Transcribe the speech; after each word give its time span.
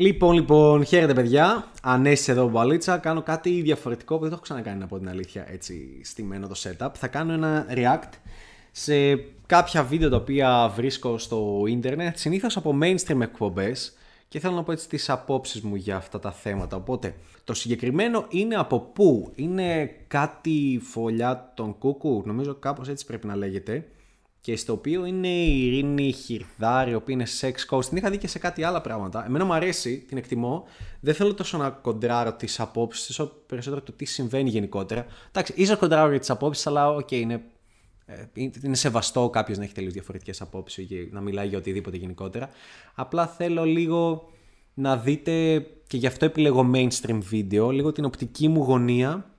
Λοιπόν, 0.00 0.34
λοιπόν, 0.34 0.84
χαίρετε 0.84 1.14
παιδιά. 1.14 1.70
Ανέσει 1.82 2.30
εδώ 2.30 2.48
μπαλίτσα. 2.48 2.98
Κάνω 2.98 3.22
κάτι 3.22 3.60
διαφορετικό 3.60 4.14
που 4.14 4.20
δεν 4.20 4.28
το 4.28 4.34
έχω 4.34 4.42
ξανακάνει 4.42 4.78
να 4.78 4.86
πω 4.86 4.98
την 4.98 5.08
αλήθεια 5.08 5.46
έτσι 5.50 6.00
στημένο 6.04 6.46
το 6.46 6.54
setup. 6.62 6.90
Θα 6.94 7.08
κάνω 7.08 7.32
ένα 7.32 7.66
react 7.70 8.12
σε 8.70 9.16
κάποια 9.46 9.84
βίντεο 9.84 10.08
τα 10.08 10.16
οποία 10.16 10.72
βρίσκω 10.76 11.18
στο 11.18 11.64
ίντερνετ, 11.68 12.16
συνήθως 12.16 12.56
από 12.56 12.78
mainstream 12.82 13.20
εκπομπές 13.20 13.92
και 14.28 14.38
θέλω 14.38 14.54
να 14.54 14.62
πω 14.62 14.72
έτσι 14.72 14.88
τις 14.88 15.10
απόψεις 15.10 15.60
μου 15.60 15.74
για 15.74 15.96
αυτά 15.96 16.18
τα 16.18 16.32
θέματα. 16.32 16.76
Οπότε, 16.76 17.14
το 17.44 17.54
συγκεκριμένο 17.54 18.26
είναι 18.28 18.54
από 18.54 18.80
πού; 18.80 19.32
Είναι 19.34 19.90
κάτι 20.08 20.80
φωλιά 20.82 21.52
των 21.54 21.78
κούκου, 21.78 22.22
νομίζω 22.26 22.54
κάπως 22.54 22.88
έτσι 22.88 23.06
πρέπει 23.06 23.26
να 23.26 23.36
λέγεται 23.36 23.88
και 24.40 24.56
στο 24.56 24.72
οποίο 24.72 25.04
είναι 25.04 25.28
η 25.28 25.66
Ειρήνη 25.66 26.12
Χιρδάρη, 26.12 26.90
η 26.90 26.94
οποία 26.94 27.14
είναι 27.14 27.26
sex 27.40 27.52
coach. 27.70 27.84
Την 27.84 27.96
είχα 27.96 28.10
δει 28.10 28.18
και 28.18 28.28
σε 28.28 28.38
κάτι 28.38 28.62
άλλα 28.62 28.80
πράγματα. 28.80 29.24
Εμένα 29.26 29.44
μου 29.44 29.52
αρέσει, 29.52 29.98
την 29.98 30.16
εκτιμώ. 30.16 30.64
Δεν 31.00 31.14
θέλω 31.14 31.34
τόσο 31.34 31.58
να 31.58 31.70
κοντράρω 31.70 32.32
τις 32.32 32.60
απόψεις, 32.60 33.08
όσο 33.08 33.32
περισσότερο 33.46 33.82
το 33.82 33.92
τι 33.92 34.04
συμβαίνει 34.04 34.50
γενικότερα. 34.50 35.06
Εντάξει, 35.28 35.52
ίσως 35.56 35.76
κοντράρω 35.76 36.10
για 36.10 36.18
τις 36.18 36.30
απόψεις, 36.30 36.66
αλλά 36.66 36.90
OK, 36.90 37.08
okay, 37.08 37.12
είναι, 37.12 37.42
ε, 38.06 38.24
είναι 38.62 38.76
σεβαστό 38.76 39.30
κάποιος 39.30 39.58
να 39.58 39.64
έχει 39.64 39.74
τελείως 39.74 39.92
διαφορετικές 39.92 40.40
απόψεις 40.40 40.86
και 40.86 41.08
να 41.10 41.20
μιλάει 41.20 41.48
για 41.48 41.58
οτιδήποτε 41.58 41.96
γενικότερα. 41.96 42.48
Απλά 42.94 43.26
θέλω 43.26 43.64
λίγο 43.64 44.28
να 44.74 44.96
δείτε, 44.96 45.66
και 45.86 45.96
γι' 45.96 46.06
αυτό 46.06 46.24
επιλέγω 46.24 46.70
mainstream 46.74 47.18
βίντεο, 47.20 47.70
λίγο 47.70 47.92
την 47.92 48.04
οπτική 48.04 48.48
μου 48.48 48.62
γωνία 48.62 49.30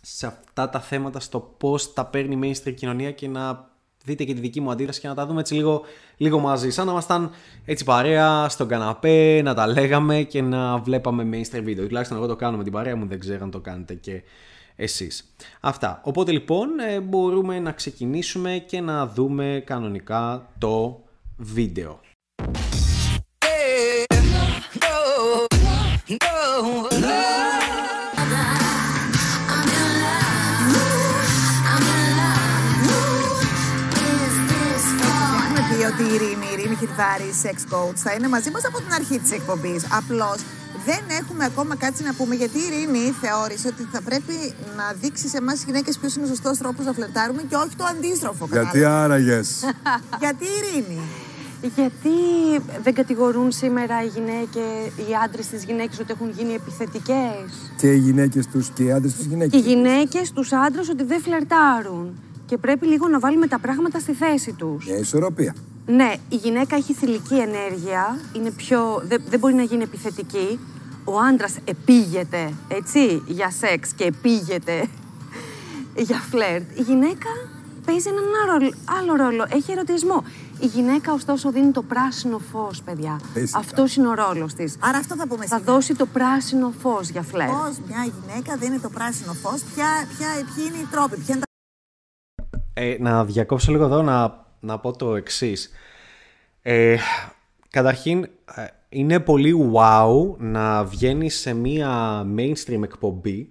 σε 0.00 0.26
αυτά 0.26 0.68
τα 0.68 0.80
θέματα, 0.80 1.20
στο 1.20 1.40
πώς 1.40 1.92
τα 1.92 2.06
παίρνει 2.06 2.48
η 2.48 2.52
mainstream 2.54 2.74
κοινωνία 2.74 3.12
και 3.12 3.28
να 3.28 3.69
δείτε 4.04 4.24
και 4.24 4.34
τη 4.34 4.40
δική 4.40 4.60
μου 4.60 4.70
αντίδραση 4.70 5.00
και 5.00 5.08
να 5.08 5.14
τα 5.14 5.26
δούμε 5.26 5.40
έτσι 5.40 5.54
λίγο, 5.54 5.82
λίγο 6.16 6.38
μαζί. 6.38 6.70
Σαν 6.70 6.86
να 6.86 6.92
ήμασταν 6.92 7.30
έτσι 7.64 7.84
παρέα 7.84 8.48
στον 8.48 8.68
καναπέ, 8.68 9.40
να 9.42 9.54
τα 9.54 9.66
λέγαμε 9.66 10.22
και 10.22 10.42
να 10.42 10.78
βλέπαμε 10.78 11.28
mainstream 11.32 11.62
βίντεο. 11.62 11.86
Τουλάχιστον 11.86 12.16
εγώ 12.18 12.26
το 12.26 12.36
κάνω 12.36 12.56
με 12.56 12.62
την 12.62 12.72
παρέα 12.72 12.96
μου, 12.96 13.06
δεν 13.06 13.20
ξέρω 13.20 13.44
αν 13.44 13.50
το 13.50 13.60
κάνετε 13.60 13.94
και 13.94 14.22
εσείς. 14.76 15.34
Αυτά. 15.60 16.00
Οπότε 16.04 16.32
λοιπόν 16.32 16.68
ε, 16.88 17.00
μπορούμε 17.00 17.58
να 17.58 17.72
ξεκινήσουμε 17.72 18.64
και 18.66 18.80
να 18.80 19.06
δούμε 19.06 19.62
κανονικά 19.66 20.48
το 20.58 21.02
βίντεο. 21.36 22.00
Χιρδάρη, 36.80 37.30
sex 37.44 37.56
coach, 37.74 37.96
θα 38.04 38.12
είναι 38.12 38.28
μαζί 38.28 38.50
μας 38.50 38.64
από 38.64 38.78
την 38.84 38.92
αρχή 38.92 39.18
της 39.18 39.32
εκπομπής. 39.32 39.82
Απλώς 39.98 40.38
δεν 40.84 41.02
έχουμε 41.20 41.44
ακόμα 41.44 41.76
κάτι 41.76 42.02
να 42.04 42.14
πούμε 42.14 42.34
γιατί 42.34 42.58
η 42.58 42.62
Ειρήνη 42.66 43.14
θεώρησε 43.22 43.68
ότι 43.68 43.82
θα 43.92 44.00
πρέπει 44.02 44.34
να 44.76 44.84
δείξει 45.00 45.28
σε 45.28 45.36
εμάς 45.36 45.62
γυναίκες 45.64 45.98
ποιος 45.98 46.14
είναι 46.14 46.24
ο 46.24 46.28
σωστός 46.28 46.58
τρόπος 46.58 46.84
να 46.86 46.92
φλερτάρουμε 46.92 47.42
και 47.48 47.54
όχι 47.54 47.76
το 47.76 47.84
αντίστροφο. 47.84 48.48
Γιατί 48.50 48.84
άραγες. 48.84 49.64
γιατί 50.22 50.44
η 50.44 50.54
Ειρήνη. 50.58 51.00
Γιατί 51.74 52.16
δεν 52.82 52.94
κατηγορούν 52.94 53.52
σήμερα 53.52 54.02
οι 54.04 54.06
γυναίκες, 54.06 55.08
οι 55.08 55.14
άντρες 55.24 55.46
τι 55.46 55.56
γυναίκε 55.56 55.96
ότι 56.00 56.12
έχουν 56.12 56.30
γίνει 56.30 56.52
επιθετικές; 56.52 57.72
Και 57.76 57.92
οι 57.92 57.98
γυναίκες 57.98 58.46
τους 58.46 58.68
και 58.68 58.82
οι 58.82 58.92
άντρες 58.92 59.14
τους 59.14 59.24
γυναίκες. 59.24 59.60
Και 59.60 59.68
οι 59.68 59.72
γυναίκες 59.74 60.32
τους 60.32 60.52
άντρες 60.52 60.88
ότι 60.88 61.04
δεν 61.04 61.20
φλερτάρουν. 61.20 62.18
Και 62.46 62.56
πρέπει 62.58 62.86
λίγο 62.86 63.08
να 63.08 63.18
βάλουμε 63.18 63.46
τα 63.46 63.58
πράγματα 63.58 63.98
στη 63.98 64.12
θέση 64.12 64.52
τους. 64.52 64.84
Για 64.84 64.96
ισορροπία. 64.96 65.54
Ναι, 65.90 66.12
η 66.28 66.36
γυναίκα 66.36 66.76
έχει 66.76 66.92
θηλυκή 66.92 67.34
ενέργεια, 67.34 68.18
είναι 68.32 68.50
πιο, 68.50 69.02
δεν, 69.04 69.22
δεν 69.28 69.38
μπορεί 69.38 69.54
να 69.54 69.62
γίνει 69.62 69.82
επιθετική. 69.82 70.58
Ο 71.04 71.18
άντρας 71.18 71.56
επίγεται, 71.64 72.52
έτσι, 72.68 73.22
για 73.26 73.50
σεξ 73.50 73.92
και 73.92 74.04
επίγεται 74.04 74.88
για 76.08 76.18
φλερτ. 76.30 76.78
Η 76.78 76.82
γυναίκα 76.82 77.28
παίζει 77.84 78.08
έναν 78.08 78.24
άλλο, 78.42 78.72
άλλο 78.98 79.24
ρόλο, 79.24 79.46
έχει 79.48 79.72
ερωτισμό. 79.72 80.24
Η 80.60 80.66
γυναίκα, 80.66 81.12
ωστόσο, 81.12 81.50
δίνει 81.50 81.70
το 81.70 81.82
πράσινο 81.82 82.38
φως, 82.38 82.82
παιδιά. 82.82 83.20
Αυτός 83.52 83.96
είναι 83.96 84.08
ο 84.08 84.14
ρόλος 84.14 84.54
της. 84.54 84.76
Άρα 84.80 84.98
αυτό 84.98 85.16
θα 85.16 85.26
πούμε 85.26 85.46
Θα 85.46 85.60
δώσει 85.60 85.94
το 85.94 86.06
πράσινο 86.06 86.72
φως 86.80 87.08
για 87.08 87.22
φλερτ. 87.22 87.50
Πώς 87.50 87.78
μια 87.88 88.04
γυναίκα 88.04 88.56
δίνει 88.56 88.78
το 88.78 88.88
πράσινο 88.88 89.32
φως, 89.32 89.62
ποια, 89.74 89.86
ποια, 90.18 90.28
ποιοι 90.54 90.64
είναι 90.68 90.76
οι 90.76 90.86
τρόποι, 90.90 91.16
ποια 91.16 91.34
είναι 91.34 91.44
τα... 92.74 92.82
Ε, 92.82 92.96
να 93.00 93.24
διακόψω 93.24 93.72
λίγο 93.72 93.84
εδώ 93.84 94.02
να 94.02 94.48
να 94.60 94.78
πω 94.78 94.96
το 94.96 95.16
εξής. 95.16 95.70
Ε, 96.62 96.96
καταρχήν, 97.70 98.22
ε, 98.54 98.64
είναι 98.88 99.20
πολύ 99.20 99.72
wow 99.74 100.36
να 100.38 100.84
βγαίνεις 100.84 101.38
σε 101.38 101.54
μία 101.54 102.22
mainstream 102.36 102.82
εκπομπή 102.82 103.48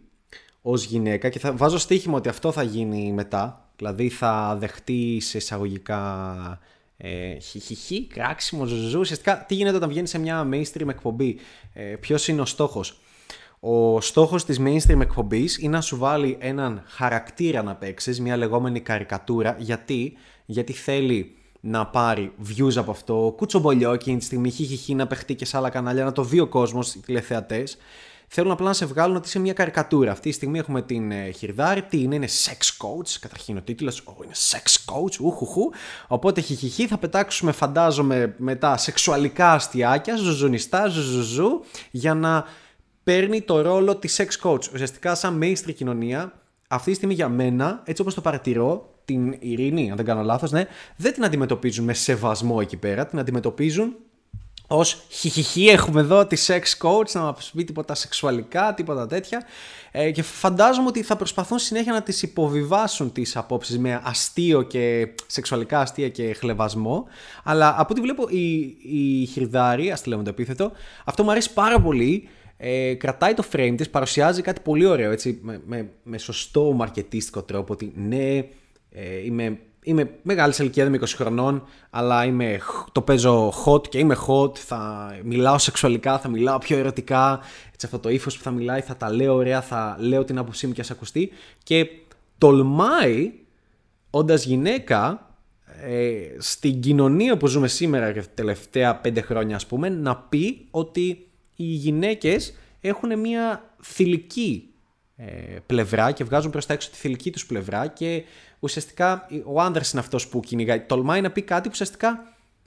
ως 0.61 0.83
γυναίκα 0.83 1.29
και 1.29 1.39
θα 1.39 1.53
βάζω 1.53 1.77
στοίχημα 1.77 2.17
ότι 2.17 2.29
αυτό 2.29 2.51
θα 2.51 2.63
γίνει 2.63 3.11
μετά. 3.11 3.69
Δηλαδή 3.75 4.09
θα 4.09 4.57
δεχτεί 4.59 5.19
σε 5.19 5.37
εισαγωγικά 5.37 6.59
ε, 6.97 7.39
χιχιχι, 7.39 8.07
κράξιμο, 8.07 8.65
ζουζού. 8.65 8.99
Ουσιαστικά 8.99 9.45
τι 9.47 9.55
γίνεται 9.55 9.75
όταν 9.75 9.89
βγαίνεις 9.89 10.09
σε 10.09 10.19
μια 10.19 10.49
mainstream 10.51 10.87
εκπομπή; 10.87 11.39
Ε, 11.73 11.81
ποιος 11.83 12.27
είναι 12.27 12.41
ο 12.41 12.45
στόχος; 12.45 12.99
Ο 13.59 14.01
στόχος 14.01 14.45
της 14.45 14.59
mainstream 14.61 14.99
εκπομπής 15.01 15.57
είναι 15.57 15.75
να 15.75 15.81
σου 15.81 15.97
βάλει 15.97 16.37
έναν 16.39 16.83
χαρακτήρα 16.85 17.63
να 17.63 17.75
παίξεις, 17.75 18.21
μια 18.21 18.37
λεγόμενη 18.37 18.79
καρικατούρα. 18.79 19.55
Γιατί, 19.59 20.17
Γιατί 20.45 20.73
θέλει 20.73 21.38
να 21.59 21.85
πάρει 21.85 22.31
views 22.47 22.75
από 22.75 22.91
αυτό, 22.91 23.33
κουτσομπολιό 23.37 23.93
εκείνη 23.93 24.17
τη 24.17 24.23
στιγμή, 24.23 24.49
χιχιχι 24.49 24.95
να 24.95 25.07
παιχτεί 25.07 25.35
και 25.35 25.45
σε 25.45 25.57
άλλα 25.57 25.69
κανάλια, 25.69 26.03
να 26.03 26.11
το 26.11 26.23
δει 26.23 26.39
ο 26.39 26.47
κόσμος, 26.47 26.93
οι 26.93 26.99
τηλεθεατές. 26.99 27.77
Θέλουν 28.31 28.51
απλά 28.51 28.67
να 28.67 28.73
σε 28.73 28.85
βγάλουν 28.85 29.15
ότι 29.15 29.27
είσαι 29.27 29.39
μια 29.39 29.53
καρικατούρα. 29.53 30.11
Αυτή 30.11 30.29
τη 30.29 30.35
στιγμή 30.35 30.59
έχουμε 30.59 30.81
την 30.81 31.11
ε, 31.11 31.31
Χιρδάρη. 31.31 31.81
Τι 31.81 32.01
είναι, 32.01 32.15
είναι 32.15 32.27
sex 32.27 32.85
coach. 32.85 33.17
Καταρχήν 33.19 33.57
ο 33.57 33.61
τίτλος. 33.61 34.03
Oh, 34.05 34.23
είναι 34.23 34.33
sex 34.51 34.93
coach. 34.93 35.19
Ουχουχου. 35.19 35.69
Οπότε 36.07 36.41
χιχιχι 36.41 36.87
θα 36.87 36.97
πετάξουμε, 36.97 37.51
φαντάζομαι, 37.51 38.35
μετά 38.37 38.77
σεξουαλικά 38.77 39.53
αστιάκια, 39.53 40.15
ζουζουνιστά, 40.15 40.87
ζουζουζου, 40.87 41.63
για 41.91 42.13
να 42.13 42.45
παίρνει 43.03 43.41
το 43.41 43.61
ρόλο 43.61 43.95
της 43.95 44.21
sex 44.21 44.49
coach. 44.49 44.73
Ουσιαστικά, 44.73 45.15
σαν 45.15 45.39
mainstream 45.43 45.73
κοινωνία, 45.75 46.33
αυτή 46.67 46.89
τη 46.89 46.95
στιγμή 46.95 47.13
για 47.13 47.29
μένα, 47.29 47.81
έτσι 47.85 48.01
όπως 48.01 48.13
το 48.13 48.21
παρατηρώ, 48.21 48.89
την 49.09 49.35
ειρήνη, 49.39 49.89
αν 49.89 49.95
δεν 49.95 50.05
κάνω 50.05 50.21
λάθος, 50.21 50.51
ναι, 50.51 50.65
δεν 50.95 51.13
την 51.13 51.23
αντιμετωπίζουν 51.23 51.85
με 51.85 51.93
σεβασμό 51.93 52.57
εκεί 52.61 52.77
πέρα. 52.77 53.05
Την 53.05 53.19
αντιμετωπίζουν 53.19 53.95
ως 54.67 55.03
χιχιχι 55.09 55.67
έχουμε 55.67 56.01
εδώ 56.01 56.25
τη 56.25 56.45
sex 56.47 56.87
coach 56.87 57.11
να 57.11 57.21
μας 57.21 57.51
πει 57.55 57.63
τίποτα 57.63 57.95
σεξουαλικά, 57.95 58.73
τίποτα 58.73 59.07
τέτοια. 59.07 59.43
Ε, 59.91 60.11
και 60.11 60.23
φαντάζομαι 60.23 60.87
ότι 60.87 61.03
θα 61.03 61.15
προσπαθούν 61.15 61.59
συνέχεια 61.59 61.93
να 61.93 62.01
τις 62.01 62.21
υποβιβάσουν 62.21 63.11
τις 63.11 63.35
απόψεις 63.35 63.79
με 63.79 64.01
αστείο 64.03 64.61
και 64.61 65.07
σεξουαλικά 65.27 65.79
αστεία 65.79 66.09
και 66.09 66.33
χλεβασμό. 66.33 67.05
Αλλά 67.43 67.75
από 67.77 67.87
ό,τι 67.91 68.01
βλέπω 68.01 68.27
η, 68.29 68.77
η 68.81 69.25
Χιρδάρη, 69.25 69.91
ας 69.91 70.01
τη 70.01 70.09
λέμε 70.09 70.23
το 70.23 70.29
επίθετο, 70.29 70.71
αυτό 71.05 71.23
μου 71.23 71.31
αρέσει 71.31 71.53
πάρα 71.53 71.81
πολύ 71.81 72.29
ε, 72.61 72.93
κρατάει 72.93 73.33
το 73.33 73.43
frame 73.51 73.73
της, 73.77 73.89
παρουσιάζει 73.89 74.41
κάτι 74.41 74.61
πολύ 74.61 74.85
ωραίο, 74.85 75.11
έτσι, 75.11 75.39
με, 75.41 75.61
με, 75.65 75.89
με 76.03 76.17
σωστό 76.17 76.71
μαρκετίστικο 76.71 77.41
τρόπο, 77.41 77.73
ότι 77.73 77.93
ναι, 77.95 78.43
ε, 78.91 79.25
είμαι, 79.25 79.59
είμαι 79.83 80.09
μεγάλης 80.21 80.55
σε 80.55 80.63
ηλικία, 80.63 80.85
είμαι 80.85 80.99
20 81.01 81.05
χρονών, 81.07 81.63
αλλά 81.89 82.25
είμαι, 82.25 82.59
το 82.91 83.01
παίζω 83.01 83.53
hot 83.65 83.89
και 83.89 83.97
είμαι 83.97 84.17
hot, 84.27 84.57
θα 84.57 85.11
μιλάω 85.23 85.57
σεξουαλικά, 85.57 86.19
θα 86.19 86.29
μιλάω 86.29 86.57
πιο 86.57 86.77
ερωτικά, 86.77 87.39
έτσι, 87.73 87.85
αυτό 87.85 87.99
το 87.99 88.09
ύφος 88.09 88.37
που 88.37 88.43
θα 88.43 88.51
μιλάει, 88.51 88.81
θα 88.81 88.95
τα 88.97 89.11
λέω 89.11 89.35
ωραία, 89.35 89.61
θα 89.61 89.95
λέω 89.99 90.23
την 90.23 90.37
άποψή 90.37 90.67
μου 90.67 90.73
και 90.73 90.81
ας 90.81 90.91
ακουστεί. 90.91 91.31
Και 91.63 91.87
τολμάει, 92.37 93.31
όντας 94.09 94.45
γυναίκα, 94.45 95.29
ε, 95.81 96.35
στην 96.37 96.79
κοινωνία 96.79 97.37
που 97.37 97.47
ζούμε 97.47 97.67
σήμερα 97.67 98.11
και 98.11 98.21
τα 98.21 98.27
τελευταία 98.33 98.95
πέντε 98.95 99.21
χρόνια 99.21 99.55
ας 99.55 99.65
πούμε, 99.65 99.89
να 99.89 100.17
πει 100.17 100.67
ότι 100.71 101.27
οι 101.55 101.63
γυναίκες 101.63 102.53
έχουν 102.81 103.19
μια 103.19 103.73
θηλυκή 103.83 104.63
ε, 104.63 104.68
πλευρά 105.65 106.11
και 106.11 106.23
βγάζουν 106.23 106.51
προς 106.51 106.65
τα 106.65 106.73
έξω 106.73 106.89
τη 106.89 106.95
θηλυκή 106.95 107.31
τους 107.31 107.45
πλευρά 107.45 107.87
και 107.87 108.23
ουσιαστικά 108.59 109.27
ο 109.45 109.61
άνδρας 109.61 109.91
είναι 109.91 110.01
αυτός 110.01 110.27
που 110.27 110.39
κυνηγάει. 110.39 110.79
Τολμάει 110.79 111.21
να 111.21 111.31
πει 111.31 111.41
κάτι 111.41 111.63
που 111.63 111.69
ουσιαστικά 111.73 112.23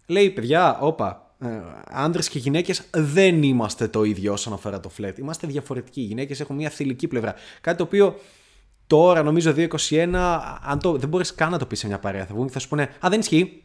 λέει 0.06 0.30
παιδιά, 0.30 0.78
όπα, 0.80 1.34
ε, 1.44 1.48
άνδρες 1.84 2.28
και 2.28 2.38
γυναίκες 2.38 2.82
δεν 2.94 3.42
είμαστε 3.42 3.88
το 3.88 4.02
ίδιο 4.02 4.32
όσον 4.32 4.52
αφορά 4.52 4.80
το 4.80 4.88
φλετ. 4.88 5.18
Είμαστε 5.18 5.46
διαφορετικοί. 5.46 6.00
Οι 6.00 6.04
γυναίκες 6.04 6.40
έχουν 6.40 6.56
μια 6.56 6.70
θηλυκή 6.70 7.08
πλευρά. 7.08 7.34
Κάτι 7.60 7.76
το 7.76 7.82
οποίο 7.82 8.18
τώρα 8.86 9.22
νομίζω 9.22 9.54
2021 9.56 10.40
αν 10.62 10.78
το, 10.80 10.96
δεν 10.96 11.08
μπορείς 11.08 11.34
καν 11.34 11.50
να 11.50 11.58
το 11.58 11.66
πεις 11.66 11.78
σε 11.78 11.86
μια 11.86 11.98
παρέα. 11.98 12.26
Θα 12.26 12.34
βγουν 12.34 12.46
και 12.46 12.52
θα 12.52 12.58
σου 12.58 12.68
πούνε 12.68 12.82
Α, 12.82 13.08
δεν 13.08 13.20
ισχύει. 13.20 13.62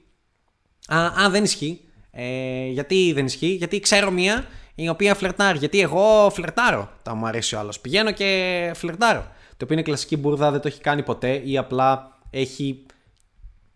Α, 0.87 1.05
α 1.05 1.29
δεν 1.29 1.43
ισχύει. 1.43 1.81
Ε, 2.11 2.67
γιατί 2.67 3.11
δεν 3.13 3.25
ισχύει, 3.25 3.47
γιατί 3.47 3.79
ξέρω 3.79 4.11
μία 4.11 4.47
η 4.79 4.89
οποία 4.89 5.15
φλερτάρει. 5.15 5.57
Γιατί 5.57 5.79
εγώ 5.79 6.29
φλερτάρω. 6.29 6.89
Τα 7.03 7.15
μου 7.15 7.27
αρέσει 7.27 7.55
ο 7.55 7.59
άλλος. 7.59 7.79
Πηγαίνω 7.79 8.11
και 8.11 8.71
φλερτάρω. 8.75 9.21
Το 9.49 9.63
οποίο 9.63 9.75
είναι 9.75 9.81
κλασική 9.81 10.17
μπουρδα, 10.17 10.51
δεν 10.51 10.61
το 10.61 10.67
έχει 10.67 10.81
κάνει 10.81 11.03
ποτέ 11.03 11.41
ή 11.45 11.57
απλά 11.57 12.17
έχει, 12.29 12.85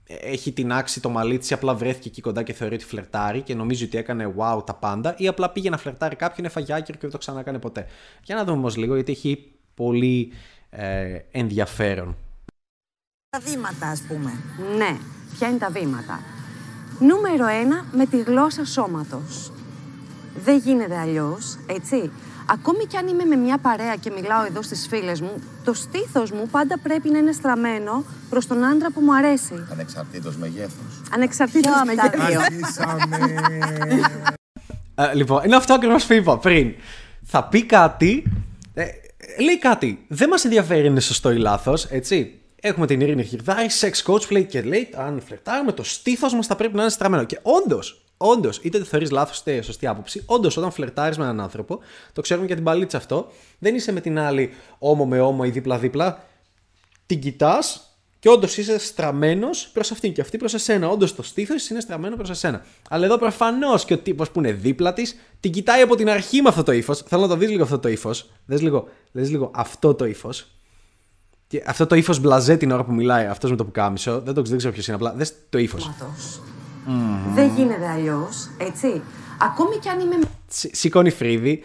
έχει 0.07 0.51
την 0.51 0.71
άξη 0.71 1.01
το 1.01 1.09
μαλλί 1.09 1.37
της 1.37 1.49
ή 1.49 1.53
απλά 1.53 1.73
βρέθηκε 1.73 2.07
εκεί 2.07 2.21
κοντά 2.21 2.43
και 2.43 2.53
θεωρεί 2.53 2.75
ότι 2.75 2.85
φλερτάρει 2.85 3.41
και 3.41 3.55
νομίζει 3.55 3.83
ότι 3.83 3.97
έκανε 3.97 4.33
wow 4.37 4.65
τα 4.65 4.73
πάντα 4.73 5.15
ή 5.17 5.27
απλά 5.27 5.49
πήγε 5.49 5.69
να 5.69 5.77
φλερτάρει 5.77 6.15
κάποιον, 6.15 6.45
έφαγε 6.45 6.73
άκυρο 6.73 6.93
και 6.93 7.01
δεν 7.01 7.11
το 7.11 7.17
ξανακάνε 7.17 7.59
ποτέ. 7.59 7.85
Για 8.23 8.35
να 8.35 8.43
δούμε 8.43 8.57
όμως 8.57 8.77
λίγο 8.77 8.95
γιατί 8.95 9.11
έχει 9.11 9.51
πολύ 9.73 10.31
ε, 10.69 11.17
ενδιαφέρον. 11.31 12.15
Τα 13.29 13.39
βήματα, 13.39 13.87
ας 13.87 14.01
πούμε. 14.07 14.31
Ναι, 14.77 14.97
ποια 15.37 15.47
είναι 15.49 15.57
τα 15.57 15.69
βήματα; 15.69 16.19
Νούμερο 16.99 17.47
ένα, 17.47 17.85
με 17.91 18.05
τη 18.05 18.21
γλώσσα 18.21 18.65
σώματος. 18.65 19.51
Δεν 20.35 20.57
γίνεται 20.57 20.97
αλλιώς, 20.97 21.57
έτσι. 21.65 22.11
Ακόμη 22.45 22.85
κι 22.85 22.97
αν 22.97 23.07
είμαι 23.07 23.25
με 23.25 23.35
μια 23.35 23.57
παρέα 23.57 23.95
και 23.95 24.11
μιλάω 24.11 24.45
εδώ 24.45 24.61
στις 24.61 24.87
φίλες 24.87 25.21
μου, 25.21 25.41
το 25.63 25.73
στήθος 25.73 26.31
μου 26.31 26.47
πάντα 26.51 26.79
πρέπει 26.83 27.09
να 27.09 27.17
είναι 27.17 27.31
στραμμένο 27.31 28.03
προς 28.29 28.47
τον 28.47 28.63
άντρα 28.63 28.91
που 28.91 29.01
μου 29.01 29.15
αρέσει. 29.15 29.67
Ανεξαρτήτως 29.71 30.37
μεγέθους. 30.37 31.01
Ανεξαρτήτως 31.13 31.71
Ποιο 31.71 31.81
από 31.81 32.11
τα 32.11 32.17
μεγέθους; 32.17 32.27
δύο. 32.27 32.39
Αρχίσαμε. 32.39 33.35
Ε, 34.95 35.13
λοιπόν, 35.13 35.43
είναι 35.43 35.55
αυτό 35.55 35.73
ακριβώ 35.73 35.95
που 36.07 36.13
είπα 36.13 36.37
πριν. 36.37 36.73
Θα 37.23 37.43
πει 37.43 37.65
κάτι. 37.65 38.23
Ε, 38.73 38.83
λέει 39.43 39.59
κάτι. 39.59 40.05
Δεν 40.07 40.29
μας 40.29 40.43
ενδιαφέρει 40.45 40.87
είναι 40.87 40.99
σωστό 40.99 41.31
ή 41.31 41.37
λάθος, 41.37 41.85
έτσι. 41.85 42.35
Έχουμε 42.61 42.87
την 42.87 43.01
Ειρήνη 43.01 43.23
Χιρδάρη, 43.23 43.67
sex 43.79 44.11
coach 44.11 44.27
που 44.27 44.33
λέει 44.33 44.45
και 44.45 44.61
λέει: 44.61 44.89
Αν 44.95 45.21
φλερτάρουμε, 45.25 45.71
το 45.71 45.83
στήθος 45.83 46.33
μας 46.33 46.47
θα 46.47 46.55
πρέπει 46.55 46.75
να 46.75 46.81
είναι 46.81 46.91
στραμμένο. 46.91 47.23
Και 47.23 47.39
όντως, 47.41 48.00
όντως, 48.21 48.59
είτε 48.61 48.79
το 48.79 48.85
θεωρείς 48.85 49.11
λάθος 49.11 49.39
είτε 49.39 49.61
σωστή 49.61 49.87
άποψη, 49.87 50.23
όντως 50.25 50.57
όταν 50.57 50.71
φλερτάρεις 50.71 51.17
με 51.17 51.23
έναν 51.23 51.39
άνθρωπο, 51.39 51.79
το 52.13 52.21
ξέρουμε 52.21 52.45
για 52.45 52.55
την 52.55 52.63
παλίτσα 52.63 52.97
αυτό, 52.97 53.27
δεν 53.59 53.75
είσαι 53.75 53.91
με 53.91 54.01
την 54.01 54.19
άλλη 54.19 54.53
όμο 54.77 55.05
με 55.05 55.19
όμο 55.19 55.41
ή 55.45 55.49
δίπλα-δίπλα. 55.49 56.23
Την 57.05 57.21
κοιτάς 57.21 57.91
και 58.21 58.29
όντως 58.29 58.57
είσαι 58.57 58.79
στραμμένος 58.79 59.69
προς 59.73 59.91
αυτήν 59.91 60.13
και 60.13 60.21
αυτή 60.21 60.37
προς 60.37 60.53
εσένα. 60.53 60.89
Όντως 60.89 61.15
το 61.15 61.23
στήθος 61.23 61.69
είναι 61.69 61.79
στραμμένο 61.79 62.15
προς 62.15 62.29
εσένα. 62.29 62.65
Αλλά 62.89 63.05
εδώ 63.05 63.17
προφανώς 63.17 63.85
και 63.85 63.93
ο 63.93 63.97
τύπος 63.97 64.31
που 64.31 64.39
είναι 64.39 64.51
δίπλα 64.51 64.93
της 64.93 65.15
την 65.39 65.51
κοιτάει 65.51 65.81
από 65.81 65.95
την 65.95 66.09
αρχή 66.09 66.41
με 66.41 66.49
αυτό 66.49 66.63
το 66.63 66.71
ύφος. 66.71 67.03
Θέλω 67.07 67.21
να 67.21 67.27
το 67.27 67.35
δεις 67.35 67.49
λίγο 67.49 67.63
αυτό 67.63 67.79
το 67.79 67.89
ύφος. 67.89 68.29
Δες 68.45 68.61
λίγο, 68.61 68.87
δες 69.11 69.29
λίγο 69.29 69.51
αυτό 69.53 69.93
το 69.93 70.05
ύφος. 70.05 70.47
Και 71.47 71.63
αυτό 71.65 71.87
το 71.87 71.95
ύφος 71.95 72.19
μπλαζέ 72.19 72.57
την 72.57 72.71
ώρα 72.71 72.83
που 72.83 72.93
μιλάει 72.93 73.25
αυτός 73.25 73.49
με 73.49 73.55
το 73.55 73.65
πουκάμισο. 73.65 74.21
Δεν 74.21 74.33
το 74.33 74.41
δεν 74.41 74.57
ξέρω 74.57 74.73
ποιος 74.73 74.87
είναι 74.87 74.95
απλά. 74.95 75.13
Δες 75.13 75.33
το 75.49 75.57
ύφος. 75.57 75.89
Σώματος. 76.85 77.33
Δεν 77.33 77.51
γίνεται 77.55 77.87
αλλιώς, 77.87 78.49
έτσι. 78.57 79.01
Ακόμη 79.41 79.77
κι 79.77 79.89
αν 79.89 79.99
είμαι 79.99 80.19
Σηκώνει 80.71 81.09
φρύδι. 81.09 81.61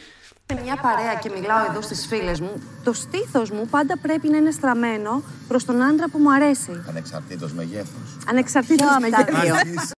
με 0.54 0.60
μια 0.62 0.76
παρέα 0.76 1.14
και 1.14 1.30
μιλάω 1.40 1.64
εδώ 1.70 1.80
στις 1.80 2.06
φίλες 2.06 2.40
μου, 2.40 2.62
το 2.84 2.92
στήθος 2.92 3.50
μου 3.50 3.66
πάντα 3.70 3.98
πρέπει 3.98 4.28
να 4.28 4.36
είναι 4.36 4.50
στραμμένο 4.50 5.22
προς 5.48 5.64
τον 5.64 5.82
άντρα 5.82 6.08
που 6.08 6.18
μου 6.18 6.32
αρέσει. 6.32 6.70
Ανεξαρτήτως 6.88 7.52
μεγέθους. 7.52 8.16
Ανεξαρτήτως 8.26 8.86
Ποιο 8.86 8.96
από 8.96 9.00
τα 9.00 9.10
μεγέθους. 9.10 9.40
δύο. 9.44 9.54
Αρχίσαμε. 9.54 9.90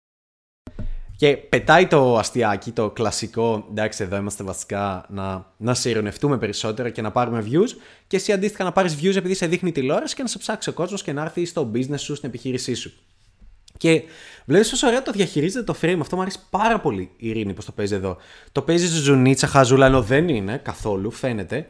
Και 1.17 1.37
πετάει 1.37 1.87
το 1.87 2.17
αστιάκι, 2.17 2.71
το 2.71 2.89
κλασικό. 2.89 3.65
Εντάξει, 3.69 4.03
εδώ 4.03 4.17
είμαστε 4.17 4.43
βασικά 4.43 5.05
να, 5.09 5.45
να 5.57 5.73
σε 5.73 5.89
ειρωνευτούμε 5.89 6.37
περισσότερο 6.37 6.89
και 6.89 7.01
να 7.01 7.11
πάρουμε 7.11 7.43
views. 7.51 7.69
Και 8.07 8.15
εσύ 8.17 8.31
αντίστοιχα 8.31 8.63
να 8.63 8.71
πάρεις 8.71 8.95
views 9.01 9.15
επειδή 9.15 9.33
σε 9.33 9.47
δείχνει 9.47 9.71
τηλεόραση 9.71 10.15
και 10.15 10.21
να 10.21 10.27
σε 10.27 10.37
ψάξει 10.37 10.69
ο 10.69 10.73
κόσμος 10.73 11.03
και 11.03 11.13
να 11.13 11.21
έρθει 11.21 11.45
στο 11.45 11.71
business 11.73 11.99
σου, 11.99 12.15
στην 12.15 12.29
επιχείρησή 12.29 12.73
σου. 12.73 12.91
Και 13.77 14.01
βλέπεις 14.45 14.69
πόσο 14.69 14.87
ωραία 14.87 15.01
το 15.01 15.11
διαχειρίζεται 15.11 15.63
το 15.63 15.75
frame. 15.81 15.97
Αυτό 16.01 16.15
μου 16.15 16.21
αρέσει 16.21 16.39
πάρα 16.49 16.79
πολύ 16.79 17.09
η 17.17 17.29
Ειρήνη 17.29 17.53
πώς 17.53 17.65
το 17.65 17.71
παίζει 17.71 17.93
εδώ. 17.95 18.17
Το 18.51 18.61
παίζει 18.61 18.87
ζουνίτσα, 18.87 19.47
χαζούλα, 19.47 19.85
ενώ 19.85 20.01
δεν 20.01 20.27
είναι 20.29 20.57
καθόλου, 20.63 21.11
φαίνεται. 21.11 21.67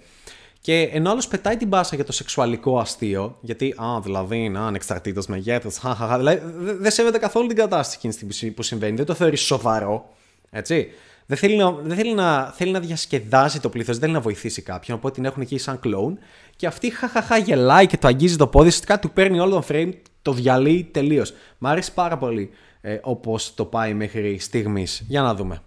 Και 0.62 0.82
ενώ 0.94 1.12
άλλος 1.12 1.28
πετάει 1.28 1.58
την 1.58 1.68
μπάσα 1.68 1.96
για 1.96 2.06
το 2.06 2.12
σεξουαλικό 2.12 2.80
αστείο, 2.80 3.38
γιατί, 3.42 3.76
α, 3.78 4.00
δηλαδή 4.04 4.38
είναι 4.38 4.60
ανεξαρτήτω 4.60 5.22
μεγέθους, 5.28 5.78
χαχαχα. 5.78 6.18
Δηλαδή, 6.18 6.42
δε- 6.58 6.74
δεν 6.74 6.92
σέβεται 6.92 7.18
καθόλου 7.18 7.48
την 7.48 7.56
κατάσταση 7.58 7.96
εκείνη 7.98 8.14
τη 8.28 8.34
στιγμή 8.34 8.54
που 8.54 8.64
συμβαίνει. 8.64 8.96
Δεν 8.96 9.06
το 9.06 9.14
θεωρείς 9.14 9.42
σοβαρό. 9.42 10.10
Έτσι. 10.50 10.88
Δεν 11.26 11.38
θέλει 11.38 11.56
να, 11.56 11.72
δεν 11.72 11.98
θέλει 11.98 12.14
να, 12.14 12.54
θέλει 12.56 12.72
να 12.72 12.80
διασκεδάσει 12.80 13.60
το 13.62 13.70
πλήθος, 13.70 13.94
δεν 13.94 14.02
θέλει 14.02 14.14
να 14.14 14.20
βοηθήσει 14.22 14.62
κάποιον. 14.62 14.98
Οπότε 14.98 15.14
την 15.14 15.26
έχουν 15.26 15.42
εκεί 15.42 15.58
σαν 15.58 15.80
κλόουν. 15.80 16.18
Και 16.56 16.68
αυτή 16.68 16.90
χαχαχά 16.90 17.38
γελάει 17.38 17.88
και 17.88 17.98
το 17.98 18.08
αγγίζει 18.08 18.36
το 18.36 18.48
πόδι. 18.48 18.68
Ουσιαστικά 18.68 19.00
του 19.00 19.12
παίρνει 19.12 19.40
όλο 19.40 19.52
τον 19.52 19.64
frame, 19.70 19.92
το 20.28 20.34
διαλύει 20.34 20.84
τελείως. 20.84 21.34
Μ' 21.58 21.68
αρέσει 21.68 21.94
πάρα 21.94 22.18
πολύ 22.18 22.50
ε, 22.82 23.00
όπως 23.02 23.54
το 23.54 23.66
πάει 23.66 23.94
μέχρι 23.94 24.40
στιγμής. 24.40 25.04
Για 25.08 25.22
να 25.22 25.36
δούμε. 25.36 25.62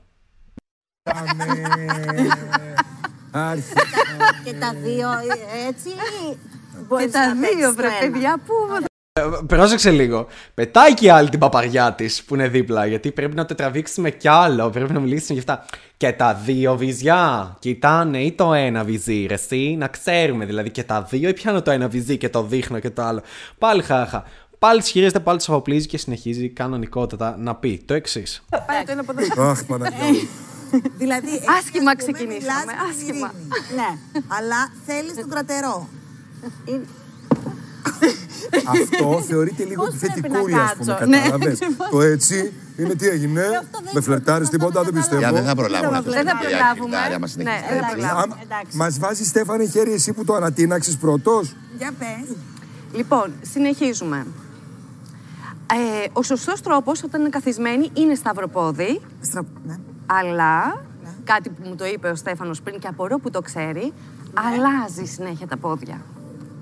Άρχισαμε. 3.30 3.80
Και 4.44 4.52
τα 4.52 4.74
δύο 4.74 5.08
ε, 5.08 5.68
έτσι. 5.68 5.88
Και 5.88 6.78
Μπορείς 6.88 7.10
τα 7.12 7.34
να 7.34 7.40
παίξεις 7.40 7.56
δύο, 7.56 7.68
το 7.68 7.74
βρε 7.74 7.86
ένα. 7.86 7.98
παιδιά, 7.98 8.40
πού 8.46 8.54
Ε, 9.12 9.22
Πρόσεξε 9.46 9.90
λίγο. 9.90 10.26
Πετάει 10.54 10.94
και 10.94 11.06
η 11.06 11.08
άλλη 11.10 11.28
την 11.28 11.38
παπαριά 11.38 11.92
της 11.92 12.24
που 12.24 12.34
είναι 12.34 12.48
δίπλα. 12.48 12.86
Γιατί 12.86 13.12
πρέπει 13.12 13.34
να 13.34 13.44
το 13.44 13.54
τραβήξει 13.54 14.00
με 14.00 14.10
κι 14.10 14.28
άλλο. 14.28 14.70
Πρέπει 14.70 14.92
να 14.92 15.00
μιλήσει 15.00 15.32
και 15.32 15.38
αυτά. 15.38 15.64
Και 15.96 16.12
τα 16.12 16.34
δύο 16.34 16.76
βυζιά. 16.76 17.56
Κοιτάνε 17.58 18.18
ή 18.22 18.32
το 18.32 18.54
ένα 18.54 18.84
βυζί, 18.84 19.26
ρε, 19.26 19.34
εσύ. 19.34 19.76
Να 19.78 19.88
ξέρουμε 19.88 20.44
δηλαδή 20.44 20.70
και 20.70 20.82
τα 20.82 21.02
δύο 21.02 21.28
ή 21.28 21.32
πιάνω 21.32 21.62
το 21.62 21.70
ένα 21.70 21.88
βυζί 21.88 22.16
και 22.16 22.28
το 22.28 22.42
δείχνω 22.42 22.78
και 22.78 22.90
το 22.90 23.02
άλλο. 23.02 23.22
Πάλι 23.58 23.82
χάχα. 23.82 24.24
Πάλι 24.60 24.82
τη 24.82 24.90
χειρίζεται, 24.90 25.20
πάλι 25.20 25.38
τη 25.38 25.44
αφοπλίζει 25.48 25.86
και 25.86 25.98
συνεχίζει 25.98 26.48
κανονικότατα 26.48 27.36
να 27.38 27.54
πει 27.54 27.82
το 27.86 27.94
εξής. 27.94 28.42
Πάει 28.66 28.84
το 28.84 28.92
ένα 28.92 29.00
από 29.00 29.12
εδώ. 29.20 29.42
Αχ, 29.42 29.64
Παναγία. 29.64 29.98
Δηλαδή, 30.98 31.26
εσύ, 31.28 31.44
Άσχημα 31.58 31.90
ας 31.90 31.96
πούμε, 32.04 32.12
ξεκινήσαμε, 32.12 32.34
μιλάς 32.36 32.64
με 32.66 32.72
την 32.72 32.90
άσχημα. 32.90 33.32
Ειρήνη. 33.34 33.48
Ναι, 33.78 34.20
αλλά 34.28 34.56
θέλεις 34.86 35.14
τον 35.14 35.30
κρατερό. 35.30 35.88
Αυτό 38.68 39.22
θεωρείται 39.28 39.64
λίγο 39.64 39.84
Πώς 39.84 39.94
πρέπει 39.94 40.12
επιθετικούρι, 40.18 40.52
να 40.52 40.62
ας 40.62 40.74
πούμε. 40.78 40.92
κάτσω, 40.92 41.06
ναι. 41.06 41.16
Κατάλαβε. 41.16 41.56
Το 41.90 42.00
έτσι 42.00 42.52
είναι 42.78 42.94
τι 42.94 43.08
έγινε. 43.08 43.40
αυτό 43.42 43.78
δεν 43.84 43.90
Με 43.94 44.00
φλερτάρεις 44.00 44.46
αυτό 44.48 44.58
τίποτα, 44.58 44.82
δεν 44.82 44.92
δεν 44.92 45.02
καταλαβαίνω. 45.02 45.30
Για 45.30 45.42
δεν 45.42 45.44
θα 45.48 45.54
πιστεύω. 45.54 45.80
προλάβω 45.80 45.94
να 45.96 46.02
το 46.02 46.10
Δεν 46.10 46.24
θα 46.24 46.30
σκεφτεί, 46.30 46.46
προλάβουμε. 46.56 46.96
Αχιλάρη, 46.96 47.14
άμα 47.14 47.26
Ναι, 47.26 47.32
συνεχίσει. 47.32 47.72
δεν 47.74 47.82
θα 47.82 47.88
προλάβουμε. 47.92 48.36
Εντάξει. 48.42 48.76
Μας 48.76 48.98
βάζει 48.98 49.24
Στέφανε 49.24 49.64
χέρι 49.66 49.92
εσύ 49.92 50.12
που 50.12 50.24
το 50.24 50.34
ανατείναξες 50.34 50.96
πρώτος. 50.96 51.54
Για 51.78 51.92
πες. 51.98 52.36
Λοιπόν, 52.92 53.32
συνεχίζουμε. 53.52 54.26
Ε, 55.72 56.08
ο 56.12 56.22
σωστός 56.22 56.60
τρόπος 56.60 57.02
όταν 57.02 57.20
είναι 57.20 57.30
καθισμένη 57.30 57.90
είναι 57.94 58.14
σταυροπόδι, 58.14 59.00
Στρα- 59.20 59.44
ναι. 59.66 59.76
αλλά 60.06 60.84
κάτι 61.24 61.48
που 61.50 61.62
μου 61.68 61.74
το 61.76 61.84
είπε 61.86 62.08
ο 62.08 62.14
Στέφανος 62.14 62.62
πριν 62.62 62.78
και 62.80 62.86
απορώ 62.86 63.18
που 63.18 63.30
το 63.30 63.40
ξέρει, 63.40 63.92
αλλάζει 64.34 65.04
συνέχεια 65.04 65.46
τα 65.46 65.56
πόδια. 65.56 66.02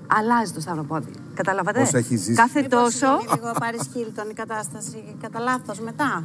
Αλλάζει 0.07 0.53
το 0.53 0.59
σταυροπόδι. 0.59 1.11
Καταλάβατε; 1.33 1.79
Πώς 1.79 1.93
έχεις 1.93 2.19
ζήσει; 2.21 2.33
Κάθε 2.33 2.61
τόσο. 2.61 3.07
λίγο 3.33 3.51
πάρεις 3.59 3.89
Χίλτον 3.93 4.29
η 4.29 4.33
κατάσταση 4.33 5.15
κατά 5.21 5.39
λάθος 5.39 5.79
μετά. 5.79 6.23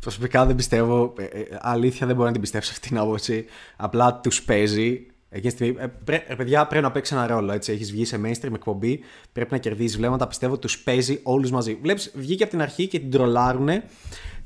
Προσωπικά 0.00 0.46
δεν 0.46 0.56
πιστεύω. 0.56 1.12
ε, 1.18 1.24
ε, 1.24 1.58
αλήθεια 1.60 2.06
δεν 2.06 2.14
μπορώ 2.14 2.26
να 2.26 2.32
την 2.32 2.40
πιστέψω 2.40 2.70
αυτή 2.72 2.88
την 2.88 2.98
άποψη. 2.98 3.44
Απλά 3.76 4.14
τους 4.14 4.42
παίζει. 4.42 5.06
Εκείνη 5.36 5.52
τη 5.52 5.58
στιγμή, 5.58 5.82
ε, 5.82 5.86
πρέ- 6.04 6.30
ε, 6.30 6.34
παιδιά, 6.34 6.66
πρέπει 6.66 6.84
να 6.84 6.90
παίξει 6.90 7.14
ένα 7.14 7.26
ρόλο. 7.26 7.52
Έτσι. 7.52 7.72
Έχεις 7.72 7.92
βγει 7.92 8.04
σε 8.04 8.20
mainstream 8.24 8.54
εκπομπή, 8.54 9.00
πρέπει 9.32 9.52
να 9.52 9.58
κερδίζεις 9.58 9.96
βλέμματα. 9.96 10.26
Πιστεύω 10.26 10.58
τους 10.58 10.78
παίζει 10.78 11.20
όλους 11.22 11.50
μαζί. 11.50 11.78
Βλέπεις, 11.82 12.12
βγήκε 12.14 12.42
από 12.42 12.52
την 12.52 12.62
αρχή 12.62 12.86
και 12.86 12.98
την 12.98 13.10
τρολάρουν. 13.10 13.68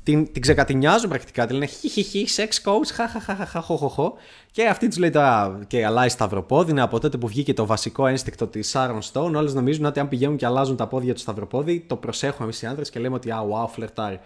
Την, 0.03 0.31
την 0.31 0.41
ξεκατηνιάζουν 0.41 1.09
πρακτικά. 1.09 1.45
Τη 1.45 1.53
λένε 1.53 1.65
χι 1.65 1.89
χι 1.89 2.01
χι, 2.01 2.25
sex 2.35 2.69
coach, 2.69 2.87
χα 2.93 3.07
χα 3.07 3.19
χα 3.19 3.35
χα 3.35 3.45
χα 3.45 3.61
χω, 3.61 3.75
χω, 3.75 3.87
χω. 3.87 4.13
Και 4.51 4.67
αυτή 4.67 4.87
τους 4.87 4.97
λέει 4.97 5.09
τώρα 5.09 5.59
και 5.67 5.85
αλλάζει 5.85 6.13
σταυροπόδι. 6.13 6.71
Είναι 6.71 6.81
από 6.81 6.99
τότε 6.99 7.17
που 7.17 7.27
βγήκε 7.27 7.53
το 7.53 7.65
βασικό 7.65 8.07
ένστικτο 8.07 8.47
της 8.47 8.75
Sharon 8.75 8.99
Stone. 9.11 9.33
Όλες 9.35 9.53
νομίζουν 9.53 9.85
ότι 9.85 9.99
αν 9.99 10.07
πηγαίνουν 10.07 10.37
και 10.37 10.45
αλλάζουν 10.45 10.75
τα 10.75 10.87
πόδια 10.87 11.13
του 11.13 11.19
σταυροπόδι, 11.19 11.79
το 11.87 11.95
προσέχουμε 11.95 12.43
εμείς 12.43 12.61
οι 12.61 12.65
άντρε 12.65 12.83
και 12.83 12.99
λέμε 12.99 13.15
ότι 13.15 13.31
α, 13.31 13.41
wow, 13.41 13.67
φλερτάρει. 13.69 14.19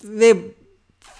Δεν. 0.00 0.42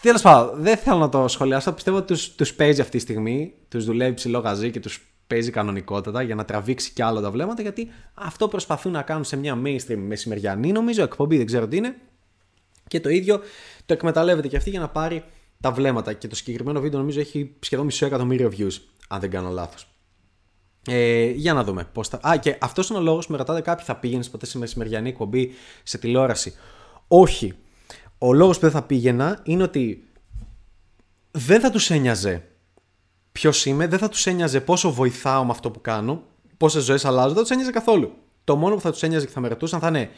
Τέλος 0.01 0.23
πάντων, 0.23 0.63
δεν 0.63 0.77
θέλω 0.77 0.99
να 0.99 1.09
το 1.09 1.29
σχολιάσω. 1.29 1.73
Πιστεύω 1.73 1.97
ότι 1.97 2.07
τους, 2.07 2.35
τους 2.35 2.55
παίζει 2.55 2.81
αυτή 2.81 2.97
τη 2.97 3.03
στιγμή. 3.03 3.55
Τους 3.69 3.85
δουλεύει 3.85 4.15
ψηλό 4.15 4.39
γαζί 4.39 4.71
και 4.71 4.81
τους 4.81 5.15
παίζει 5.27 5.51
κανονικότατα 5.51 6.23
για 6.23 6.35
να 6.35 6.45
τραβήξει 6.45 6.93
κι 6.93 7.03
άλλο 7.03 7.21
τα 7.21 7.31
βλέμματα. 7.31 7.63
Γιατί 7.63 7.89
αυτό 8.15 8.49
προσπαθούν 8.49 8.93
να 8.93 9.03
κάνουν 9.03 9.25
σε 9.25 9.37
μια 9.37 9.59
mainstream 9.65 9.97
μεσημεριανή, 9.97 10.73
νομίζω, 10.73 11.03
εκπομπή, 11.03 11.37
δεν 11.37 11.47
ξέρω 11.47 11.69
τι 11.69 11.77
είναι. 11.77 11.97
Και 12.89 13.01
το 13.01 13.09
ίδιο 13.09 13.41
το 13.87 13.93
εκμεταλλεύεται 13.93 14.49
και 14.49 14.57
αυτή 14.57 14.71
για 14.71 14.81
να 14.81 14.89
πάρει 14.89 15.25
τα 15.61 15.73
βλέμματα. 15.73 16.13
Και 16.13 16.29
το 16.29 16.35
συγκεκριμένο 16.35 16.81
βίντεο 16.81 16.99
νομίζω 16.99 17.21
έχει 17.21 17.55
σχεδόν 17.61 17.85
μισό 17.85 18.07
εκατομμύριο 18.07 18.53
views, 18.59 18.81
αν 19.09 19.21
δεν 19.21 19.31
κάνω 19.31 19.51
λάθος. 19.51 19.87
Ε, 20.87 21.25
για 21.25 21.53
να 21.53 21.65
δούμε 21.65 21.89
πώς 21.93 22.09
θα... 22.09 22.21
Α, 22.29 22.37
και 22.37 22.57
αυτός 22.61 22.89
είναι 22.89 22.99
ο 22.99 23.03
λόγος 23.03 23.27
που 23.27 23.33
με 23.33 23.39
ρωτάτε 23.39 23.61
κάποιοι 23.61 23.85
θα 23.85 23.97
πήγαινε 23.97 24.25
ποτέ 24.31 24.47
σε 24.47 24.59
μεσημεριανή 24.59 25.09
εκπομπή 25.09 25.51
σε 25.83 25.99
τηλεόραση. 25.99 26.55
Όχι. 27.09 27.55
Ο 28.23 28.33
λόγος 28.33 28.57
που 28.57 28.63
δεν 28.63 28.71
θα 28.71 28.83
πήγαινα 28.83 29.41
είναι 29.43 29.63
ότι 29.63 30.05
δεν 31.31 31.61
θα 31.61 31.71
τους 31.71 31.91
ένοιαζε 31.91 32.45
ποιος 33.33 33.67
είμαι, 33.67 33.87
δεν 33.87 33.99
θα 33.99 34.09
τους 34.09 34.27
ένοιαζε 34.27 34.61
πόσο 34.61 34.93
βοηθάω 34.93 35.45
με 35.45 35.51
αυτό 35.51 35.71
που 35.71 35.81
κάνω, 35.81 36.23
πόσες 36.57 36.85
ζωές 36.85 37.05
αλλάζω, 37.05 37.27
δεν 37.27 37.37
θα 37.37 37.41
τους 37.41 37.51
ένοιαζε 37.51 37.71
καθόλου. 37.71 38.13
Το 38.45 38.57
μόνο 38.57 38.75
που 38.75 38.81
θα 38.81 38.91
τους 38.91 39.03
ένοιαζε 39.03 39.27
και 39.27 39.33
θα 39.33 39.41
με 39.41 39.49
ρωτούσαν 39.49 39.81
θα 39.81 39.89
είναι 39.89 40.11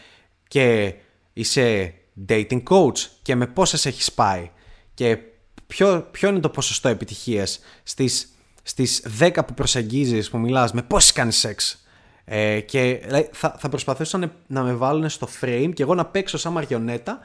και 0.48 0.94
είσαι 1.32 1.94
dating 2.28 2.62
coach 2.68 2.98
και 3.22 3.34
με 3.34 3.46
πόσες 3.46 3.86
έχεις 3.86 4.12
πάει 4.12 4.50
και 4.94 5.18
ποιο, 5.66 6.08
ποιο 6.10 6.28
είναι 6.28 6.40
το 6.40 6.48
ποσοστό 6.48 6.88
επιτυχίας 6.88 7.60
στις, 7.82 8.34
στις 8.62 9.04
10 9.18 9.38
που 9.46 9.54
προσεγγίζεις, 9.54 10.30
που 10.30 10.38
μιλάς, 10.38 10.72
με 10.72 10.82
πόσες 10.82 11.12
κάνεις 11.12 11.36
σεξ. 11.36 11.86
Ε, 12.24 12.60
και 12.60 13.00
δηλαδή, 13.04 13.28
θα, 13.32 13.56
θα 13.58 13.68
προσπαθούσαν 13.68 14.20
να, 14.20 14.32
να 14.46 14.62
με 14.62 14.74
βάλουν 14.74 15.08
στο 15.08 15.28
frame 15.40 15.70
και 15.74 15.82
εγώ 15.82 15.94
να 15.94 16.06
παίξω 16.06 16.38
σαν 16.38 16.52
μαριονέτα 16.52 17.18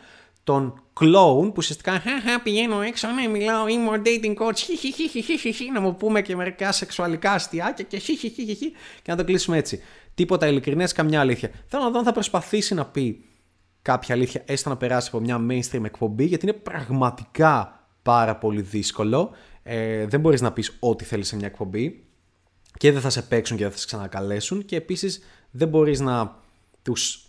τον 0.47 0.81
κλόουν 0.93 1.47
που 1.47 1.53
ουσιαστικά 1.57 1.91
«Χαχα, 1.91 2.41
πηγαίνω 2.43 2.81
έξω, 2.81 3.07
ναι, 3.07 3.27
μιλάω, 3.27 3.67
είμαι 3.67 3.89
ο 3.89 4.01
dating 4.05 4.35
coach, 4.43 4.55
χι, 4.55 4.77
χι, 4.77 4.91
χι, 4.93 5.09
χι, 5.09 5.21
χι, 5.21 5.37
χι, 5.37 5.51
χι», 5.51 5.71
να 5.71 5.79
μου 5.81 5.95
πούμε 5.95 6.21
και 6.21 6.35
μερικά 6.35 6.71
σεξουαλικά 6.71 7.31
αστιάκια 7.31 7.85
και 7.85 7.97
χι, 7.97 8.15
χι, 8.15 8.29
χι, 8.29 8.45
χι, 8.45 8.55
χι, 8.55 8.71
και 9.01 9.11
να 9.11 9.15
το 9.15 9.23
κλείσουμε 9.23 9.57
έτσι. 9.57 9.81
Τίποτα 10.13 10.47
ειλικρινές, 10.47 10.91
καμιά 10.91 11.19
αλήθεια. 11.19 11.51
Θέλω 11.67 11.83
να 11.83 11.89
δω 11.89 11.99
αν 11.99 12.05
θα 12.05 12.11
προσπαθήσει 12.11 12.73
να 12.73 12.85
πει 12.85 13.25
κάποια 13.81 14.15
αλήθεια, 14.15 14.43
έστω 14.45 14.69
να 14.69 14.77
περάσει 14.77 15.09
από 15.13 15.19
μια 15.19 15.45
mainstream 15.49 15.83
εκπομπή, 15.83 16.25
γιατί 16.25 16.45
είναι 16.45 16.57
πραγματικά 16.57 17.83
πάρα 18.01 18.35
πολύ 18.35 18.61
δύσκολο. 18.61 19.31
Ε, 19.63 20.05
δεν 20.05 20.19
μπορείς 20.19 20.41
να 20.41 20.51
πεις 20.51 20.77
ό,τι 20.79 21.03
θέλεις 21.03 21.27
σε 21.27 21.35
μια 21.35 21.47
εκπομπή 21.47 22.03
και 22.77 22.91
δεν 22.91 23.01
θα 23.01 23.09
σε 23.09 23.21
παίξουν 23.21 23.57
και 23.57 23.63
δεν 23.63 23.71
θα 23.71 23.77
σε 23.77 23.85
ξανακαλέσουν 23.85 24.65
και 24.65 24.75
επίσης 24.75 25.19
δεν 25.51 25.67
μπορείς 25.67 25.99
να 25.99 26.35
τους 26.81 27.26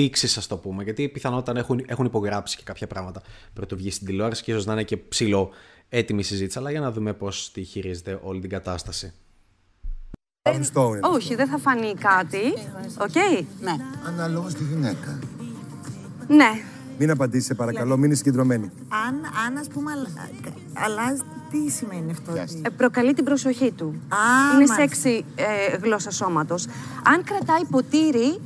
θίξεις 0.00 0.36
ας 0.36 0.46
το 0.46 0.56
πούμε 0.56 0.82
γιατί 0.82 1.08
πιθανότατα 1.08 1.58
έχουν, 1.58 1.82
έχουν 1.86 2.04
υπογράψει 2.04 2.56
και 2.56 2.62
κάποια 2.64 2.86
πράγματα 2.86 3.22
προτού 3.52 3.76
βγει 3.76 3.90
στην 3.90 4.06
τηλεόραση 4.06 4.42
και 4.42 4.50
ίσως 4.50 4.64
να 4.66 4.72
είναι 4.72 4.82
και 4.82 4.96
ψιλοέτοιμη 4.96 6.22
συζήτηση 6.22 6.58
αλλά 6.58 6.70
για 6.70 6.80
να 6.80 6.92
δούμε 6.92 7.12
πώς 7.12 7.50
τη 7.52 7.62
χειρίζεται 7.62 8.20
όλη 8.22 8.40
την 8.40 8.50
κατάσταση. 8.50 9.12
Stone. 10.48 11.00
Όχι, 11.14 11.34
δεν 11.34 11.48
θα 11.48 11.58
φανεί 11.58 11.94
κάτι. 11.94 12.42
Οκ. 13.00 13.14
Ναι. 13.60 13.76
Αναλόγως 14.06 14.52
στη 14.52 14.64
γυναίκα. 14.64 15.18
Ναι. 16.28 16.50
Μην 16.98 17.10
απαντήσεις, 17.10 17.46
σε 17.46 17.54
παρακαλώ, 17.54 17.96
μην 17.96 18.10
είσαι 18.10 18.18
συγκεντρωμένη. 18.22 18.70
Αν, 19.06 19.14
αν 19.46 19.56
ας 19.56 19.68
πούμε, 19.68 19.90
αλλα- 19.92 20.28
αλλάζει, 20.72 21.20
τι 21.50 21.70
σημαίνει 21.70 22.10
αυτό. 22.10 22.32
ότι- 22.32 22.60
Ε, 22.64 22.68
προκαλεί 22.68 23.14
την 23.14 23.24
προσοχή 23.24 23.72
του. 23.72 23.84
Α, 23.86 24.16
Είναι 24.44 24.52
μάλιστα. 24.52 24.74
σεξι 24.74 25.24
ε, 25.34 25.76
γλώσσα 25.76 26.10
σώματος. 26.10 26.66
Αν 27.04 27.22
κρατάει 27.24 27.64
ποτήρι, 27.70 28.40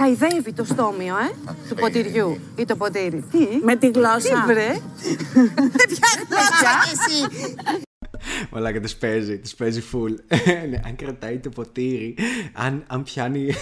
χαϊδεύει 0.00 0.52
το 0.52 0.64
στόμιο, 0.64 1.16
ε, 1.16 1.50
του 1.68 1.74
ποτηριού 1.74 2.38
ή 2.56 2.64
το 2.64 2.76
ποτήρι. 2.76 3.24
Τι, 3.30 3.38
Με 3.64 3.76
τη 3.76 3.90
γλώσσα. 3.90 4.20
τι 4.20 4.52
βρε; 4.52 4.68
Ποια 5.88 6.08
γλώσσα 6.28 6.70
κι 6.84 6.90
εσύ. 6.92 7.54
Μαλάκα 8.50 8.80
τις 8.80 8.96
παίζει, 8.96 9.38
τις 9.38 9.54
παίζει 9.54 9.82
full. 9.92 10.14
ναι, 10.68 10.80
αν 10.86 10.96
κρατάει 10.96 11.38
το 11.38 11.48
ποτήρι, 11.48 12.14
αν, 12.52 12.84
αν 12.86 13.02
πιάνει... 13.02 13.52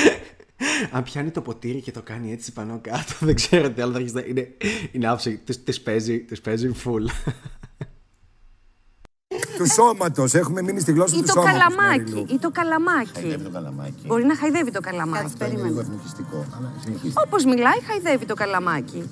αν 0.96 1.02
πιάνει 1.02 1.30
το 1.30 1.40
ποτήρι 1.40 1.80
και 1.80 1.90
το 1.90 2.02
κάνει 2.02 2.32
έτσι 2.32 2.52
πάνω 2.52 2.78
κάτω, 2.82 3.12
δεν 3.20 3.34
ξέρω 3.34 3.70
τι 3.70 3.82
άλλο 3.82 3.92
θα 3.92 3.98
αρχίσει 3.98 4.14
να... 4.14 4.24
Είναι, 4.26 4.48
είναι 4.92 5.08
άψογη, 5.08 5.36
τις, 5.36 5.64
τις 5.64 5.80
παίζει, 5.80 6.20
τις 6.20 6.40
παίζει 6.40 6.72
full. 6.84 7.06
Του 9.58 9.66
σώματος. 9.72 10.34
Έχουμε 10.34 10.62
μείνει 10.62 10.80
στη 10.80 10.92
γλώσσα 10.92 11.16
Ή 11.16 11.20
του 11.20 11.26
το 11.26 11.32
σώματος. 11.32 11.52
καλαμάκι. 11.58 12.24
Ή 12.34 12.38
το 12.38 12.50
καλαμάκι. 12.50 13.10
Χαϊδεύει 13.14 13.42
το 13.44 13.50
καλαμάκι. 13.50 14.02
Μπορεί 14.06 14.24
να 14.24 14.36
χαϊδεύει 14.36 14.70
το 14.70 14.80
καλαμάκι. 14.80 15.24
Αυτό 15.24 15.44
είναι 15.46 15.62
λίγο 15.62 15.80
εθνικιστικό. 15.80 16.44
Αλλά 16.58 16.72
συνεχίστε. 16.84 17.20
Όπως 17.26 17.44
μιλάει, 17.44 17.78
χαϊδεύει 17.88 18.24
το 18.26 18.34
καλαμάκι. 18.34 19.10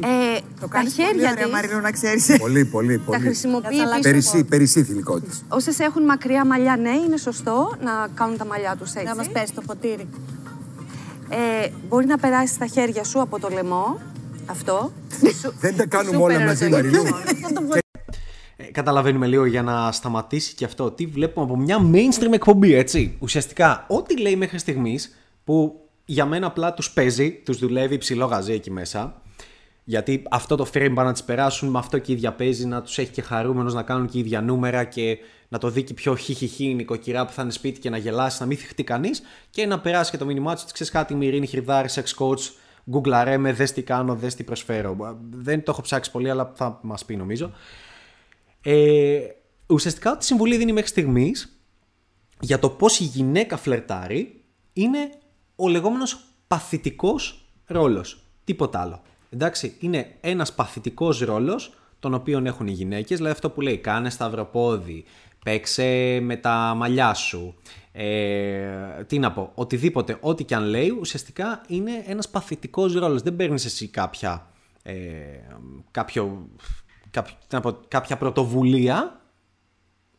Ε, 0.00 0.38
Το 0.60 0.60
τα 0.60 0.66
κάνεις 0.66 0.94
πολύ 0.94 1.08
χέρια 1.08 1.30
ωραία, 1.30 1.44
τη 1.44 1.50
Μαριλού, 1.50 1.80
να 1.80 1.90
ξέρεις. 1.90 2.36
Πολύ, 2.44 2.64
πολύ, 2.64 2.98
τα 2.98 3.04
πολύ. 3.04 3.20
χρησιμοποιεί 3.20 3.76
Θα 3.76 3.82
αλλάξει 3.82 3.98
πίσω. 3.98 4.10
Περισσή, 4.30 4.44
περισσή 4.44 4.82
θηλυκότητα. 4.82 5.32
Όσες 5.48 5.78
έχουν 5.78 6.02
μακριά 6.04 6.44
μαλλιά, 6.46 6.76
ναι, 6.76 6.90
είναι 6.90 7.16
σωστό 7.16 7.74
να 7.84 8.08
κάνουν 8.14 8.36
τα 8.36 8.44
μαλλιά 8.46 8.76
τους 8.78 8.92
Να 8.94 9.02
μας 9.14 9.18
έτσι. 9.18 9.30
πέσει 9.30 9.52
το 9.52 9.62
ποτήρι. 9.66 10.08
Ε, 11.28 11.68
μπορεί 11.88 12.06
να 12.06 12.18
περάσει 12.18 12.54
στα 12.54 12.66
χέρια 12.66 13.04
σου 13.04 13.20
από 13.20 13.38
το 13.40 13.48
λαιμό. 13.52 13.98
Αυτό. 14.46 14.92
Δεν 15.60 15.76
τα 15.76 15.86
κάνουμε 15.86 16.16
Σούπερ 16.16 16.36
όλα 16.36 16.44
μαζί, 16.46 16.64
ερωτικό. 16.64 17.02
Μαριλού. 17.02 17.78
Ε, 18.60 18.70
καταλαβαίνουμε 18.70 19.26
λίγο 19.26 19.44
για 19.44 19.62
να 19.62 19.92
σταματήσει 19.92 20.54
και 20.54 20.64
αυτό 20.64 20.90
τι 20.90 21.06
βλέπουμε 21.06 21.44
από 21.44 21.56
μια 21.56 21.78
mainstream 21.92 22.32
εκπομπή, 22.32 22.74
έτσι. 22.74 23.16
Ουσιαστικά, 23.18 23.86
ό,τι 23.88 24.20
λέει 24.20 24.36
μέχρι 24.36 24.58
στιγμής 24.58 25.16
που 25.44 25.80
για 26.04 26.24
μένα 26.24 26.46
απλά 26.46 26.74
τους 26.74 26.90
παίζει, 26.90 27.32
τους 27.32 27.58
δουλεύει 27.58 27.98
ψηλό 27.98 28.24
γαζί 28.24 28.52
εκεί 28.52 28.70
μέσα. 28.70 29.22
Γιατί 29.84 30.22
αυτό 30.30 30.56
το 30.56 30.66
frame 30.74 30.92
πάνε 30.94 31.08
να 31.08 31.12
τις 31.12 31.24
περάσουν, 31.24 31.68
με 31.68 31.78
αυτό 31.78 31.98
και 31.98 32.12
η 32.12 32.14
ίδια 32.14 32.32
παίζει, 32.32 32.66
να 32.66 32.82
τους 32.82 32.98
έχει 32.98 33.10
και 33.10 33.22
χαρούμενου 33.22 33.72
να 33.72 33.82
κάνουν 33.82 34.06
και 34.06 34.16
η 34.16 34.20
ίδια 34.20 34.40
νούμερα 34.40 34.84
και 34.84 35.18
να 35.48 35.58
το 35.58 35.70
δει 35.70 35.82
και 35.82 35.94
πιο 35.94 36.16
χιχιχι 36.16 36.64
η 36.64 36.74
νοικοκυρά 36.74 37.26
που 37.26 37.32
θα 37.32 37.42
είναι 37.42 37.50
σπίτι 37.50 37.80
και 37.80 37.90
να 37.90 37.96
γελάσει, 37.96 38.36
να 38.40 38.46
μην 38.46 38.56
θυχτεί 38.56 38.84
κανείς 38.84 39.22
και 39.50 39.66
να 39.66 39.80
περάσει 39.80 40.10
και 40.10 40.16
το 40.16 40.24
μήνυμά 40.24 40.54
τους 40.54 40.62
ότι 40.62 40.72
ξέρεις 40.72 40.92
κάτι, 40.92 41.14
η 41.14 41.26
Ειρήνη 41.26 41.46
Χρυδάρη, 41.46 41.88
sex 41.92 42.24
coach, 42.24 42.52
γκουγκλαρέ 42.90 43.36
με, 43.36 43.52
δες 43.52 43.72
τι 43.72 43.82
κάνω, 43.82 44.14
δες 44.14 44.34
τι 44.34 44.44
προσφέρω. 44.44 45.18
Δεν 45.30 45.62
το 45.62 45.70
έχω 45.70 45.82
ψάξει 45.82 46.10
πολύ, 46.10 46.30
αλλά 46.30 46.52
θα 46.54 46.78
μας 46.82 47.04
πει 47.04 47.16
νομίζω. 47.16 47.52
Ε, 48.62 49.20
ουσιαστικά 49.66 50.12
ό,τι 50.12 50.24
συμβουλή 50.24 50.56
δίνει 50.56 50.72
μέχρι 50.72 50.88
στιγμής 50.88 51.60
για 52.40 52.58
το 52.58 52.70
πώς 52.70 53.00
η 53.00 53.04
γυναίκα 53.04 53.56
φλερτάρει 53.56 54.44
είναι 54.72 55.10
ο 55.56 55.68
λεγόμενος 55.68 56.24
παθητικός 56.46 57.50
ρόλος. 57.66 58.24
Τίποτα 58.44 58.80
άλλο. 58.80 59.02
Εντάξει, 59.30 59.76
είναι 59.80 60.14
ένας 60.20 60.54
παθητικός 60.54 61.20
ρόλος 61.20 61.74
τον 61.98 62.14
οποίο 62.14 62.42
έχουν 62.44 62.66
οι 62.66 62.72
γυναίκες, 62.72 63.16
δηλαδή 63.16 63.34
αυτό 63.34 63.50
που 63.50 63.60
λέει 63.60 63.78
κάνε 63.78 64.10
σταυροπόδι, 64.10 65.04
παίξε 65.44 66.18
με 66.22 66.36
τα 66.36 66.74
μαλλιά 66.76 67.14
σου, 67.14 67.54
ε, 67.92 69.04
τι 69.06 69.18
να 69.18 69.32
πω, 69.32 69.52
οτιδήποτε, 69.54 70.18
ό,τι 70.20 70.44
και 70.44 70.54
αν 70.54 70.64
λέει, 70.64 70.88
ουσιαστικά 71.00 71.64
είναι 71.68 72.04
ένας 72.06 72.28
παθητικός 72.28 72.94
ρόλος. 72.94 73.22
Δεν 73.22 73.36
παίρνεις 73.36 73.64
εσύ 73.64 73.88
κάποια, 73.88 74.50
ε, 74.82 74.94
κάποιο, 75.90 76.48
κάποιο, 77.10 77.34
τι 77.48 77.54
να 77.54 77.60
πω, 77.60 77.72
κάποια 77.88 78.16
πρωτοβουλία 78.16 79.20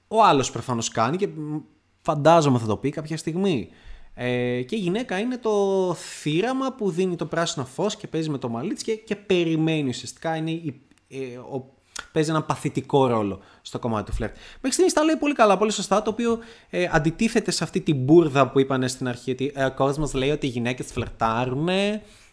ο 0.08 0.24
άλλος 0.24 0.52
προφανώς 0.52 0.90
κάνει 0.90 1.18
και 1.18 1.28
μ, 1.28 1.58
φαντάζομαι 2.02 2.60
θα 2.60 2.66
το 2.66 2.78
πει 2.78 2.90
κάποια 2.90 3.18
στιγμή. 3.18 3.70
Ε, 4.14 4.62
και 4.62 4.76
η 4.76 4.80
γυναίκα 4.80 5.20
είναι 5.20 5.38
το 5.38 5.94
θύραμα 5.94 6.74
που 6.74 6.92
δίνει 6.92 7.16
το 7.16 7.26
πράσινο 7.26 7.66
φως 7.66 7.96
και 7.96 8.08
παίζει 8.08 8.30
με 8.30 8.38
το 8.38 8.50
μαλλί 8.50 8.74
της 8.74 8.84
και, 8.84 8.96
και 8.96 9.16
περιμένει 9.16 9.90
ουσιαστικά. 9.90 10.36
Είναι 10.36 10.52
η, 10.52 10.82
ε, 11.08 11.38
ο, 11.38 11.74
παίζει 12.12 12.30
ένα 12.30 12.44
παθητικό 12.44 13.08
ρόλο 13.08 13.40
στο 13.62 13.80
κομμάτι 13.80 14.10
του 14.10 14.16
φλερτ. 14.16 14.36
Μέχρι 14.56 14.72
στιγμής 14.72 14.94
τα 14.94 15.04
λέει 15.04 15.16
πολύ 15.16 15.34
καλά, 15.34 15.58
πολύ 15.58 15.72
σωστά, 15.72 16.02
το 16.02 16.10
οποίο 16.10 16.40
ε, 16.70 16.90
αντιτίθεται 16.92 17.52
σε 17.52 17.64
αυτή 17.64 17.82
την 17.82 17.96
μπουρδα 17.96 18.50
που 18.50 18.60
είπαν 18.60 18.90
στην 18.90 19.08
αρχή 19.08 19.32
ότι 19.32 19.52
ε, 19.56 19.66
ο 19.66 19.72
κόσμος 19.72 20.14
λέει 20.14 20.30
ότι 20.30 20.46
οι 20.46 20.50
γυναίκες 20.50 20.92
φλερτάρουν 20.92 21.70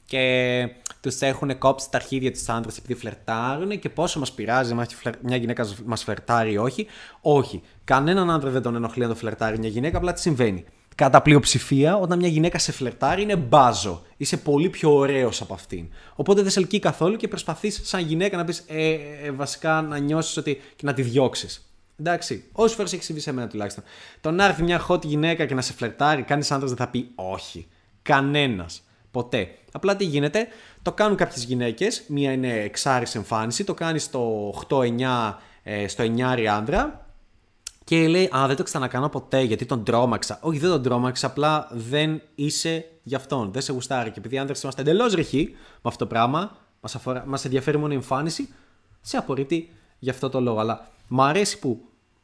και 0.08 0.68
τους 1.00 1.20
έχουν 1.20 1.58
κόψει 1.58 1.90
τα 1.90 1.96
αρχίδια 1.96 2.32
τους 2.32 2.48
άντρες 2.48 2.78
επειδή 2.78 2.94
φλερτάρουν 2.94 3.78
και 3.78 3.88
πόσο 3.88 4.18
μας 4.18 4.32
πειράζει 4.32 4.72
αν 4.72 4.86
μια 5.22 5.36
γυναίκα 5.36 5.66
μας 5.84 6.02
φλερτάρει 6.02 6.52
ή 6.52 6.56
όχι. 6.56 6.86
Όχι. 7.20 7.62
Κανέναν 7.84 8.30
άντρα 8.30 8.50
δεν 8.50 8.62
τον 8.62 8.74
ενοχλεί 8.74 9.02
να 9.02 9.08
το 9.08 9.14
φλερτάρει 9.14 9.58
μια 9.58 9.68
γυναίκα, 9.68 9.96
απλά 9.96 10.12
τι 10.12 10.20
συμβαίνει. 10.20 10.64
Κατά 10.94 11.22
πλειοψηφία, 11.22 11.96
όταν 11.96 12.18
μια 12.18 12.28
γυναίκα 12.28 12.58
σε 12.58 12.72
φλερτάρει, 12.72 13.22
είναι 13.22 13.36
μπάζο. 13.36 14.02
Είσαι 14.16 14.36
πολύ 14.36 14.68
πιο 14.68 14.94
ωραίος 14.94 15.40
από 15.40 15.54
αυτήν. 15.54 15.88
Οπότε 16.14 16.42
δεν 16.42 16.50
σε 16.50 16.58
ελκύει 16.58 16.78
καθόλου 16.78 17.16
και 17.16 17.28
προσπαθείς 17.28 17.80
σαν 17.84 18.00
γυναίκα 18.00 18.36
να 18.36 18.44
πεις 18.44 18.64
ε, 18.66 18.92
ε, 19.22 19.30
βασικά 19.30 19.82
να 19.82 19.98
νιώσεις 19.98 20.36
ότι. 20.36 20.54
και 20.54 20.86
να 20.86 20.92
τη 20.92 21.02
διώξεις. 21.02 21.72
Εντάξει, 22.00 22.44
όσε 22.52 22.74
φορές 22.74 22.92
έχει 22.92 23.02
συμβεί 23.02 23.20
σε 23.20 23.32
μένα 23.32 23.48
τουλάχιστον. 23.48 23.84
Το 24.20 24.30
να 24.30 24.44
έρθει 24.44 24.62
μια 24.62 24.86
hot 24.88 25.04
γυναίκα 25.04 25.46
και 25.46 25.54
να 25.54 25.60
σε 25.60 25.72
φλερτάρει, 25.72 26.22
κάνει 26.22 26.46
άντρας 26.50 26.68
δεν 26.70 26.78
θα 26.78 26.88
πει 26.88 27.10
όχι. 27.14 27.66
Κανένας. 28.02 28.82
Ποτέ. 29.10 29.48
Απλά 29.72 29.96
τι 29.96 30.04
γίνεται, 30.04 30.46
το 30.82 30.92
κάνουν 30.92 31.16
κάποιες 31.16 31.44
γυναίκες. 31.44 32.02
Μία 32.08 32.32
είναι 32.32 32.52
εξάρις 32.52 33.14
εμφάνιση, 33.14 33.64
το 33.64 33.74
κάνει 33.74 33.98
στο 33.98 34.54
8-9, 34.68 35.38
ε, 35.62 35.88
στο 35.88 36.02
9 36.02 36.46
άντρα 36.46 37.08
και 37.88 38.08
λέει 38.08 38.30
Α, 38.36 38.46
δεν 38.46 38.56
το 38.56 38.62
ξανακάνω 38.62 39.08
ποτέ 39.08 39.40
γιατί 39.40 39.66
τον 39.66 39.84
τρόμαξα. 39.84 40.38
Όχι, 40.42 40.58
δεν 40.58 40.70
τον 40.70 40.82
τρόμαξα, 40.82 41.26
απλά 41.26 41.68
δεν 41.72 42.22
είσαι 42.34 42.84
γι' 43.02 43.14
αυτόν. 43.14 43.52
Δεν 43.52 43.62
σε 43.62 43.72
γουστάρει. 43.72 44.10
Και 44.10 44.18
επειδή 44.18 44.34
οι 44.34 44.38
άντρε 44.38 44.54
είμαστε 44.62 44.80
εντελώς 44.80 45.12
ρηχοί 45.12 45.48
με 45.54 45.80
αυτό 45.82 46.04
το 46.04 46.10
πράγμα, 46.10 46.56
μας 46.80 46.94
αφορά, 46.94 47.24
μας 47.26 47.44
ενδιαφέρει 47.44 47.78
μόνο 47.78 47.92
η 47.92 47.96
εμφάνιση, 47.96 48.48
σε 49.00 49.16
απορρίπτει 49.16 49.70
γι' 49.98 50.10
αυτό 50.10 50.28
το 50.28 50.40
λόγο. 50.40 50.58
Αλλά 50.58 50.88
μου 51.08 51.22
αρέσει 51.22 51.58
που 51.58 51.80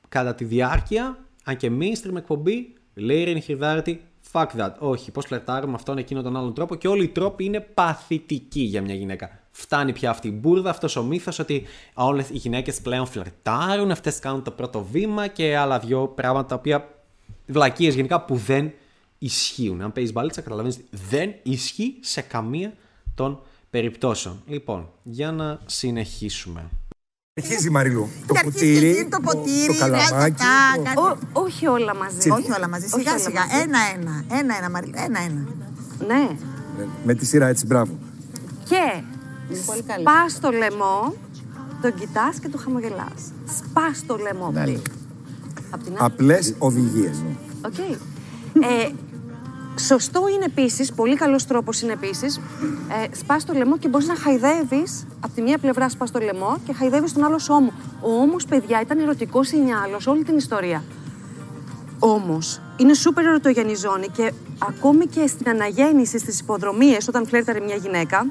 κατά 0.09 0.35
τη 0.35 0.45
διάρκεια, 0.45 1.19
αν 1.45 1.57
και 1.57 1.71
mainstream 1.81 2.17
εκπομπή, 2.17 2.75
λέει 2.95 3.17
η 3.17 3.21
Ειρήνη 3.21 3.41
Χρυδάρτη, 3.41 4.05
fuck 4.35 4.47
that. 4.57 4.71
Όχι, 4.79 5.11
πώς 5.11 5.25
φλερτάρουμε 5.25 5.75
αυτόν 5.75 5.99
εκείνο 5.99 6.23
τον 6.23 6.37
άλλον 6.37 6.55
τρόπο 6.55 6.75
και 6.75 6.88
όλοι 6.88 7.05
οι 7.05 7.09
τρόποι 7.09 7.45
είναι 7.45 7.61
παθητικοί 7.61 8.61
για 8.61 8.83
μια 8.83 8.95
γυναίκα. 8.95 9.38
Φτάνει 9.50 9.93
πια 9.93 10.11
αυτή 10.11 10.29
η 10.29 10.38
μπουρδα, 10.41 10.71
αυτός 10.71 10.97
ο 10.97 11.03
μύθος 11.03 11.38
ότι 11.38 11.64
όλες 11.95 12.29
οι 12.29 12.37
γυναίκες 12.37 12.81
πλέον 12.81 13.07
φλερτάρουν, 13.07 13.91
αυτές 13.91 14.19
κάνουν 14.19 14.43
το 14.43 14.50
πρώτο 14.50 14.85
βήμα 14.85 15.26
και 15.26 15.57
άλλα 15.57 15.79
δυο 15.79 16.09
πράγματα 16.09 16.47
τα 16.47 16.55
οποία. 16.55 16.88
βλακίες 17.47 17.95
γενικά 17.95 18.21
που 18.21 18.37
δεν 18.37 18.73
ισχύουν. 19.19 19.81
Αν 19.81 19.93
παίζεις 19.93 20.12
μπαλίτσα, 20.12 20.41
καταλαβαίνεις 20.41 20.76
ότι 20.76 20.88
δεν 21.11 21.35
ισχύει 21.43 21.97
σε 22.00 22.21
καμία 22.21 22.73
των 23.14 23.41
περιπτώσεων. 23.71 24.43
Λοιπόν, 24.47 24.88
για 25.03 25.33
να 25.33 25.61
συνεχίσουμε. 25.67 26.71
Αρχίζει 27.43 27.67
η 27.67 27.71
Μαριλού. 27.71 28.09
Το 28.26 28.33
Και 28.35 28.38
αρχίζει 28.45 28.64
και 28.64 28.73
ποτήρι, 28.75 28.93
γίνει 28.93 29.09
το 29.09 29.19
ποτήρι, 29.23 29.67
το 29.79 29.87
βγάζει 29.87 30.09
καλαμάκι. 30.11 30.35
τα- 30.43 30.47
το- 30.76 30.83
κάτι- 30.83 30.99
Ω, 30.99 31.43
όχι 31.43 31.67
όλα 31.67 31.95
μαζί. 31.97 32.31
Όχι 32.31 32.53
όλα 32.53 32.69
μαζί, 32.69 32.85
Όχι 32.85 32.95
σιγά 32.99 33.11
όλα 33.11 33.21
σιγά. 33.21 33.41
μαζί. 33.41 33.61
Ένα-ένα. 33.62 34.25
Ένα-ένα, 34.38 34.71
Μαριλού. 34.71 34.93
Ένα-ένα. 34.97 35.43
Ναι. 36.09 36.29
Με 37.05 37.14
τη 37.14 37.26
σειρά 37.26 37.47
έτσι, 37.47 37.67
μπράβο. 37.67 37.99
Και 38.64 39.03
πολύ 39.67 39.83
καλή. 39.83 40.00
σπά 40.03 40.41
το 40.41 40.50
λαιμό, 40.57 41.14
τον 41.83 41.95
κοιτάς 41.95 42.38
και 42.38 42.49
του 42.49 42.59
χαμογελάς. 42.59 43.21
Σπά 43.57 43.95
το 44.07 44.17
λαιμό 44.17 44.50
Ναι. 44.50 44.62
πριν. 44.62 44.81
Απ' 45.71 45.83
την 45.83 45.93
άλλη. 45.93 46.05
Απλές 46.12 46.55
οδηγίες. 46.59 47.23
Οκ. 47.67 47.75
Ε, 49.76 49.81
σωστό 49.81 50.21
είναι 50.35 50.45
επίσης, 50.45 50.93
πολύ 50.93 51.16
καλός 51.16 51.47
τρόπος 51.47 51.83
είναι 51.83 51.93
επίσης, 51.93 52.37
ε, 52.37 53.16
σπάς 53.16 53.45
το 53.45 53.52
λαιμό 53.52 53.78
και 53.78 53.88
μπορείς 53.88 54.07
να 54.07 54.16
χαϊδεύεις. 54.16 55.07
Από 55.21 55.35
τη 55.35 55.43
μία 55.43 55.59
πλευρά 55.59 55.88
σπάς 55.88 56.11
το 56.11 56.19
λαιμό 56.19 56.57
και 56.66 56.73
χαϊδεύεις 56.73 57.12
τον 57.12 57.25
άλλο 57.25 57.40
ώμο. 57.49 57.73
Ο 58.00 58.11
ώμος, 58.21 58.45
παιδιά, 58.45 58.81
ήταν 58.81 58.99
ερωτικό 58.99 59.43
σινιάλο 59.45 60.00
όλη 60.07 60.25
την 60.25 60.37
ιστορία. 60.37 60.83
Όμως, 61.99 62.61
είναι 62.76 62.95
σούπερ 62.95 63.25
ερωτογενή 63.25 63.75
ζώνη 63.75 64.09
και 64.09 64.33
ακόμη 64.59 65.07
και 65.07 65.26
στην 65.26 65.49
αναγέννηση 65.49 66.19
στις 66.19 66.40
υποδρομίες, 66.40 67.09
όταν 67.09 67.26
φλέρταρε 67.26 67.61
μια 67.61 67.76
γυναίκα, 67.76 68.26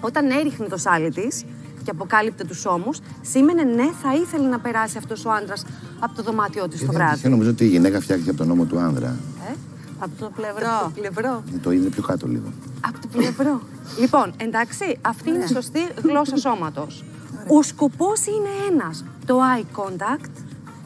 όταν 0.00 0.30
έριχνε 0.30 0.66
το 0.66 0.76
σάλι 0.76 1.10
της 1.10 1.44
και 1.84 1.90
αποκάλυπτε 1.90 2.44
τους 2.44 2.66
ώμους, 2.66 2.98
σήμαινε 3.22 3.62
ναι, 3.62 3.88
θα 4.02 4.14
ήθελε 4.14 4.48
να 4.48 4.58
περάσει 4.58 4.98
αυτός 4.98 5.24
ο 5.24 5.30
άντρας 5.30 5.64
από 5.98 6.14
το 6.16 6.22
δωμάτιό 6.22 6.68
της 6.68 6.78
το 6.78 6.84
Είναι 6.84 6.94
βράδυ. 6.94 7.14
τυχαίο, 7.14 7.30
νομίζω 7.30 7.50
ότι 7.50 7.64
η 7.64 7.68
γυναίκα 7.68 8.00
φτιάχτηκε 8.00 8.30
από 8.30 8.38
τον 8.38 8.48
νόμο 8.48 8.64
του 8.64 8.78
άνδρα. 8.78 9.16
Ε, 9.48 9.54
Από 10.00 10.10
το 10.18 10.26
από 10.26 10.34
πλευρό. 10.36 10.80
το 10.82 10.90
πλευρό. 11.00 11.42
Είναι 11.50 11.58
το 11.62 11.70
ίδιο 11.72 11.90
πιο 11.90 12.02
κάτω 12.02 12.26
λίγο. 12.26 12.52
Από 12.80 12.98
το 13.00 13.08
πλευρό. 13.12 13.60
λοιπόν, 14.00 14.32
εντάξει, 14.36 14.98
αυτή 15.00 15.28
είναι 15.30 15.44
η 15.44 15.46
σωστή 15.46 15.80
γλώσσα 16.04 16.36
σώματος. 16.36 17.04
Ο 17.48 17.62
σκοπός 17.62 18.26
είναι 18.26 18.48
ένας. 18.74 19.04
Το 19.26 19.38
eye 19.56 19.80
contact, 19.80 20.30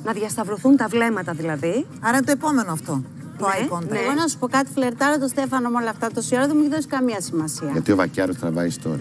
να 0.05 0.13
διασταυρωθούν 0.13 0.77
τα 0.77 0.87
βλέμματα 0.89 1.33
δηλαδή. 1.33 1.87
Άρα 2.01 2.17
είναι 2.17 2.27
το 2.27 2.33
επόμενο 2.33 2.73
αυτό. 2.73 3.03
Το 3.39 3.47
Ναι, 3.47 3.53
eye 3.69 3.73
contact. 3.75 3.89
ναι. 3.89 3.99
Εγώ 3.99 4.13
να 4.13 4.27
σου 4.29 4.39
πω 4.39 4.49
κάτι, 4.49 4.71
φλερτάρω 4.75 5.19
το 5.19 5.29
Στέφανο 5.29 5.69
με 5.71 5.77
όλα 5.77 5.91
αυτά 5.91 6.11
τόση 6.11 6.35
ώρα 6.37 6.47
δεν 6.47 6.57
μου 6.57 6.63
έχει 6.63 6.75
δώσει 6.75 6.87
καμία 6.87 7.21
σημασία. 7.21 7.69
Γιατί 7.73 7.93
ο 7.93 7.97
Βακιάρος 7.97 8.37
τραβάει 8.39 8.71
story. 8.83 9.01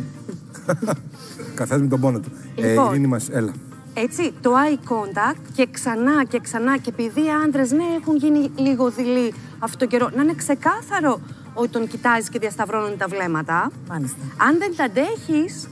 Καθένα 1.56 1.82
με 1.82 1.88
τον 1.88 2.00
πόνο 2.00 2.20
του. 2.20 2.32
Ε, 2.56 2.70
Λοιπόν. 2.70 2.90
Ειρήνη 2.90 3.08
μας, 3.08 3.30
έλα. 3.30 3.52
Έτσι, 3.94 4.34
το 4.42 4.52
eye 4.54 4.92
contact 4.92 5.42
και 5.56 5.68
ξανά 5.72 6.26
και 6.26 6.40
ξανά 6.40 6.78
και 6.78 6.90
επειδή 6.90 7.26
οι 7.26 7.30
άντρες 7.46 7.72
ναι 7.72 7.84
έχουν 8.02 8.16
γίνει 8.16 8.52
λίγο 8.56 8.90
δειλοί 8.90 9.34
αυτόν 9.60 9.80
τον 9.80 9.88
καιρό, 9.88 10.10
να 10.16 10.22
είναι 10.22 10.34
ξεκάθαρο 10.34 11.20
ότι 11.54 11.70
τον 11.70 11.88
κοιτάζεις 11.88 12.30
και 12.30 12.40
διασταυρώνουν 12.40 12.98
τα 12.98 13.08
βλέμματα. 13.08 13.72
Μάλιστα. 13.90 14.18
Αν 14.38 14.58
δεν 14.58 14.76
τα 14.76 14.84
αντέχεις 14.84 15.68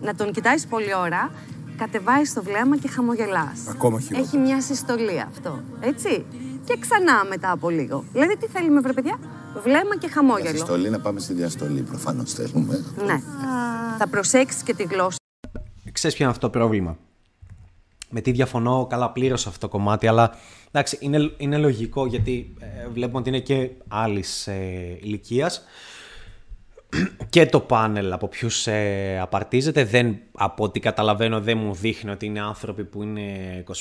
να 0.00 0.14
τον 0.14 0.32
κοιτάζεις 0.32 0.66
πολλή 0.66 0.94
ώρα, 0.94 1.30
κατεβάζει 1.76 2.32
το 2.32 2.42
βλέμμα 2.42 2.76
και 2.76 2.88
χαμογελάς. 2.88 3.58
Ακόμα 3.68 4.00
χειρότερα. 4.00 4.26
Έχει 4.26 4.38
μια 4.38 4.60
συστολή 4.60 5.20
αυτό. 5.20 5.60
Έτσι. 5.80 6.24
Και 6.64 6.76
ξανά 6.80 7.24
μετά 7.28 7.50
από 7.50 7.70
λίγο. 7.70 8.04
Δηλαδή, 8.12 8.36
τι 8.36 8.46
θέλουμε, 8.46 8.80
βρε 8.80 8.92
παιδιά, 8.92 9.18
βλέμμα 9.62 9.96
και 9.98 10.06
Για 10.06 10.10
χαμόγελο. 10.10 10.48
συστολή 10.48 10.90
να 10.90 11.00
πάμε 11.00 11.20
στη 11.20 11.32
διαστολή. 11.32 11.80
Προφανώς 11.80 12.32
θέλουμε. 12.32 12.84
Ναι. 13.06 13.20
Θα 13.98 14.06
προσέξεις 14.08 14.62
και 14.62 14.74
τη 14.74 14.82
γλώσσα. 14.82 15.16
Ξέρεις 15.92 16.16
ποιο 16.16 16.24
είναι 16.24 16.34
αυτό 16.34 16.50
το 16.50 16.58
πρόβλημα; 16.58 16.96
Με 18.10 18.20
τι 18.20 18.30
διαφωνώ 18.30 18.86
καλά 18.90 19.10
πλήρω 19.10 19.36
σε 19.36 19.48
αυτό 19.48 19.66
το 19.66 19.72
κομμάτι, 19.72 20.06
αλλά 20.06 20.34
εντάξει, 20.68 20.98
είναι, 21.00 21.32
είναι 21.36 21.58
λογικό 21.58 22.06
γιατί 22.06 22.54
ε, 22.60 22.88
βλέπουμε 22.88 23.18
ότι 23.18 23.28
είναι 23.28 23.40
και 23.40 23.70
άλλης 23.88 24.46
ε, 24.46 24.98
ηλικίας. 25.00 25.62
Και 27.28 27.46
το 27.46 27.60
πάνελ 27.60 28.12
από 28.12 28.28
ποιους 28.28 28.66
ε, 28.66 29.18
απαρτίζεται, 29.20 29.84
δεν, 29.84 30.18
από 30.32 30.64
ό,τι 30.64 30.80
καταλαβαίνω, 30.80 31.40
δεν 31.40 31.58
μου 31.58 31.74
δείχνει 31.74 32.10
ότι 32.10 32.26
είναι 32.26 32.40
άνθρωποι 32.40 32.84
που 32.84 33.02
είναι 33.02 33.22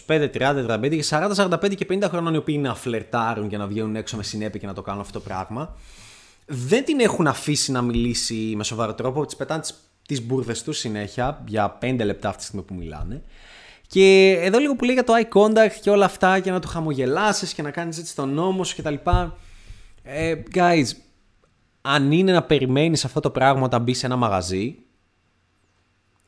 25, 0.08 0.30
30, 0.34 0.66
35 0.68 0.90
και 0.90 1.06
40, 1.10 1.32
45 1.36 1.76
και 1.76 1.88
50 1.90 2.04
χρονών 2.10 2.34
οι 2.34 2.38
οποίοι 2.38 2.60
να 2.62 2.76
φλερτάρουν 2.76 3.48
και 3.48 3.58
να 3.58 3.68
βγαίνουν 3.68 3.96
έξω 3.96 4.18
με 4.18 4.24
συνέπεια 4.24 4.60
και 4.60 4.66
να 4.66 4.74
το 4.74 4.82
κάνουν 4.82 5.02
αυτό 5.02 5.20
το 5.20 5.26
πράγμα. 5.26 5.76
Δεν 6.46 6.86
την 6.86 7.00
έχουν 7.00 7.28
αφήσει 7.28 7.72
να 7.72 7.82
μιλήσει 7.82 8.54
με 8.56 8.64
σοβαρό 8.64 8.94
τρόπο, 8.94 9.26
τις 9.26 9.36
πετάνε 9.36 9.62
τις, 9.62 9.74
τις 10.08 10.26
μπουρδες 10.26 10.64
τους 10.64 10.78
συνέχεια 10.78 11.44
για 11.48 11.78
5 11.82 12.02
λεπτά 12.04 12.28
αυτή 12.28 12.42
τη 12.42 12.48
στιγμή 12.48 12.66
που 12.66 12.74
μιλάνε. 12.74 13.24
Και 13.88 14.38
εδώ 14.42 14.60
λίγο 14.60 14.76
που 14.76 14.84
λέει 14.84 14.94
για 14.94 15.04
το 15.04 15.14
eye 15.16 15.38
contact 15.38 15.78
και 15.82 15.90
όλα 15.90 16.06
αυτά 16.06 16.40
και 16.40 16.52
να 16.52 16.60
το 16.60 16.68
χαμογελάσεις 16.68 17.54
και 17.54 17.62
να 17.62 17.72
κάνεις 17.72 17.98
έτσι 17.98 18.16
τον 18.16 18.34
νόμο 18.34 18.64
σου 18.64 18.76
κτλ. 18.76 18.96
Ε, 20.04 20.36
guys, 20.54 20.86
αν 21.82 22.12
είναι 22.12 22.32
να 22.32 22.44
περιμένεις 22.44 23.06
αυτό 23.06 23.20
το 23.20 23.30
πράγμα 23.30 23.62
όταν 23.62 23.82
μπεις 23.82 23.98
σε 23.98 24.06
ένα 24.06 24.16
μαγαζί, 24.16 24.76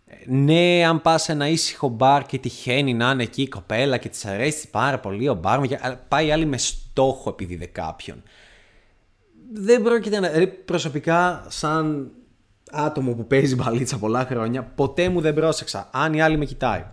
ε, 0.05 0.15
ναι, 0.27 0.85
αν 0.85 1.01
πας 1.01 1.23
σε 1.23 1.31
ένα 1.31 1.47
ήσυχο 1.47 1.87
μπαρ 1.87 2.25
και 2.25 2.37
τυχαίνει 2.37 2.93
να 2.93 3.11
είναι 3.11 3.23
εκεί 3.23 3.41
η 3.41 3.47
κοπέλα 3.47 3.97
και 3.97 4.09
της 4.09 4.25
αρέσει 4.25 4.69
πάρα 4.69 4.99
πολύ 4.99 5.29
ο 5.29 5.33
μπαρ, 5.33 5.59
αλλά 5.79 6.05
πάει 6.07 6.31
άλλη 6.31 6.45
με 6.45 6.57
στόχο 6.57 7.29
επειδή 7.29 7.53
είδε 7.53 7.65
κάποιον. 7.65 8.23
Δεν 9.53 9.83
πρόκειται 9.83 10.19
να... 10.19 10.29
ρε, 10.29 10.47
Προσωπικά, 10.47 11.45
σαν 11.47 12.11
άτομο 12.71 13.13
που 13.13 13.27
παίζει 13.27 13.55
μπαλίτσα 13.55 13.97
πολλά 13.97 14.25
χρόνια, 14.25 14.63
ποτέ 14.63 15.09
μου 15.09 15.21
δεν 15.21 15.33
πρόσεξα. 15.33 15.89
Αν 15.91 16.13
η 16.13 16.21
άλλη 16.21 16.37
με 16.37 16.45
κοιτάει, 16.45 16.85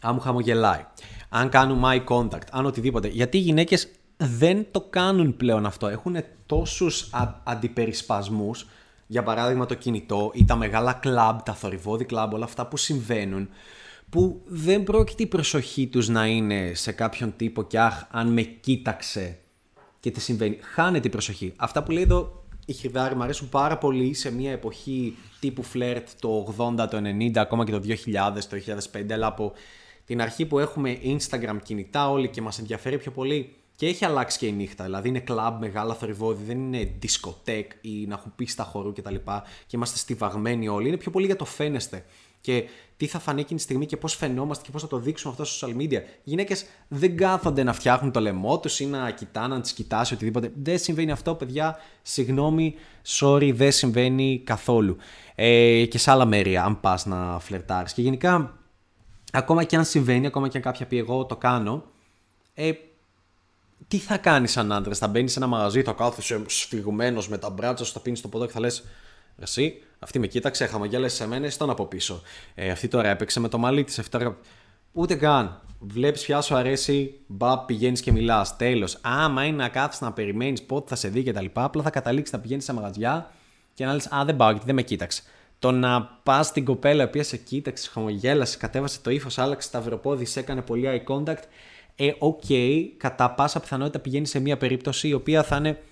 αν 0.00 0.14
μου 0.14 0.20
χαμογελάει, 0.20 0.86
αν 1.28 1.48
κάνουμε 1.48 2.04
eye 2.06 2.14
contact, 2.14 2.46
αν 2.50 2.66
οτιδήποτε. 2.66 3.08
Γιατί 3.08 3.36
οι 3.36 3.40
γυναίκες 3.40 3.88
δεν 4.16 4.66
το 4.70 4.80
κάνουν 4.90 5.36
πλέον 5.36 5.66
αυτό. 5.66 5.86
Έχουν 5.86 6.16
τόσους 6.46 7.08
α, 7.12 7.40
αντιπερισπασμούς, 7.44 8.66
για 9.06 9.22
παράδειγμα 9.22 9.66
το 9.66 9.74
κινητό 9.74 10.30
ή 10.34 10.44
τα 10.44 10.56
μεγάλα 10.56 10.92
κλαμπ, 10.92 11.38
τα 11.44 11.54
θορυβόδη 11.54 12.04
κλαμπ, 12.04 12.32
όλα 12.32 12.44
αυτά 12.44 12.66
που 12.66 12.76
συμβαίνουν, 12.76 13.48
που 14.10 14.42
δεν 14.46 14.82
πρόκειται 14.82 15.22
η 15.22 15.26
προσοχή 15.26 15.86
τους 15.86 16.08
να 16.08 16.26
είναι 16.26 16.70
σε 16.74 16.92
κάποιον 16.92 17.36
τύπο 17.36 17.62
και 17.62 17.80
αχ, 17.80 18.04
αν 18.10 18.32
με 18.32 18.42
κοίταξε 18.42 19.38
και 20.00 20.10
τι 20.10 20.20
συμβαίνει. 20.20 20.58
Χάνεται 20.60 21.06
η 21.06 21.10
προσοχή. 21.10 21.52
Αυτά 21.56 21.82
που 21.82 21.90
λέει 21.90 22.02
εδώ 22.02 22.44
η 22.66 22.72
Χιδάρη 22.72 23.14
μου 23.14 23.22
αρέσουν 23.22 23.48
πάρα 23.48 23.78
πολύ 23.78 24.14
σε 24.14 24.32
μια 24.32 24.50
εποχή 24.52 25.16
τύπου 25.40 25.62
φλερτ 25.62 26.08
το 26.20 26.54
80, 26.58 26.88
το 26.90 26.96
90, 26.96 27.36
ακόμα 27.36 27.64
και 27.64 27.72
το 27.72 27.80
2000, 27.86 27.94
το 28.48 28.56
2005, 28.92 29.12
αλλά 29.12 29.26
από 29.26 29.52
την 30.08 30.20
αρχή 30.20 30.46
που 30.46 30.58
έχουμε 30.58 30.98
Instagram 31.02 31.56
κινητά 31.62 32.10
όλοι 32.10 32.28
και 32.28 32.42
μας 32.42 32.58
ενδιαφέρει 32.58 32.98
πιο 32.98 33.10
πολύ 33.10 33.56
και 33.76 33.86
έχει 33.86 34.04
αλλάξει 34.04 34.38
και 34.38 34.46
η 34.46 34.52
νύχτα. 34.52 34.84
Δηλαδή 34.84 35.08
είναι 35.08 35.20
κλαμπ 35.20 35.60
μεγάλα 35.60 35.94
θορυβόδη, 35.94 36.44
δεν 36.44 36.58
είναι 36.58 36.94
δισκοτέκ 36.98 37.72
ή 37.80 38.06
να 38.06 38.14
έχουν 38.14 38.32
πίστα 38.36 38.62
χορού 38.64 38.92
κτλ. 38.92 39.14
Και, 39.14 39.20
και 39.66 39.76
είμαστε 39.76 39.98
στιβαγμένοι 39.98 40.68
όλοι. 40.68 40.88
Είναι 40.88 40.96
πιο 40.96 41.10
πολύ 41.10 41.26
για 41.26 41.36
το 41.36 41.44
φαίνεστε. 41.44 42.04
Και 42.40 42.64
τι 42.96 43.06
θα 43.06 43.18
φανεί 43.18 43.40
εκείνη 43.40 43.58
τη 43.58 43.64
στιγμή 43.64 43.86
και 43.86 43.96
πώς 43.96 44.14
φαινόμαστε 44.14 44.64
και 44.64 44.70
πώς 44.70 44.82
θα 44.82 44.88
το 44.88 44.98
δείξουμε 44.98 45.32
αυτό 45.32 45.44
στα 45.44 45.68
social 45.68 45.76
media. 45.76 46.00
Οι 46.00 46.22
γυναίκες 46.24 46.64
δεν 46.88 47.16
κάθονται 47.16 47.62
να 47.62 47.72
φτιάχνουν 47.72 48.12
το 48.12 48.20
λαιμό 48.20 48.60
τους 48.60 48.80
ή 48.80 48.86
να 48.86 49.10
κοιτάνε, 49.10 49.54
να 49.54 49.60
τις 49.60 49.72
κοιτάσει 49.72 50.14
οτιδήποτε. 50.14 50.52
Δεν 50.62 50.78
συμβαίνει 50.78 51.10
αυτό, 51.10 51.34
παιδιά. 51.34 51.76
Συγγνώμη, 52.02 52.74
sorry, 53.06 53.52
δεν 53.54 53.72
συμβαίνει 53.72 54.42
καθόλου. 54.44 54.96
Ε, 55.34 55.84
και 55.84 55.98
σε 55.98 56.10
άλλα 56.10 56.24
μέρη, 56.24 56.56
αν 56.56 56.80
πας 56.80 57.06
να 57.06 57.38
φλερτάρεις. 57.38 57.92
Και 57.92 58.02
γενικά, 58.02 58.58
ακόμα 59.32 59.64
και 59.64 59.76
αν 59.76 59.84
συμβαίνει, 59.84 60.26
ακόμα 60.26 60.48
και 60.48 60.56
αν 60.56 60.62
κάποια 60.62 60.86
πει 60.86 60.98
εγώ 60.98 61.24
το 61.24 61.36
κάνω, 61.36 61.84
ε, 62.54 62.72
τι 63.88 63.98
θα 63.98 64.16
κάνεις 64.16 64.52
σαν 64.52 64.72
άντρα, 64.72 64.94
θα 64.94 65.08
μπαίνεις 65.08 65.32
σε 65.32 65.38
ένα 65.38 65.48
μαγαζί, 65.48 65.82
θα 65.82 65.92
κάθεσαι 65.92 66.42
σφιγμένο 66.46 67.22
με 67.28 67.38
τα 67.38 67.50
μπράτσα 67.50 67.84
σου, 67.84 67.92
θα 67.92 68.00
πίνεις 68.00 68.20
το 68.20 68.28
ποδό 68.28 68.46
και 68.46 68.52
θα 68.52 68.60
λες: 68.60 68.84
Εσύ, 69.38 69.82
αυτή 69.98 70.18
με 70.18 70.26
κοίταξε, 70.26 70.66
χαμογέλασε 70.66 71.16
σε 71.16 71.26
μένα, 71.26 71.50
στον 71.50 71.70
από 71.70 71.86
πίσω. 71.86 72.22
Ε, 72.54 72.70
αυτή 72.70 72.88
τώρα 72.88 73.08
έπαιξε 73.08 73.40
με 73.40 73.48
το 73.48 73.58
μαλλί 73.58 73.84
της. 73.84 74.08
Τώρα... 74.08 74.36
Ούτε 74.92 75.14
καν. 75.14 75.60
Βλέπεις 75.80 76.22
ποια 76.22 76.40
σου 76.40 76.54
αρέσει, 76.54 77.20
μπα, 77.26 77.58
πηγαίνεις 77.58 78.00
και 78.00 78.12
μιλάς. 78.12 78.56
Τέλος. 78.56 78.98
Άμα 79.00 79.44
είναι 79.44 79.56
να 79.56 79.68
κάθεσαι 79.68 80.04
να 80.04 80.12
περιμένεις 80.12 80.62
πότε 80.62 80.88
θα 80.88 80.94
σε 80.94 81.08
δει 81.08 81.22
και 81.22 81.32
τα 81.32 81.42
λοιπά, 81.42 81.64
απλά 81.64 81.82
θα 81.82 81.90
καταλήξεις 81.90 82.34
να 82.34 82.40
πηγαίνεις 82.40 82.64
σε 82.64 82.72
μαγαζιά 82.72 83.30
και 83.74 83.84
να 83.84 83.92
λες: 83.92 84.06
Α, 84.06 84.24
δεν 84.24 84.36
πάω 84.36 84.50
γιατί 84.50 84.66
δεν 84.66 84.74
με 84.74 84.82
κοίταξε. 84.82 85.22
Το 85.58 85.70
να 85.70 86.02
πας 86.22 86.46
στην 86.46 86.64
κοπέλα 86.64 87.02
η 87.02 87.06
οποία 87.06 87.22
σε 87.22 87.36
κοίταξε, 87.36 87.90
χαμογέλασε, 87.90 88.56
κατέβασε 88.56 89.00
το 89.00 89.10
ύφος, 89.10 89.38
άλλαξε 89.38 89.70
σταυροπόδι, 89.70 90.24
σε 90.24 90.40
έκανε 90.40 90.62
πολύ 90.62 90.84
eye 90.86 91.14
contact. 91.14 91.42
Ε, 91.96 92.12
OK, 92.18 92.40
okay, 92.48 92.82
κατά 92.96 93.30
πάσα 93.30 93.60
πιθανότητα 93.60 93.98
πηγαίνει 93.98 94.26
σε 94.26 94.40
μια 94.40 94.56
περίπτωση 94.56 95.08
η 95.08 95.12
οποία 95.12 95.42
θα 95.42 95.56
είναι 95.56 95.82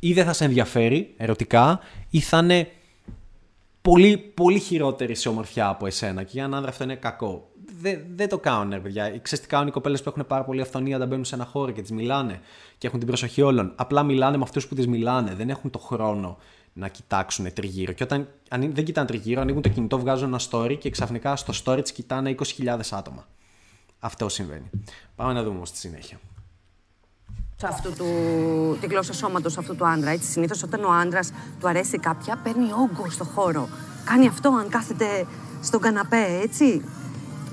ή 0.00 0.12
δεν 0.12 0.24
θα 0.24 0.32
σε 0.32 0.44
ενδιαφέρει 0.44 1.14
ερωτικά 1.16 1.80
ή 2.10 2.20
θα 2.20 2.38
είναι 2.38 2.68
πολύ, 3.82 4.18
πολύ 4.18 4.58
χειρότερη 4.58 5.14
σε 5.14 5.28
ομορφιά 5.28 5.68
από 5.68 5.86
εσένα. 5.86 6.22
Και 6.22 6.30
για 6.32 6.44
έναν 6.44 6.58
άντρα 6.58 6.70
αυτό 6.70 6.84
είναι 6.84 6.94
κακό. 6.94 7.48
Δεν, 7.80 8.04
δεν 8.14 8.28
το 8.28 8.38
κάνουν, 8.38 8.70
ρε 8.72 8.78
παιδιά. 8.78 9.18
Ξέρεις 9.22 9.44
τι 9.44 9.50
κάνουν 9.50 9.68
οι 9.68 9.70
κοπέλες 9.70 10.02
που 10.02 10.08
έχουν 10.08 10.26
πάρα 10.26 10.44
πολύ 10.44 10.60
αφθονία 10.60 10.96
όταν 10.96 11.08
μπαίνουν 11.08 11.24
σε 11.24 11.34
ένα 11.34 11.44
χώρο 11.44 11.70
και 11.70 11.80
τις 11.80 11.90
μιλάνε 11.90 12.40
και 12.78 12.86
έχουν 12.86 12.98
την 12.98 13.08
προσοχή 13.08 13.42
όλων. 13.42 13.72
Απλά 13.76 14.02
μιλάνε 14.02 14.36
με 14.36 14.42
αυτούς 14.42 14.68
που 14.68 14.74
τις 14.74 14.86
μιλάνε. 14.86 15.34
Δεν 15.34 15.50
έχουν 15.50 15.70
το 15.70 15.78
χρόνο 15.78 16.38
να 16.78 16.88
κοιτάξουν 16.88 17.52
τριγύρω. 17.52 17.92
Και 17.92 18.02
όταν 18.02 18.28
αν 18.48 18.74
δεν 18.74 18.84
κοιτάνε 18.84 19.06
τριγύρω, 19.06 19.40
ανοίγουν 19.40 19.62
το 19.62 19.68
κινητό, 19.68 19.98
βγάζουν 19.98 20.28
ένα 20.28 20.40
story 20.50 20.76
και 20.78 20.90
ξαφνικά 20.90 21.36
στο 21.36 21.52
story 21.64 21.82
της 21.82 21.92
κοιτάνε 21.92 22.34
20.000 22.38 22.78
άτομα. 22.90 23.26
Αυτό 23.98 24.28
συμβαίνει. 24.28 24.70
Πάμε 25.16 25.32
να 25.32 25.42
δούμε 25.42 25.56
όμως 25.56 25.70
τη 25.70 25.78
συνέχεια. 25.78 26.18
αυτού 27.62 27.92
του, 27.92 28.06
τη 28.80 28.86
γλώσσα 28.86 29.12
σώματος 29.12 29.58
αυτού 29.58 29.76
του 29.76 29.86
άντρα. 29.86 30.10
Έτσι, 30.10 30.30
συνήθως 30.30 30.62
όταν 30.62 30.84
ο 30.84 30.90
άντρας 30.90 31.32
του 31.60 31.68
αρέσει 31.68 31.98
κάποια, 31.98 32.36
παίρνει 32.42 32.72
όγκο 32.72 33.10
στο 33.10 33.24
χώρο. 33.24 33.68
Κάνει 34.04 34.26
αυτό 34.26 34.48
αν 34.48 34.68
κάθεται 34.68 35.26
στον 35.62 35.80
καναπέ, 35.80 36.40
έτσι. 36.42 36.84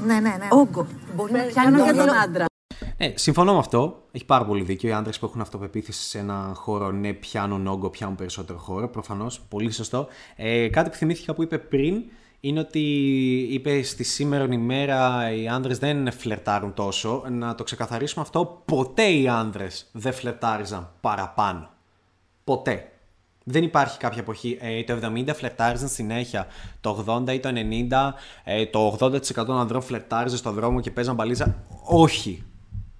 Ναι, 0.05 0.13
ναι, 0.13 0.35
ναι. 0.39 0.47
Όγκο. 0.49 0.87
Μπορεί 1.15 1.31
να 1.31 1.43
πιάνει 1.43 1.53
Κάνω 1.53 1.83
για 1.83 1.93
όγκο. 1.93 2.05
τον 2.05 2.17
άντρα. 2.17 2.45
Ναι, 2.97 3.13
συμφωνώ 3.15 3.53
με 3.53 3.59
αυτό. 3.59 4.03
Έχει 4.11 4.25
πάρα 4.25 4.45
πολύ 4.45 4.63
δίκιο. 4.63 4.89
Οι 4.89 4.93
άντρες 4.93 5.19
που 5.19 5.25
έχουν 5.25 5.41
αυτοπεποίθηση 5.41 6.09
σε 6.09 6.19
ένα 6.19 6.51
χώρο, 6.55 6.91
ναι, 6.91 7.13
πιάνουν 7.13 7.67
όγκο, 7.67 7.89
πιάνουν 7.89 8.15
περισσότερο 8.15 8.59
χώρο. 8.59 8.87
Προφανώς. 8.87 9.41
Πολύ 9.49 9.71
σωστό. 9.71 10.07
Ε, 10.35 10.67
κάτι 10.67 10.89
που 10.89 10.95
θυμήθηκα 10.95 11.33
που 11.33 11.43
είπε 11.43 11.57
πριν 11.57 12.03
είναι 12.39 12.59
ότι 12.59 12.79
είπε 13.49 13.81
στη 13.81 14.03
σήμερα 14.03 14.47
ημέρα 14.49 15.31
οι 15.31 15.47
άνδρες 15.47 15.77
δεν 15.77 16.11
φλερτάρουν 16.11 16.73
τόσο. 16.73 17.23
Να 17.31 17.55
το 17.55 17.63
ξεκαθαρίσουμε 17.63 18.23
αυτό, 18.23 18.61
ποτέ 18.65 19.11
οι 19.11 19.27
άνδρες 19.27 19.89
δεν 19.91 20.13
φλερτάριζαν 20.13 20.91
παραπάνω. 21.01 21.69
Ποτέ. 22.43 22.89
Δεν 23.47 23.63
υπάρχει 23.63 23.97
κάποια 23.97 24.21
εποχή. 24.21 24.57
Ε, 24.61 24.83
το 24.83 24.99
70 25.03 25.33
φλερτάριζαν 25.33 25.87
συνέχεια. 25.87 26.47
Το 26.81 27.05
80 27.07 27.33
ή 27.33 27.39
το 27.39 27.49
90, 27.49 28.13
ε, 28.43 28.65
το 28.65 28.97
80% 28.99 29.45
των 29.45 29.57
ανδρών 29.59 29.81
φλερτάριζαν 29.81 30.37
στον 30.37 30.53
δρόμο 30.53 30.81
και 30.81 30.91
παίζαν 30.91 31.15
μπαλίτσα. 31.15 31.63
Όχι. 31.83 32.43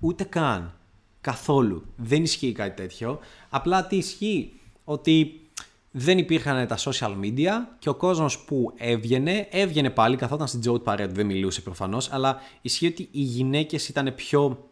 Ούτε 0.06 0.24
καν. 0.24 0.74
Καθόλου. 1.22 1.86
Δεν 1.96 2.24
ισχύει 2.24 2.52
κάτι 2.52 2.82
τέτοιο. 2.82 3.20
Απλά 3.50 3.88
τι 3.88 3.96
ισχύει. 3.96 4.60
Ότι 4.84 5.39
δεν 5.91 6.18
υπήρχαν 6.18 6.68
τα 6.68 6.78
social 6.78 7.15
media 7.22 7.52
και 7.80 7.89
ο 7.89 7.96
κόσμος 7.96 8.39
που 8.39 8.74
έβγαινε, 8.78 9.48
έβγαινε 9.52 9.89
πάλι, 9.89 10.15
καθόταν 10.15 10.48
στην 10.48 10.60
Τζόουτ 10.60 10.84
παρέα 10.84 11.08
δεν 11.08 11.26
μιλούσε 11.26 11.62
προφανώς, 11.62 12.12
αλλά 12.12 12.41
ισχύει 12.62 12.88
ότι 12.88 13.08
οι 13.12 13.22
γυναίκες 13.22 13.89
ήταν 13.89 14.13
πιο. 14.15 14.70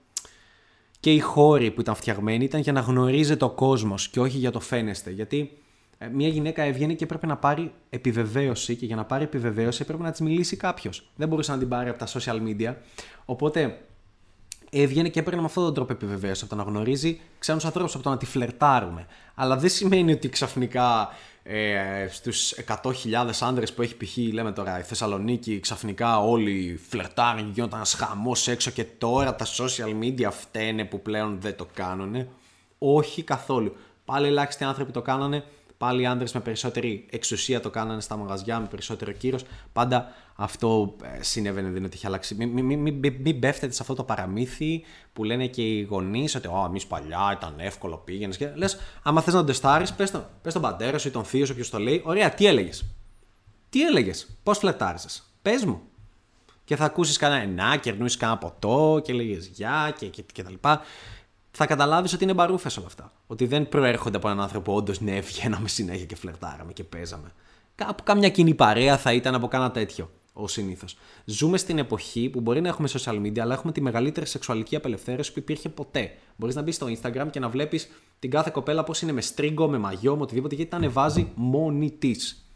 και 1.00 1.14
οι 1.14 1.20
χώροι 1.20 1.72
που 1.72 1.82
ήταν 1.82 1.96
φτιαγμένοι 1.96 2.44
ήταν 2.44 2.62
για 2.62 2.72
να 2.72 2.80
γνωρίζεται 2.80 3.46
ο 3.46 3.50
κόσμος 3.50 4.10
και 4.10 4.20
όχι 4.20 4.38
για 4.38 4.52
το 4.52 4.60
φαίνεστε. 4.60 5.12
Γιατί 5.12 5.58
ε, 5.98 6.08
μια 6.08 6.28
γυναίκα 6.28 6.64
έβγαινε 6.64 6.94
και 6.94 7.04
έπρεπε 7.04 7.26
να 7.26 7.38
πάρει 7.38 7.74
επιβεβαίωση 7.90 8.76
και 8.76 8.86
για 8.86 8.96
να 8.96 9.06
πάρει 9.06 9.24
επιβεβαίωση 9.24 9.82
έπρεπε 9.82 10.04
να 10.04 10.12
της 10.12 10.20
μιλήσει 10.20 10.58
κάποιος. 10.58 11.10
Δεν 11.16 11.28
μπορούσε 11.28 11.52
να 11.52 11.58
την 11.58 11.68
πάρει 11.68 11.90
από 11.90 12.00
τα 12.00 12.08
social 12.08 12.42
media. 12.48 12.74
Οπότε 13.26 13.78
έβγαινε 14.74 15.10
και 15.10 15.20
έπαιρνε 15.20 15.40
με 15.40 15.46
αυτόν 15.46 15.64
τον 15.64 15.74
τρόπο 15.74 15.94
επιβεβαίωση. 15.94 16.44
Από 16.46 16.56
το 16.56 16.64
να 16.64 16.70
γνωρίζει 16.70 17.20
ξένους 17.40 17.66
ανθρώπους, 17.66 17.94
από 17.94 18.04
το 18.04 18.10
να 18.10 18.18
τη 18.18 18.26
φλερτάρουμε. 18.26 19.08
Αλλά 19.36 19.58
δεν 19.58 19.70
σημαίνει 19.70 20.12
ότι 20.12 20.30
ξαφνικά 20.30 21.10
ε, 21.44 22.08
στους 22.10 22.54
100.000 22.68 23.32
άντρε 23.40 23.66
που 23.66 23.82
έχει 23.82 23.98
π.χ. 23.98 24.18
λέμε 24.34 24.52
τώρα 24.52 24.80
η 24.80 24.82
Θεσσαλονίκη, 24.82 25.60
ξαφνικά 25.60 26.20
όλοι 26.20 26.80
φλερτάρουν 26.90 27.46
και 27.46 27.52
γίνονταν 27.54 27.78
ένας 27.78 27.94
χαμός 27.94 28.48
έξω 28.48 28.72
και 28.72 28.84
τώρα 28.84 29.36
τα 29.36 29.46
social 29.46 30.04
media 30.04 30.30
φταίνε 30.32 30.86
που 30.86 31.02
πλέον 31.02 31.38
δεν 31.42 31.56
το 31.56 31.68
κάνουν. 31.74 32.28
Όχι 32.78 33.24
καθόλου. 33.24 33.76
Πάλι 34.06 34.28
ελάχιστοι 34.28 34.64
άνθρωποι 34.64 34.92
το 34.92 35.02
κάνανε 35.02 35.44
Πάλι 35.84 36.02
οι 36.02 36.06
άντρε 36.06 36.28
με 36.34 36.40
περισσότερη 36.40 37.06
εξουσία 37.10 37.60
το 37.60 37.70
κάνανε 37.70 38.02
στα 38.02 38.16
μαγαζιά, 38.16 38.60
με 38.60 38.68
περισσότερο 38.68 39.12
κύρος. 39.12 39.46
Πάντα 39.74 40.08
αυτό 40.36 40.96
ε, 41.18 41.24
συνέβαινε, 41.24 41.68
δεν 41.68 41.78
είναι 41.78 41.86
ότι 41.86 41.96
είχε 41.96 42.08
αλλάξει. 42.08 42.36
Μην 42.36 42.50
μη, 42.50 42.62
μη, 42.62 42.92
μη, 42.92 43.12
μη 43.12 43.34
μπέφτετε 43.34 43.74
σε 43.74 43.82
αυτό 43.82 43.94
το 43.94 44.04
παραμύθι 44.04 44.84
που 45.14 45.24
λένε 45.24 45.48
και 45.48 45.62
οι 45.62 45.82
γονείς 45.82 46.36
ότι 46.36 46.50
εμείς 46.66 46.86
παλιά 46.86 47.38
ήταν 47.38 47.56
εύκολο, 47.58 47.98
πήγαινες. 47.98 48.38
Και 48.38 48.52
λες, 48.56 48.78
άμα 49.04 49.22
θες 49.22 49.34
να 49.34 49.40
το 49.40 49.46
τεστάρεις, 49.46 49.94
πες 49.94 50.12
τον, 50.12 50.26
πες 50.42 50.54
τον 50.54 50.62
πατέρα 50.62 50.98
σου 50.98 51.08
ή 51.08 51.12
τον 51.12 51.24
θείο 51.24 51.46
σου, 51.46 51.52
όποιος 51.52 51.70
το 51.70 51.80
λέει. 51.80 52.02
Ωραία, 52.06 52.30
τι 52.30 52.46
έλεγες; 52.46 52.86
Τι 53.70 53.82
έλεγες, 53.82 54.28
πώς 54.44 54.58
φλετάριζε. 54.58 55.08
Πες 55.42 55.66
μου. 55.66 55.82
Και 56.64 56.76
θα 56.76 56.86
ακούσεις 56.86 57.18
κανένα 57.18 57.68
να, 57.68 57.78
κερνούσε 57.78 58.18
κανένα 58.18 58.38
ποτό 58.38 59.02
και 59.04 59.14
λέγες 59.14 59.48
γεια 59.48 59.94
και, 59.98 60.06
και, 60.06 60.24
και 60.34 60.44
τα 60.44 60.50
λοιπά 60.50 60.82
θα 61.56 61.66
καταλάβεις 61.66 62.14
ότι 62.14 62.24
είναι 62.24 62.34
μπαρούφες 62.34 62.78
όλα 62.78 62.86
αυτά. 62.88 63.12
Ότι 63.28 63.46
δεν 63.46 63.70
προέρχονται 63.70 64.18
από 64.18 64.28
έναν 64.28 64.42
άνθρωπο 64.42 64.72
που 64.72 64.78
όντως 64.78 65.02
ναι, 65.02 65.20
βγαίναμε 65.20 65.68
συνέχεια 65.68 66.06
και 66.06 66.16
φλερτάραμε 66.16 66.74
και 66.74 66.84
παίζαμε. 66.84 67.32
Κάπου 67.76 68.04
κάμια 68.04 68.30
κοινή 68.30 68.54
παρέα 68.54 68.98
θα 68.98 69.14
ήταν 69.14 69.36
από 69.36 69.48
κάνα 69.48 69.72
τέτοιο, 69.72 70.10
ω 70.34 70.48
συνήθως. 70.48 70.98
Ζούμε 71.26 71.58
στην 71.58 71.78
εποχή 71.78 72.30
που 72.30 72.42
μπορεί 72.42 72.62
να 72.62 72.68
έχουμε 72.68 72.90
social 72.92 73.22
media, 73.22 73.40
αλλά 73.40 73.54
έχουμε 73.54 73.72
τη 73.72 73.82
μεγαλύτερη 73.82 74.26
σεξουαλική 74.26 74.76
απελευθέρωση 74.76 75.34
που 75.34 75.40
υπήρχε 75.40 75.70
ποτέ. 75.70 76.12
Μπορείς 76.36 76.56
να 76.56 76.62
μπεις 76.62 76.76
στο 76.76 76.88
Instagram 76.88 77.28
και 77.32 77.40
να 77.40 77.50
βλέπεις 77.50 77.90
την 78.20 78.30
κάθε 78.30 78.50
κοπέλα 78.54 78.84
πώς 78.84 79.02
είναι 79.02 79.12
με 79.12 79.22
στρίγκο, 79.22 79.68
με 79.68 79.78
μαγιό, 79.78 80.16
με 80.16 80.22
οτιδήποτε, 80.22 80.56
γιατί 80.56 80.72
τα 80.72 80.78
ανεβάζει 80.78 81.32
μόνη 81.36 81.92
της. 81.92 82.48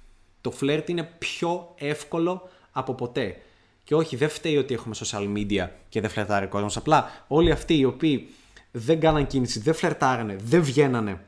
Το 0.41 0.51
φλερτ 0.51 0.89
είναι 0.89 1.03
πιο 1.17 1.73
εύκολο 1.75 2.49
από 2.71 2.93
ποτέ. 2.93 3.41
Και 3.83 3.95
όχι, 3.95 4.15
δεν 4.15 4.29
φταίει 4.29 4.57
ότι 4.57 4.73
έχουμε 4.73 4.95
social 4.97 5.37
media 5.37 5.69
και 5.89 6.01
δεν 6.01 6.09
φλερτάρει 6.09 6.45
ο 6.45 6.49
κόσμος. 6.49 6.77
Απλά 6.77 7.25
όλοι 7.27 7.51
αυτοί 7.51 7.77
οι 7.77 7.85
οποίοι 7.85 8.29
δεν 8.77 8.99
κάναν 8.99 9.27
κίνηση, 9.27 9.59
δεν 9.59 9.73
φλερτάρανε, 9.73 10.35
δεν 10.43 10.61
βγαίνανε. 10.61 11.21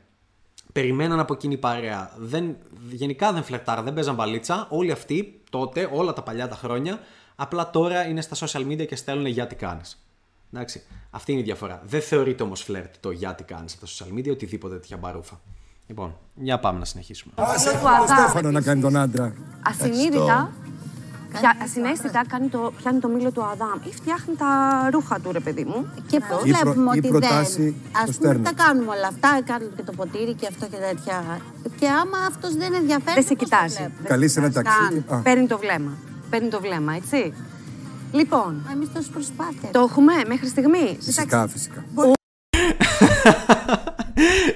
Περιμέναν 0.72 1.20
από 1.20 1.32
εκείνη 1.32 1.56
παρέα. 1.56 2.12
Δεν, 2.18 2.56
γενικά 2.90 3.32
δεν 3.32 3.42
φλερτάραν, 3.42 3.84
δεν 3.84 3.94
παίζαν 3.94 4.14
μπαλίτσα. 4.14 4.66
Όλοι 4.70 4.90
αυτοί 4.90 5.40
τότε, 5.50 5.88
όλα 5.92 6.12
τα 6.12 6.22
παλιά 6.22 6.48
τα 6.48 6.54
χρόνια, 6.54 6.98
απλά 7.36 7.70
τώρα 7.70 8.06
είναι 8.06 8.20
στα 8.20 8.46
social 8.46 8.66
media 8.66 8.86
και 8.86 8.96
στέλνουν 8.96 9.26
για 9.26 9.46
τι 9.46 9.54
κάνεις. 9.54 10.04
Εντάξει. 10.52 10.82
Αυτή 11.10 11.32
είναι 11.32 11.40
η 11.40 11.44
διαφορά. 11.44 11.82
Δεν 11.84 12.00
θεωρείται 12.00 12.42
όμως 12.42 12.62
φλερτ 12.62 12.94
το 13.00 13.10
για 13.10 13.34
τι 13.34 13.42
κάνεις 13.42 13.72
στα 13.72 13.86
social 13.86 14.18
media, 14.18 14.30
οτιδήποτε 14.30 14.74
τέτοια 14.74 14.96
μπαρούφα. 14.96 15.40
Λοιπόν, 15.86 16.16
για 16.34 16.58
πάμε 16.58 16.78
να 16.78 16.84
συνεχίσουμε. 16.84 17.34
Άσε 17.36 17.70
τον 17.70 18.16
Στέφανο 18.16 18.50
να 18.50 18.60
κάνει 18.60 18.80
τον 18.80 18.96
άντρα. 18.96 19.34
Ασυνείδητα, 19.62 20.52
πια, 21.38 21.56
ασυναίσθητα 21.62 22.22
κάνει 22.28 22.48
το, 22.48 22.72
πιάνει 22.76 22.98
το 23.00 23.08
μήλο 23.08 23.30
του 23.30 23.44
Αδάμ 23.44 23.78
ή 23.84 23.92
φτιάχνει 23.92 24.34
τα 24.36 24.48
ρούχα 24.92 25.20
του, 25.20 25.32
ρε 25.32 25.40
παιδί 25.40 25.64
μου. 25.64 25.92
Και 26.06 26.20
πώς 26.28 26.42
Ή 26.44 26.50
προ- 26.50 26.62
βλέπουμε 26.62 26.90
ή 26.94 26.98
ότι 26.98 27.08
προτάσει 27.08 27.62
δεν. 27.62 27.74
στο 27.92 27.98
Α 27.98 28.02
πούμε, 28.02 28.12
στέρνο. 28.12 28.42
τα 28.42 28.52
κάνουμε 28.64 28.90
όλα 28.96 29.06
αυτά, 29.06 29.40
κάνουμε 29.44 29.72
και 29.76 29.82
το 29.82 29.92
ποτήρι 29.92 30.34
και 30.34 30.46
αυτό 30.46 30.66
και 30.66 30.76
τέτοια. 30.76 31.40
Και 31.78 31.86
άμα 31.88 32.18
αυτός 32.28 32.54
δεν 32.56 32.74
ενδιαφέρει. 32.74 33.14
Δεν 33.14 33.22
σε 33.24 33.34
πώς 33.34 33.38
το 33.38 33.44
κοιτάζει. 33.44 33.76
βλέπουμε; 33.76 34.08
Καλεί 34.08 34.28
σε 34.28 34.38
ένα 34.40 34.50
ταξίδι. 34.52 35.04
Α, 35.08 35.16
Παίρνει 35.16 35.46
το 35.46 35.58
βλέμμα. 35.58 35.92
Παίρνει 36.30 36.48
το 36.48 36.60
βλέμμα, 36.60 36.92
έτσι. 36.94 37.34
Λοιπόν, 38.12 38.66
Εμείς 38.72 38.92
τόση 38.92 39.10
προσπάθεια. 39.10 39.68
το 39.72 39.80
έχουμε 39.80 40.12
μέχρι 40.26 40.46
στιγμή. 40.48 40.96
Φυσικά, 41.00 41.48
φυσικά. 41.48 41.84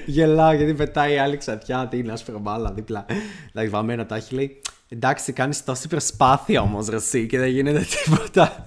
Γελάω 0.05 0.53
γιατί 0.53 0.73
πετάει 0.73 1.13
η 1.13 1.17
άλλη 1.17 1.37
ξαφιά, 1.37 1.87
τι 1.87 1.97
είναι 1.97 2.11
άσπρο 2.11 2.39
μπάλα 2.39 2.71
δίπλα. 2.71 3.05
Δηλαδή 3.51 3.69
βαμμένα 3.69 4.05
τα 4.05 4.15
έχει 4.15 4.35
λέει. 4.35 4.61
Εντάξει, 4.95 5.33
κάνεις 5.33 5.63
τόση 5.63 5.87
προσπάθεια 5.87 6.61
όμως 6.61 6.87
ρε 6.87 6.95
εσύ 6.95 7.25
και 7.27 7.39
δεν 7.39 7.49
γίνεται 7.49 7.85
τίποτα. 8.03 8.63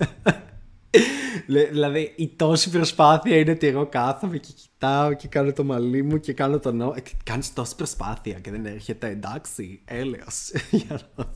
Λε- 1.47 1.71
δηλαδή 1.71 2.13
η 2.17 2.29
τόση 2.37 2.71
προσπάθεια 2.71 3.37
είναι 3.37 3.51
ότι 3.51 3.67
εγώ 3.67 3.87
κάθομαι 3.87 4.37
και 4.37 4.53
κοιτάω 4.57 5.13
και 5.13 5.29
κάνω 5.29 5.53
το 5.53 5.65
μαλλί 5.65 6.03
μου 6.03 6.21
και 6.21 6.33
κάνω 6.33 6.59
το 6.59 6.73
νόμο. 6.73 6.95
Κάνεις 7.25 7.53
τόση 7.53 7.77
προσπάθεια 7.77 8.33
και 8.33 8.51
δεν 8.51 8.67
έρχεται 8.67 9.09
εντάξει, 9.09 9.83
έλεος. 9.85 10.51
Για 10.71 10.87
να 10.91 11.25
δω. 11.25 11.31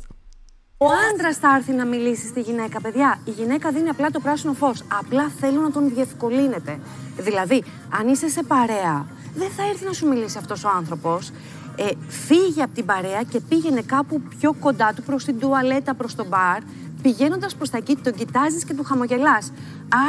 Ο 0.76 0.86
άντρας 1.12 1.36
θα 1.36 1.54
έρθει 1.56 1.72
να 1.72 1.86
μιλήσει 1.86 2.26
στη 2.26 2.40
γυναίκα, 2.40 2.80
παιδιά. 2.80 3.20
Η 3.24 3.30
γυναίκα 3.30 3.72
δίνει 3.72 3.88
απλά 3.88 4.10
το 4.10 4.20
πράσινο 4.20 4.52
φως. 4.52 4.82
Απλά 4.98 5.28
θέλω 5.28 5.60
να 5.60 5.70
τον 5.70 5.94
διευκολύνετε. 5.94 6.78
Δηλαδή, 7.16 7.64
αν 8.00 8.08
είσαι 8.08 8.28
σε 8.28 8.42
παρέα, 8.42 9.06
δεν 9.34 9.50
θα 9.50 9.62
έρθει 9.68 9.84
να 9.84 9.92
σου 9.92 10.08
μιλήσει 10.08 10.38
αυτός 10.38 10.64
ο 10.64 10.68
άνθρωπος. 10.76 11.30
Ε, 11.76 11.88
φύγε 12.08 12.62
από 12.62 12.74
την 12.74 12.84
παρέα 12.84 13.22
και 13.22 13.40
πήγαινε 13.40 13.82
κάπου 13.82 14.20
πιο 14.38 14.52
κοντά 14.52 14.92
του, 14.96 15.02
προς 15.02 15.24
την 15.24 15.38
τουαλέτα, 15.38 15.94
προς 15.94 16.14
το 16.14 16.24
μπαρ. 16.24 16.58
Πηγαίνοντας 17.02 17.54
προς 17.54 17.70
τα 17.70 17.76
εκεί, 17.76 17.96
τον 17.96 18.12
κοιτάζεις 18.12 18.64
και 18.64 18.74
του 18.74 18.84
χαμογελάς. 18.84 19.52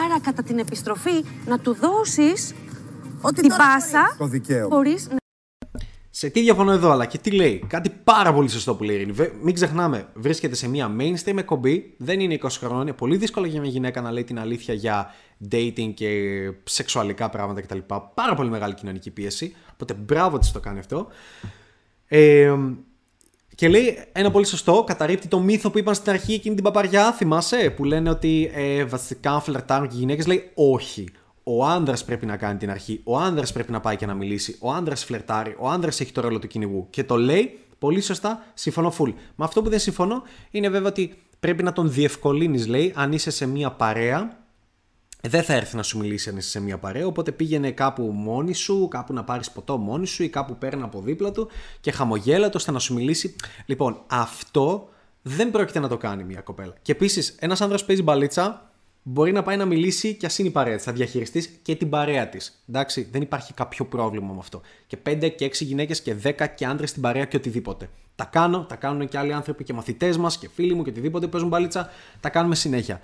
Άρα, 0.06 0.20
κατά 0.24 0.44
την 0.44 0.60
επιστροφή, 0.60 1.26
να 1.46 1.60
του 1.60 1.74
δώσεις 1.74 2.54
Ότι 3.22 3.42
την 3.42 3.50
τώρα 3.50 3.64
πάσα. 3.64 4.16
Το 4.18 4.26
δικαίωμα. 4.28 4.76
Χωρίς 4.76 5.08
να 5.10 5.23
Σε 6.16 6.30
τι 6.30 6.42
διαφωνώ 6.42 6.72
εδώ, 6.72 6.92
αλλά 6.92 7.06
και 7.06 7.18
τι 7.18 7.32
λέει. 7.32 7.64
Κάτι 7.68 7.90
πάρα 8.04 8.34
πολύ 8.34 8.50
σωστό 8.50 8.76
που 8.76 8.84
λέει 8.84 8.96
η 8.96 9.00
Ειρήνη. 9.00 9.12
Βε- 9.12 9.34
Μην 9.42 9.54
ξεχνάμε, 9.54 10.08
βρίσκεται 10.14 10.56
σε 10.56 10.70
μια 10.70 10.92
mainstream 11.00 11.38
εκπομπή, 11.38 11.94
δεν 11.98 12.20
είναι 12.20 12.34
20 12.42 12.48
χρονών. 12.50 12.82
Είναι 12.82 12.94
πολύ 12.94 13.18
δύσκολο 13.18 13.46
για 13.46 13.62
μια 13.62 13.70
γυναίκα 13.70 14.02
να 14.02 14.12
λέει 14.12 14.24
την 14.24 14.40
αλήθεια 14.40 14.74
για 14.74 15.14
dating 15.52 15.92
και 15.94 16.10
σεξουαλικά 16.64 17.30
πράγματα 17.30 17.62
κτλ. 17.62 17.78
Πάρα 18.14 18.36
πολύ 18.36 18.50
μεγάλη 18.50 18.74
κοινωνική 18.74 19.12
πίεση. 19.12 19.56
Οπότε 19.74 19.94
μπράβο 19.94 20.38
της 20.40 20.52
το 20.52 20.60
κάνει 20.60 20.80
αυτό. 20.80 21.08
Ε, 22.08 22.56
και 23.56 23.68
λέει 23.68 23.98
ένα 24.12 24.32
πολύ 24.32 24.46
σωστό, 24.46 24.84
καταρρύπτει 24.88 25.28
το 25.28 25.40
μύθο 25.40 25.70
που 25.72 25.78
είπαν 25.78 25.96
στην 25.96 26.12
αρχή 26.12 26.34
εκείνη 26.34 26.56
την 26.56 26.64
παπαριά, 26.64 27.12
θυμάσαι, 27.12 27.70
που 27.76 27.84
λένε 27.84 28.10
ότι 28.10 28.52
ε, 28.54 28.84
βασικά 28.86 29.40
φλερτάρουν 29.40 29.88
και 29.88 29.96
οι 29.96 30.00
γυναίκες. 30.00 30.28
Λέει 30.28 30.52
όχι. 30.56 31.08
Ο 31.44 31.66
άντρα 31.66 31.96
πρέπει 32.06 32.26
να 32.26 32.38
κάνει 32.38 32.58
την 32.58 32.70
αρχή. 32.70 33.02
Ο 33.04 33.20
άντρα 33.20 33.46
πρέπει 33.54 33.72
να 33.72 33.80
πάει 33.80 33.96
και 33.96 34.06
να 34.06 34.14
μιλήσει. 34.14 34.58
Ο 34.60 34.72
άντρα 34.72 34.96
φλερτάρει. 34.96 35.56
Ο 35.60 35.70
άντρα 35.70 35.90
έχει 35.90 36.12
το 36.12 36.22
ρόλο 36.22 36.40
του 36.40 36.48
κυνηγού. 36.48 36.88
Και 36.90 37.04
το 37.04 37.16
λέει 37.16 37.60
πολύ 37.80 38.02
σωστά, 38.02 38.44
συμφωνώ 38.54 38.94
full. 39.00 39.14
Με 39.36 39.46
αυτό 39.46 39.62
που 39.62 39.70
δεν 39.70 39.80
συμφωνώ 39.80 40.24
είναι 40.52 40.70
βέβαια 40.70 40.88
ότι 40.88 41.16
πρέπει 41.40 41.64
να 41.64 41.74
τον 41.74 41.92
διευκολύνεις, 41.92 42.68
λέει, 42.68 42.94
αν 42.96 43.12
είσαι 43.12 43.32
σε 43.32 43.46
μία 43.46 43.72
παρέα 43.72 44.44
δεν 45.22 45.44
θα 45.44 45.54
έρθει 45.54 45.76
να 45.76 45.84
σου 45.84 45.98
μιλήσει 45.98 46.30
αν 46.30 46.38
είσαι 46.38 46.50
σε 46.50 46.62
μια 46.62 46.78
παρέα, 46.78 47.06
οπότε 47.06 47.32
πήγαινε 47.32 47.72
κάπου 47.72 48.04
μόνη 48.04 48.54
σου, 48.54 48.88
κάπου 48.88 49.14
να 49.14 49.24
πάρεις 49.24 49.52
ποτό 49.52 49.78
μόνη 49.78 50.08
σου 50.08 50.24
ή 50.24 50.30
κάπου 50.30 50.58
παίρνει 50.58 50.84
από 50.84 51.02
δίπλα 51.02 51.32
του 51.32 51.50
και 51.82 51.92
χαμογέλατο 51.92 52.58
ώστε 52.58 52.72
να 52.72 52.80
σου 52.80 52.94
μιλήσει. 52.94 53.36
Λοιπόν, 53.66 54.02
αυτό 54.08 54.90
δεν 55.22 55.52
πρόκειται 55.52 55.80
να 55.80 55.88
το 55.88 55.98
κάνει 55.98 56.24
μια 56.24 56.42
κοπέλα. 56.42 56.74
Και 56.82 56.92
επίσης, 56.92 57.36
ένας 57.40 57.62
άνδρας 57.62 57.82
που 57.82 57.88
παίζει 57.88 58.04
μπαλίτσα 58.04 58.72
μπορεί 59.04 59.32
να 59.32 59.44
πάει 59.44 59.58
να 59.58 59.66
μιλήσει 59.66 60.14
και 60.14 60.26
ας 60.26 60.38
είναι 60.38 60.48
η 60.48 60.52
παρέα 60.52 60.76
της. 60.76 60.84
Θα 60.84 60.92
διαχειριστείς 60.92 61.50
και 61.62 61.76
την 61.76 61.90
παρέα 61.90 62.30
της. 62.30 62.64
Εντάξει, 62.70 63.08
δεν 63.12 63.22
υπάρχει 63.22 63.54
κάποιο 63.54 63.86
πρόβλημα 63.86 64.34
με 64.34 64.40
αυτό. 64.40 64.62
Και 64.88 64.98
5 65.04 65.30
και 65.36 65.46
6 65.46 65.66
γυναίκες 65.66 66.02
και 66.02 66.16
10 66.24 66.48
και 66.56 66.66
άντρες 66.66 66.90
στην 66.90 67.02
παρέα 67.02 67.26
και 67.26 67.36
οτιδήποτε. 67.36 67.90
Τα 68.16 68.26
κάνω, 68.26 68.66
τα 68.66 68.76
κάνουν 68.76 69.08
και 69.08 69.18
άλλοι 69.18 69.34
άνθρωποι 69.34 69.64
και 69.64 69.74
μαθητές 69.74 70.18
μας 70.18 70.38
και 70.38 70.50
φίλοι 70.54 70.74
μου 70.74 70.84
και 70.84 70.90
οτιδήποτε 70.90 71.28
παίζουν 71.28 71.50
μπαλίτσα. 71.50 71.90
Τα 72.20 72.30
κάνουμε 72.30 72.56
συνέχεια. 72.56 73.02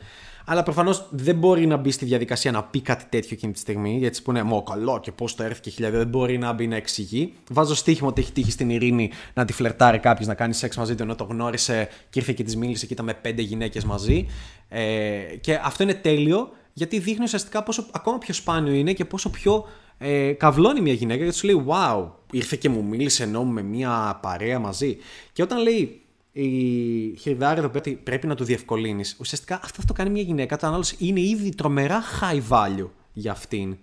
Αλλά 0.51 0.63
προφανώς 0.63 1.07
δεν 1.09 1.35
μπορεί 1.35 1.65
να 1.65 1.77
μπει 1.77 1.91
στη 1.91 2.05
διαδικασία 2.05 2.51
να 2.51 2.63
πει 2.63 2.81
κάτι 2.81 3.05
τέτοιο 3.09 3.29
εκείνη 3.31 3.53
τη 3.53 3.59
στιγμή. 3.59 3.97
Γιατί 3.97 4.21
που 4.23 4.31
είναι 4.31 4.43
Μω 4.43 4.63
καλό 4.63 4.99
και 4.99 5.11
πώς 5.11 5.35
το 5.35 5.43
έρθει 5.43 5.71
και 5.71 5.89
Δεν 5.89 6.07
μπορεί 6.07 6.37
να 6.37 6.53
μπει 6.53 6.67
να 6.67 6.75
εξηγεί. 6.75 7.33
Βάζω 7.49 7.75
στοίχημα 7.75 8.07
ότι 8.07 8.21
έχει 8.21 8.31
τύχει 8.31 8.51
στην 8.51 8.69
ειρήνη 8.69 9.11
να 9.33 9.45
τη 9.45 9.53
φλερτάρει 9.53 9.99
κάποιος 9.99 10.27
να 10.27 10.33
κάνει 10.33 10.53
σεξ 10.53 10.77
μαζί 10.77 10.95
του 10.95 11.03
ενώ 11.03 11.15
το 11.15 11.23
γνώρισε 11.23 11.89
και 12.09 12.19
ήρθε 12.19 12.33
και 12.33 12.43
της 12.43 12.55
μίλησε 12.55 12.85
και 12.85 12.93
ήταν 12.93 13.05
με 13.05 13.13
πέντε 13.13 13.41
γυναίκες 13.41 13.83
μαζί. 13.83 14.27
Ε, 14.69 15.19
και 15.41 15.59
αυτό 15.63 15.83
είναι 15.83 15.93
τέλειο 15.93 16.49
γιατί 16.73 16.99
δείχνει 16.99 17.23
ουσιαστικά 17.23 17.63
πόσο 17.63 17.85
ακόμα 17.91 18.17
πιο 18.17 18.33
σπάνιο 18.33 18.73
είναι 18.73 18.93
και 18.93 19.05
πόσο 19.05 19.29
πιο 19.29 19.65
ε, 19.97 20.31
καυλώνει 20.31 20.81
μια 20.81 20.93
γυναίκα 20.93 21.23
γιατί 21.23 21.37
σου 21.37 21.45
λέει 21.45 21.65
Wow, 21.67 22.07
ήρθε 22.31 22.55
και 22.55 22.69
μου 22.69 22.83
μίλησε 22.83 23.23
ενώ 23.23 23.43
με 23.43 23.61
μια 23.61 24.19
παρέα 24.21 24.59
μαζί. 24.59 24.97
Και 25.33 25.41
όταν 25.41 25.61
λέει 25.61 26.01
η 26.31 27.15
Χιρδάρη 27.19 27.59
εδώ 27.59 27.69
πέρα 27.69 27.97
πρέπει 28.03 28.27
να 28.27 28.35
του 28.35 28.43
διευκολύνεις, 28.43 29.17
ουσιαστικά 29.19 29.59
αυτό 29.63 29.85
το 29.85 29.93
κάνει 29.93 30.09
μια 30.09 30.21
γυναίκα. 30.21 30.57
Το 30.57 30.67
άλλο 30.67 30.85
είναι 30.97 31.19
ήδη 31.19 31.55
τρομερά 31.55 32.03
high 32.21 32.41
value 32.49 32.89
για 33.13 33.31
αυτήν 33.31 33.77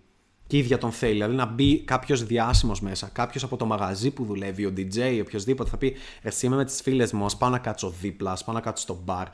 και 0.46 0.56
η 0.56 0.58
ίδια 0.58 0.78
τον 0.78 0.92
θέλει. 0.92 1.12
Δηλαδή 1.12 1.34
να 1.34 1.46
μπει 1.46 1.80
κάποιος 1.80 2.24
διάσημος 2.24 2.80
μέσα, 2.80 3.10
κάποιος 3.12 3.42
από 3.42 3.56
το 3.56 3.66
μαγαζί 3.66 4.10
που 4.10 4.24
δουλεύει, 4.24 4.64
ο 4.64 4.72
DJ, 4.76 5.18
οποιοδήποτε 5.20 5.70
θα 5.70 5.76
πει 5.76 5.96
Εσύ 6.22 6.46
είμαι 6.46 6.56
με 6.56 6.64
τις 6.64 6.80
φίλες 6.82 7.12
μου, 7.12 7.24
ας 7.24 7.36
πάω 7.36 7.50
να 7.50 7.58
κάτσω 7.58 7.90
δίπλα, 8.00 8.32
ας 8.32 8.44
πάω 8.44 8.54
να 8.54 8.60
κάτσω 8.60 8.82
στο 8.82 9.00
μπαρ, 9.04 9.26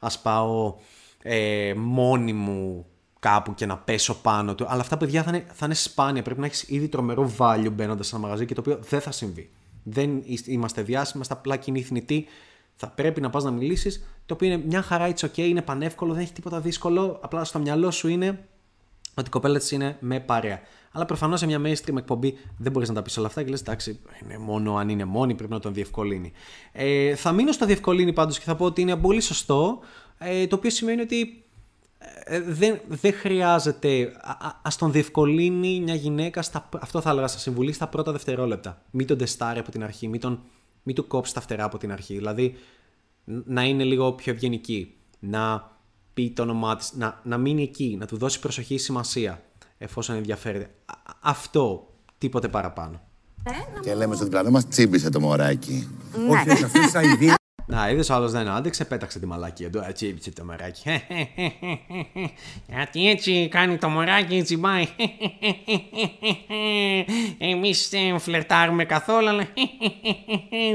ας 0.00 0.18
πάω 0.18 0.74
ε, 1.22 1.74
μόνη 1.76 2.32
μου 2.32 2.86
κάπου 3.20 3.54
και 3.54 3.66
να 3.66 3.78
πέσω 3.78 4.14
πάνω 4.14 4.54
του. 4.54 4.66
Αλλά 4.68 4.80
αυτά 4.80 4.96
παιδιά 4.96 5.22
θα 5.22 5.30
είναι, 5.30 5.46
θα 5.52 5.64
είναι 5.66 5.74
σπάνια. 5.74 6.22
Πρέπει 6.22 6.40
να 6.40 6.46
έχεις 6.46 6.64
ήδη 6.68 6.88
τρομερό 6.88 7.32
value 7.38 7.70
μπαίνοντας 7.72 8.06
σε 8.06 8.14
ένα 8.16 8.24
μαγαζί 8.24 8.46
και 8.46 8.54
το 8.54 8.60
οποίο 8.60 8.78
δεν 8.88 9.00
θα 9.00 9.10
συμβεί. 9.10 9.50
Δεν 9.82 10.22
είμαστε 10.46 10.82
διάσημοι, 10.82 11.12
είμαστε 11.14 11.34
απλά 11.34 11.56
κοινοί 11.56 11.82
θνητοί. 11.82 12.26
Θα 12.82 12.88
πρέπει 12.88 13.20
να 13.20 13.30
πας 13.30 13.44
να 13.44 13.50
μιλήσεις, 13.50 14.04
το 14.26 14.34
οποίο 14.34 14.48
είναι 14.48 14.62
μια 14.66 14.82
χαρά, 14.82 15.12
it's 15.14 15.26
okay, 15.26 15.38
είναι 15.38 15.62
πανεύκολο, 15.62 16.12
δεν 16.12 16.22
έχει 16.22 16.32
τίποτα 16.32 16.60
δύσκολο. 16.60 17.18
Απλά 17.22 17.44
στο 17.44 17.58
μυαλό 17.58 17.90
σου 17.90 18.08
είναι 18.08 18.48
ότι 19.14 19.26
η 19.26 19.30
κοπέλα 19.30 19.58
της 19.58 19.70
είναι 19.70 19.96
με 20.00 20.20
παρέα. 20.20 20.60
Αλλά 20.92 21.04
προφανώς 21.04 21.38
σε 21.38 21.46
μια 21.46 21.60
mainstream 21.64 21.96
εκπομπή 21.96 22.38
δεν 22.58 22.72
μπορείς 22.72 22.88
να 22.88 22.94
τα 22.94 23.02
πεις 23.02 23.16
όλα 23.18 23.26
αυτά 23.26 23.42
και 23.42 23.50
λες: 23.50 23.60
Εντάξει, 23.60 24.00
είναι 24.22 24.38
μόνο 24.38 24.76
αν 24.76 24.88
είναι 24.88 25.04
μόνη, 25.04 25.34
πρέπει 25.34 25.52
να 25.52 25.58
τον 25.60 25.74
διευκολύνει. 25.74 26.32
Ε, 26.72 27.14
θα 27.14 27.32
μείνω 27.32 27.52
στο 27.52 27.66
διευκολύνει 27.66 28.12
πάντως 28.12 28.38
και 28.38 28.44
θα 28.44 28.56
πω 28.56 28.64
ότι 28.64 28.80
είναι 28.80 28.96
πολύ 28.96 29.20
σωστό. 29.20 29.80
Ε, 30.18 30.46
το 30.46 30.56
οποίο 30.56 30.70
σημαίνει 30.70 31.00
ότι 31.00 31.44
ε, 32.24 32.40
δεν, 32.40 32.80
δεν 32.88 33.12
χρειάζεται. 33.12 34.12
Α 34.62 34.70
τον 34.78 34.92
διευκολύνει 34.92 35.80
μια 35.80 35.94
γυναίκα, 35.94 36.42
στα, 36.42 36.68
αυτό 36.80 37.00
θα 37.00 37.10
έλεγα 37.10 37.26
στα 37.26 37.38
συμβουλή, 37.38 37.72
στα 37.72 37.86
πρώτα 37.86 38.12
δευτερόλεπτα. 38.12 38.82
Μην 38.90 39.06
τον 39.06 39.18
τεστάρει 39.18 39.58
από 39.58 39.70
την 39.70 39.84
αρχή, 39.84 40.08
μην, 40.08 40.20
τον, 40.20 40.40
μην 40.82 40.94
του 40.94 41.06
κόψεις 41.06 41.34
τα 41.34 41.40
φτερά 41.40 41.64
από 41.64 41.78
την 41.78 41.92
αρχή. 41.92 42.14
Δηλαδή 42.14 42.54
να 43.24 43.64
είναι 43.64 43.84
λίγο 43.84 44.12
πιο 44.12 44.32
ευγενική, 44.32 44.94
να 45.18 45.70
πει 46.14 46.30
το 46.30 46.42
όνομά 46.42 46.76
της, 46.76 46.92
να, 46.94 47.20
να 47.24 47.38
μείνει 47.38 47.62
εκεί, 47.62 47.96
να 47.98 48.06
του 48.06 48.16
δώσει 48.16 48.40
προσοχή 48.40 48.78
σημασία, 48.78 49.42
εφόσον 49.78 50.16
ενδιαφέρεται. 50.16 50.70
Αυτό, 51.20 51.94
τίποτε 52.18 52.48
παραπάνω. 52.48 53.00
Και 53.82 53.94
λέμε 53.94 54.14
στο 54.14 54.24
διπλανό 54.24 54.50
μας 54.50 54.68
τσίμπησε 54.68 55.10
το 55.10 55.20
μωράκι. 55.20 55.88
Όχι, 56.30 56.50
όχι, 56.50 56.64
αυτή 56.64 56.88
σαν 56.88 57.04
ιδέα 57.04 57.34
να, 57.70 57.90
είδες 57.90 58.10
ο 58.10 58.14
άλλος 58.14 58.32
δεν 58.32 58.48
άντεξε, 58.48 58.84
πέταξε 58.84 59.18
τη 59.18 59.26
μαλακία 59.26 59.70
του. 59.70 59.84
Έτσι 59.88 60.06
είπε 60.06 60.30
το 60.30 60.44
μωράκι. 60.44 60.82
Γιατί 62.68 63.08
έτσι 63.08 63.48
κάνει 63.50 63.76
το 63.76 63.88
μωράκι, 63.88 64.34
έτσι 64.34 64.58
πάει. 64.58 64.86
Εμείς 67.38 67.88
δεν 67.90 68.18
φλερτάρουμε 68.18 68.84
καθόλου, 68.84 69.28
αλλά 69.28 69.46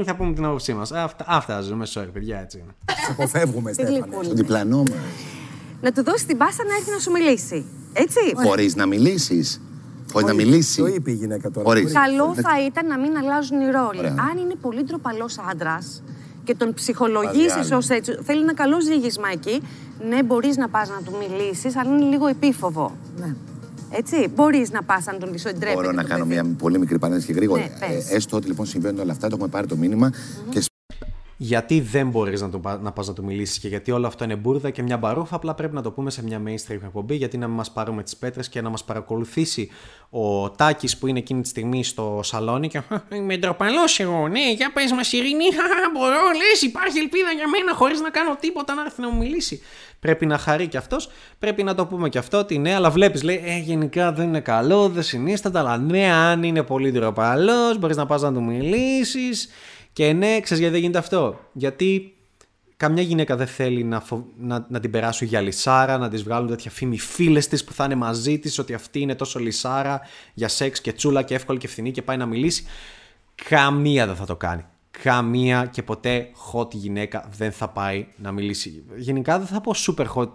θα 0.04 0.16
πούμε 0.16 0.32
την 0.34 0.44
άποψή 0.44 0.74
μας. 0.74 0.92
Αυτά, 0.92 1.24
αυτά 1.28 1.60
ζούμε, 1.60 1.86
sorry, 1.94 2.08
παιδιά, 2.12 2.38
έτσι 2.40 2.58
είναι. 2.58 2.74
Αποφεύγουμε, 3.10 3.72
Στέφανε. 3.72 4.06
Στο 4.22 4.34
διπλανό 4.34 4.78
μας. 4.78 4.96
Να 5.80 5.92
του 5.92 6.04
δώσει 6.04 6.26
την 6.26 6.36
πάσα 6.36 6.64
να 6.64 6.74
έρθει 6.74 6.90
να 6.90 6.98
σου 6.98 7.10
μιλήσει. 7.10 7.66
Έτσι. 7.92 8.20
Μπορεί 8.42 8.72
να 8.74 8.86
μιλήσεις. 8.86 9.60
Μπορεί 10.12 10.24
να 10.24 10.34
μιλήσει. 10.34 10.80
Το 10.80 10.86
είπε 10.86 11.10
η 11.10 11.14
γυναίκα 11.14 11.50
τώρα. 11.50 11.82
Καλό 11.92 12.34
θα 12.34 12.64
ήταν 12.66 12.86
να 12.86 12.98
μην 12.98 13.16
αλλάζουν 13.16 13.60
οι 13.60 13.70
ρόλοι. 13.70 14.06
Αν 14.06 14.38
είναι 14.42 14.54
πολύ 14.60 14.82
ντροπαλός 14.84 15.38
άντρας, 15.50 16.02
και 16.46 16.54
τον 16.54 16.74
ψυχολογήσεις 16.74 17.70
ως 17.72 17.88
έτσι. 17.88 18.18
Θέλει 18.22 18.40
ένα 18.40 18.54
καλό 18.54 18.80
ζήγισμα 18.80 19.28
εκεί. 19.32 19.62
Ναι, 20.08 20.22
μπορείς 20.22 20.56
να 20.56 20.68
πας 20.68 20.88
να 20.88 21.02
του 21.04 21.12
μιλήσεις, 21.18 21.76
αλλά 21.76 21.90
είναι 21.90 22.04
λίγο 22.04 22.26
επίφοβο. 22.26 22.96
Ναι. 23.16 23.34
Έτσι, 23.90 24.28
μπορείς 24.34 24.70
να 24.70 24.82
πας 24.82 25.04
να 25.04 25.16
τον 25.16 25.32
λυσοντρέψει. 25.32 25.74
Μπορώ 25.74 25.92
να 25.92 26.02
κάνω 26.02 26.24
μια 26.24 26.44
πολύ 26.58 26.78
μικρή 26.78 26.98
παρένθεση 26.98 27.26
και 27.26 27.32
γρήγορα. 27.32 27.62
Ναι, 27.62 27.86
ε, 27.86 28.16
έστω 28.16 28.36
ότι 28.36 28.46
λοιπόν 28.46 28.66
συμβαίνουν 28.66 29.00
όλα 29.00 29.12
αυτά, 29.12 29.28
το 29.28 29.34
έχουμε 29.34 29.48
πάρει 29.48 29.66
το 29.66 29.76
μήνυμα 29.76 30.10
mm-hmm. 30.12 30.50
και 30.50 30.60
γιατί 31.36 31.80
δεν 31.80 32.08
μπορείς 32.08 32.40
να, 32.40 32.78
να 32.80 32.92
πας 32.92 33.06
να 33.06 33.12
του 33.12 33.24
μιλήσεις 33.24 33.58
και 33.58 33.68
γιατί 33.68 33.90
όλο 33.90 34.06
αυτό 34.06 34.24
είναι 34.24 34.36
μπουρδα 34.36 34.70
και 34.70 34.82
μια 34.82 34.96
μπαρούφα. 34.96 35.36
Απλά 35.36 35.54
πρέπει 35.54 35.74
να 35.74 35.82
το 35.82 35.90
πούμε 35.90 36.10
σε 36.10 36.22
μια 36.22 36.42
mainstream 36.46 36.78
εκπομπή, 36.84 37.14
γιατί 37.14 37.38
να 37.38 37.46
μην 37.46 37.56
μας 37.56 37.72
πάρουμε 37.72 38.02
τις 38.02 38.16
πέτρες 38.16 38.48
και 38.48 38.60
να 38.60 38.68
μας 38.68 38.84
παρακολουθήσει 38.84 39.70
ο 40.10 40.50
Τάκης 40.50 40.98
που 40.98 41.06
είναι 41.06 41.18
εκείνη 41.18 41.42
τη 41.42 41.48
στιγμή 41.48 41.84
στο 41.84 42.20
σαλόνι 42.22 42.68
και. 42.68 42.80
Με 43.26 43.36
ντροπαλός 43.36 44.00
εγώ, 44.00 44.28
ναι, 44.28 44.52
για 44.52 44.72
πες 44.72 44.92
μας, 44.92 45.12
Ειρήνη, 45.12 45.44
μπορώ, 45.92 46.14
λες, 46.36 46.62
υπάρχει 46.62 46.98
ελπίδα 46.98 47.30
για 47.30 47.48
μένα 47.48 47.74
χωρίς 47.74 48.00
να 48.00 48.10
κάνω 48.10 48.36
τίποτα 48.40 48.74
να 48.74 48.82
έρθει 48.82 49.00
να 49.00 49.10
μου 49.10 49.18
μιλήσει. 49.18 49.62
Πρέπει 50.00 50.26
να 50.26 50.38
χαρεί 50.38 50.66
κι 50.66 50.76
αυτός, 50.76 51.10
πρέπει 51.38 51.62
να 51.62 51.74
το 51.74 51.86
πούμε 51.86 52.08
κι 52.08 52.18
αυτό 52.18 52.38
ότι 52.38 52.58
ναι, 52.58 52.74
αλλά 52.74 52.90
βλέπεις, 52.90 53.22
λέει, 53.22 53.42
ε, 53.44 53.58
γενικά 53.58 54.12
δεν 54.12 54.28
είναι 54.28 54.40
καλό, 54.40 54.88
δεν 54.88 55.02
συνίσταται, 55.02 55.58
αλλά 55.58 55.78
ναι, 55.78 56.12
αν 56.12 56.42
είναι 56.42 56.62
πολύ 56.62 56.90
ντροπαλός, 56.92 57.78
μπορείς 57.78 57.96
να 57.96 58.06
πας 58.06 58.22
να 58.22 58.32
του 58.32 58.42
μιλήσεις. 58.42 59.48
Και 59.96 60.12
ναι, 60.12 60.40
ξέρεις 60.40 60.58
γιατί 60.58 60.72
δεν 60.72 60.80
γίνεται 60.80 60.98
αυτό; 60.98 61.40
Γιατί 61.52 62.16
καμιά 62.76 63.02
γυναίκα 63.02 63.36
δεν 63.36 63.46
θέλει 63.46 63.84
να, 63.84 64.02
να, 64.38 64.66
να 64.68 64.80
την 64.80 64.90
περάσουν 64.90 65.26
για 65.26 65.40
λισάρα, 65.40 65.98
να 65.98 66.08
της 66.08 66.22
βγάλουν 66.22 66.48
τέτοια 66.48 66.70
φήμη 66.70 66.98
φίλες 66.98 67.48
της 67.48 67.64
που 67.64 67.72
θα 67.72 67.84
είναι 67.84 67.94
μαζί 67.94 68.38
της, 68.38 68.58
ότι 68.58 68.74
αυτή 68.74 69.00
είναι 69.00 69.14
τόσο 69.14 69.38
λισάρα 69.38 70.00
για 70.34 70.48
σεξ 70.48 70.80
και 70.80 70.92
τσούλα 70.92 71.22
και 71.22 71.34
εύκολη 71.34 71.58
και 71.58 71.68
φθηνή 71.68 71.90
και 71.90 72.02
πάει 72.02 72.16
να 72.16 72.26
μιλήσει. 72.26 72.64
Καμία 73.48 74.06
δεν 74.06 74.16
θα 74.16 74.26
το 74.26 74.36
κάνει. 74.36 74.64
Καμία 75.02 75.66
και 75.66 75.82
ποτέ 75.82 76.30
hot 76.52 76.74
γυναίκα 76.74 77.28
δεν 77.36 77.52
θα 77.52 77.68
πάει 77.68 78.06
να 78.16 78.32
μιλήσει. 78.32 78.84
Γενικά 78.96 79.38
δεν 79.38 79.46
θα 79.46 79.60
πω 79.60 79.74
super 79.76 80.06
hot. 80.14 80.28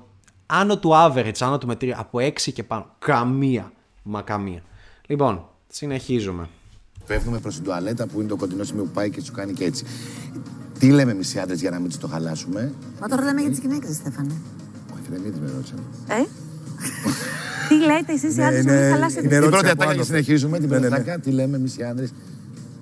Άνω 0.45 0.79
του 0.79 0.91
average, 0.93 1.39
άνω 1.39 1.57
του 1.57 1.67
μετρία, 1.67 1.99
από 1.99 2.19
6 2.19 2.53
και 2.53 2.63
πάνω. 2.63 2.95
Καμία. 2.99 3.71
Μα 4.03 4.21
καμία. 4.21 4.63
Λοιπόν, 5.07 5.49
συνεχίζουμε. 5.67 6.49
Πέφτουμε 7.07 7.39
προς 7.39 7.55
την 7.55 7.63
τουαλέτα 7.63 8.07
που 8.07 8.19
είναι 8.19 8.29
το 8.29 8.35
κοντινό 8.35 8.63
σημείο 8.63 8.83
που 8.83 8.89
πάει 8.89 9.09
και 9.09 9.21
σου 9.21 9.31
κάνει 9.31 9.53
και 9.53 9.63
έτσι. 9.63 9.83
Τι 10.79 10.89
λέμε 10.89 11.11
εμείς 11.11 11.33
οι 11.33 11.39
άντρες 11.39 11.59
για 11.59 11.69
να 11.69 11.79
μην 11.79 11.89
τους 11.89 11.97
το 11.97 12.07
χαλάσουμε; 12.07 12.73
Μα 13.01 13.07
τώρα 13.07 13.23
λέμε 13.23 13.41
για 13.41 13.49
τις 13.49 13.59
γυναίκες, 13.59 13.95
Στέφανε. 13.95 14.33
Όχι, 14.93 15.03
δεν 15.09 15.21
είναι 15.25 15.37
με 15.41 15.51
ρώτησαν. 15.55 15.79
Ε; 16.07 16.13
Τι 17.69 17.75
λέτε 17.75 18.13
εσείς 18.13 18.37
οι 18.37 18.41
άντρες 18.41 18.65
να 18.65 18.73
μην 18.73 18.91
χαλάσετε; 18.91 19.27
την 19.27 19.49
πρώτη 19.49 19.69
ατάκα 19.69 19.95
και 19.95 20.03
συνεχίζουμε. 20.03 20.59
Την 20.59 20.69
πρώτη 20.69 20.85
ατάκα, 20.85 21.19
τι 21.19 21.31
λέμε 21.31 21.57
εμείς 21.57 21.77
οι 21.77 21.83
άντρες 21.83 22.13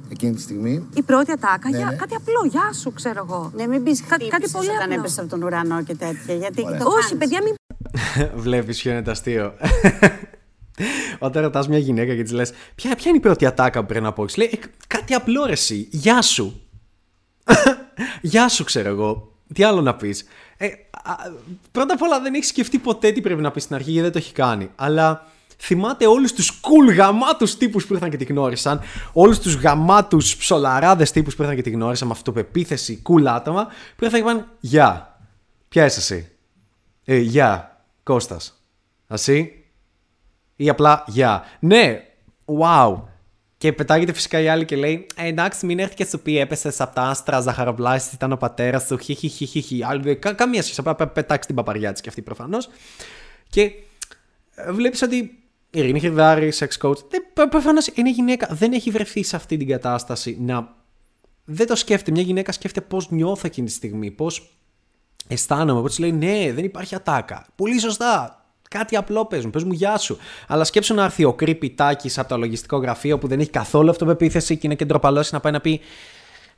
εκείνη 0.10 0.34
τη 0.34 0.42
στιγμή; 0.42 0.88
Η 0.94 1.02
πρώτη 1.02 1.32
ατάκα, 1.32 1.70
για 1.70 1.96
κάτι 2.00 2.16
απλό, 2.16 2.50
γεια 2.50 2.74
σου, 2.74 2.94
ξέρω 2.94 3.26
εγώ. 3.28 3.52
Ναι, 3.56 3.68
μην 3.68 3.84
πεις 3.84 4.04
κάτι 4.08 4.50
πολύ 4.52 4.70
όταν 4.70 4.92
έπεσε 4.92 5.20
από 5.22 5.30
τον 5.30 5.44
ουρανό 5.44 5.84
και 5.84 5.96
τέτοια. 5.96 6.36
Γιατί 6.36 6.62
Όχι, 7.02 7.16
παιδιά, 7.16 7.40
μην. 7.44 7.54
Βλέπεις 8.46 8.82
ποιο 8.82 8.92
είναι 8.92 9.02
το 9.02 9.12
αστείο. 9.12 9.54
Όταν 11.20 11.44
ρωτάς 11.44 11.68
μια 11.68 11.78
γυναίκα 11.78 12.16
και 12.16 12.24
της 12.24 12.32
λες: 12.32 12.52
ποια, 12.76 12.96
ποια 12.96 13.10
είναι 13.10 13.18
η 13.18 13.22
πρώτη 13.22 13.46
ατάκα 13.46 13.80
που 13.80 13.86
πρέπει 13.86 14.04
να 14.04 14.14
πω, 14.14 14.26
λέει 14.38 14.50
«Ε, 14.54 14.58
Κάτι 14.88 15.14
απλό 15.14 15.46
ρε 15.46 15.52
εσύ. 15.52 15.88
Γεια 15.92 16.22
σου. 16.22 16.62
Γεια 18.22 18.50
σου, 18.50 18.64
ξέρω 18.64 18.90
εγώ. 18.90 19.34
Τι 19.54 19.64
άλλο 19.64 19.82
να 19.82 19.96
πεις. 19.96 20.26
Ε, 20.58 20.68
πρώτα 21.72 21.94
απ' 21.94 22.02
όλα 22.02 22.22
δεν 22.22 22.34
έχεις 22.34 22.48
σκεφτεί 22.48 22.78
ποτέ 22.78 23.12
τι 23.12 23.22
πρέπει 23.22 23.42
να 23.42 23.52
πεις 23.52 23.64
στην 23.64 23.76
αρχή 23.76 23.92
γιατί 23.92 24.04
δεν 24.04 24.12
το 24.12 24.18
έχει 24.18 24.34
κάνει. 24.34 24.70
Αλλά 24.76 25.28
θυμάται 25.58 26.08
όλους 26.08 26.34
τους 26.34 26.60
cool 26.62 26.96
γαμάτους 26.96 27.58
τύπους 27.58 27.86
που 27.86 27.94
ήρθαν 27.94 28.10
και 28.10 28.18
τη 28.18 28.24
γνώρισαν. 28.24 28.82
Όλους 29.14 29.40
τους 29.40 29.56
γαμάτους 29.56 30.36
ψολαράδες 30.36 31.12
τύπους 31.12 31.36
που 31.36 31.42
ήρθαν 31.42 31.58
και 31.58 31.64
τη 31.64 31.70
γνώρισαν 31.70 32.08
με 32.08 32.14
αυτοπεποίθηση, 32.14 33.02
cool 33.10 33.26
άτομα. 33.26 33.66
Που 33.96 34.04
ήρθαν 34.04 34.24
και 34.24 34.30
είπαν 34.30 34.48
Γεια. 34.60 35.20
Ποια 35.70 35.86
είσαι 35.86 36.00
εσύ; 36.00 36.32
Ε, 37.04 37.18
γεια. 37.18 37.84
Κώστας. 38.04 38.64
Ασύ 39.08 39.59
ή 40.62 40.70
απλά 40.70 41.04
γεια. 41.08 41.44
Ναι, 41.60 42.02
wow. 42.46 43.02
Και 43.58 43.74
πετάγεται 43.74 44.14
φυσικά 44.14 44.40
η 44.40 44.48
άλλη 44.48 44.66
και 44.66 44.76
λέει: 44.76 45.08
ε, 45.16 45.28
Εντάξει, 45.28 45.66
μην 45.66 45.80
έρθει 45.80 45.96
και 45.96 46.06
σου 46.06 46.20
πει 46.20 46.40
έπεσες 46.40 46.82
από 46.82 46.96
τα 46.96 47.02
άστρα, 47.02 47.40
ζαχαροβλάσει, 47.40 48.10
ήταν 48.14 48.32
ο 48.32 48.38
πατέρας 48.38 48.86
σου. 48.86 48.98
Χι, 48.98 49.14
χι, 49.14 49.28
χι, 49.28 49.46
χι, 49.46 49.62
χι. 49.62 49.84
Κα, 50.20 50.34
καμία 50.34 50.62
σχέση. 50.62 50.82
Απλά 50.86 51.08
πετάξει 51.08 51.48
την 51.48 51.56
παπαριά 51.56 51.92
της 51.92 52.02
και 52.02 52.10
αυτή 52.10 52.22
προφανώς. 52.22 52.70
Και 53.50 53.72
ε, 54.56 54.72
βλέπεις 54.72 55.02
ότι 55.02 55.16
η 55.16 55.80
Ειρήνη 55.80 56.00
Χιδάρη, 56.00 56.54
sex 56.56 56.88
coach, 56.88 56.98
προφανώς 57.50 57.88
είναι 57.88 58.10
γυναίκα. 58.12 58.48
Δεν 58.52 58.74
έχει 58.74 58.92
βρεθεί 58.92 59.24
σε 59.24 59.36
αυτή 59.36 59.58
την 59.58 59.68
κατάσταση 59.68 60.38
να. 60.40 60.76
Δεν 61.46 61.68
το 61.68 61.76
σκέφτεται. 61.76 62.12
Μια 62.12 62.22
γυναίκα 62.22 62.52
σκέφτεται 62.52 62.86
πώς 62.90 63.10
νιώθω 63.10 63.48
εκείνη 63.48 63.68
τη 63.68 63.74
στιγμή, 63.74 64.12
πώς 64.12 64.58
αισθάνομαι. 65.28 65.82
Πώ 65.82 65.96
λέει: 66.00 66.12
Ναι, 66.12 66.54
δεν 66.54 66.64
υπάρχει 66.64 66.96
ατάκα. 66.96 67.48
Πολύ 67.56 67.80
σωστά. 67.80 68.39
Κάτι 68.70 68.96
απλό 68.96 69.26
πες 69.26 69.46
μου, 69.46 69.50
πες 69.52 69.64
μου 69.64 69.74
γεια 69.74 69.98
σου. 69.98 70.18
Αλλά 70.48 70.64
σκέψου 70.64 70.94
να 70.94 71.04
έρθει 71.04 71.26
ο 71.26 71.36
creepy 71.40 71.74
από 72.16 72.30
το 72.30 72.38
λογιστικό 72.38 72.78
γραφείο 72.78 73.18
που 73.18 73.28
δεν 73.28 73.40
έχει 73.40 73.50
καθόλου 73.50 73.90
αυτοπεποίθηση 73.90 74.58
και 74.58 74.68
είναι 74.68 74.76
κεντροπαλός 74.76 75.32
να 75.32 75.40
πάει 75.40 75.52
να 75.52 75.62
πει 75.62 75.82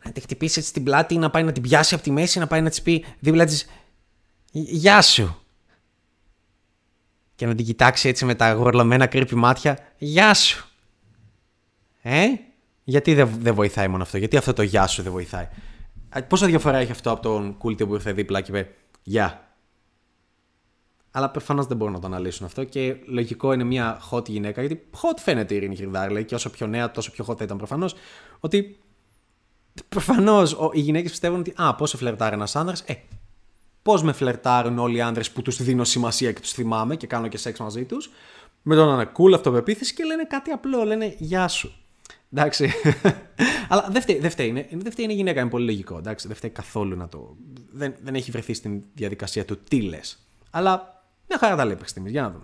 να 0.03 0.11
τη 0.11 0.21
χτυπήσει 0.21 0.59
έτσι 0.59 0.73
την 0.73 0.83
πλάτη, 0.83 1.17
να 1.17 1.29
πάει 1.29 1.43
να 1.43 1.51
την 1.51 1.61
πιάσει 1.61 1.93
από 1.93 2.03
τη 2.03 2.11
μέση, 2.11 2.39
να 2.39 2.47
πάει 2.47 2.61
να 2.61 2.69
της 2.69 2.81
πει 2.81 3.05
δίπλα 3.19 3.45
της 3.45 3.65
Γεια 4.51 5.01
σου. 5.01 5.41
και 7.35 7.45
να 7.45 7.55
την 7.55 7.65
κοιτάξει 7.65 8.07
έτσι 8.09 8.25
με 8.25 8.35
τα 8.35 8.51
γορλωμένα 8.51 9.07
κρύπη 9.07 9.35
μάτια. 9.35 9.79
Γεια 9.97 10.33
σου. 10.33 10.65
Ε, 12.01 12.25
γιατί 12.83 13.13
δεν 13.13 13.29
δεν 13.39 13.53
βοηθάει 13.53 13.87
μόνο 13.87 14.03
αυτό, 14.03 14.17
γιατί 14.17 14.37
αυτό 14.37 14.53
το 14.53 14.61
γεια 14.61 14.87
σου 14.87 15.01
δεν 15.01 15.11
βοηθάει; 15.11 15.47
Α, 16.09 16.23
Πόσα 16.23 16.45
διαφορά 16.45 16.77
έχει 16.77 16.91
αυτό 16.91 17.11
από 17.11 17.21
τον 17.21 17.57
κούλτη 17.57 17.85
που 17.85 17.93
ήρθε 17.93 18.11
δίπλα 18.13 18.41
και 18.41 18.51
είπε 18.51 18.69
Γεια. 19.03 19.50
Αλλά 21.11 21.29
προφανώς 21.29 21.65
δεν 21.65 21.77
μπορούν 21.77 21.93
να 21.93 21.99
το 21.99 22.07
αναλύσουν 22.07 22.45
αυτό 22.45 22.63
και 22.63 22.95
λογικό 23.05 23.53
είναι 23.53 23.63
μια 23.63 24.01
hot 24.11 24.29
γυναίκα, 24.29 24.61
γιατί 24.61 24.83
hot 24.91 25.17
φαίνεται 25.17 25.53
η 25.53 25.57
Ειρήνη 25.57 25.75
Χιρδάρη, 25.75 26.13
λέει, 26.13 26.25
και 26.25 26.35
όσο 26.35 26.49
πιο 26.49 26.67
νέα, 26.67 26.91
τόσο 26.91 27.11
πιο 27.11 27.25
hot 27.27 27.37
θα 27.37 27.43
ήταν 27.43 27.57
προφανώς, 27.57 27.95
ότι 28.39 28.79
προφανώς 29.89 30.57
οι 30.71 30.79
γυναίκες 30.79 31.11
πιστεύουν 31.11 31.39
ότι 31.39 31.53
Α, 31.55 31.75
πώς 31.75 31.89
σε 31.89 31.97
φλερτάρει 31.97 32.35
ένας 32.35 32.55
άντρα, 32.55 32.75
Ε, 32.85 32.93
πώς 33.81 34.03
με 34.03 34.11
φλερτάρουν 34.11 34.79
όλοι 34.79 34.97
οι 34.97 35.01
άντρε 35.01 35.23
που 35.33 35.41
τους 35.41 35.63
δίνω 35.63 35.83
σημασία 35.83 36.31
και 36.31 36.39
τους 36.39 36.51
θυμάμαι 36.51 36.95
και 36.95 37.07
κάνω 37.07 37.27
και 37.27 37.37
σεξ 37.37 37.59
μαζί 37.59 37.85
τους, 37.85 38.11
με 38.61 38.75
τον 38.75 38.87
να 38.87 38.93
είναι 38.93 39.11
cool 39.17 39.33
αυτοπεποίθηση 39.33 39.93
και 39.93 40.03
λένε 40.03 40.23
κάτι 40.23 40.51
απλό, 40.51 40.83
λένε 40.83 41.15
Γεια 41.17 41.47
σου. 41.47 41.73
Εντάξει. 42.33 42.71
Αλλά 43.69 43.87
δεν 43.89 44.01
φταίει, 44.01 44.19
δεν 44.19 44.29
φταίει. 44.29 44.47
Είναι, 44.47 44.67
δεν 44.71 44.91
φταίει 44.91 45.05
είναι 45.05 45.13
η 45.13 45.15
γυναίκα, 45.15 45.41
είναι 45.41 45.49
πολύ 45.49 45.65
λογικό. 45.65 45.97
Εντάξει, 45.97 46.27
δεν 46.27 46.35
φταίει 46.35 46.49
καθόλου 46.49 46.95
να 46.95 47.07
το. 47.07 47.35
Δεν, 47.71 47.93
δεν 48.03 48.15
έχει 48.15 48.31
βρεθεί 48.31 48.53
στην 48.53 48.83
διαδικασία 48.93 49.45
του 49.45 49.57
τι 49.69 49.81
λες. 49.81 50.19
Αλλά 50.49 51.00
μια 51.31 51.39
χαρά 51.39 51.55
τα 51.55 51.63
λέει 51.65 51.73
μέχρι 51.73 51.89
στιγμής. 51.89 52.11
Για 52.11 52.21
να 52.21 52.29
δούμε. 52.33 52.43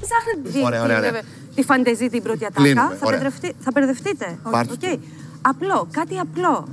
Ψάχνετε 0.00 0.48
τη, 0.58 0.64
Ωραία, 0.64 0.82
ωραία, 0.82 1.00
τη- 1.00 1.06
ωραία. 1.08 1.22
τη 1.54 1.62
φαντεζή 1.62 2.08
την 2.10 2.22
πρώτη 2.22 2.44
ατάκα. 2.44 2.62
Κλείνουμε, 2.62 2.94
Θα, 3.00 3.06
ωραία. 3.06 3.18
μπερδευτεί- 3.20 3.54
θα 3.60 3.70
μπερδευτείτε. 3.74 4.38
Πάρτε 4.50 4.72
Οκ. 4.72 4.80
το. 4.80 4.98
Απλό, 5.42 5.88
κάτι 5.90 6.18
απλό. 6.18 6.68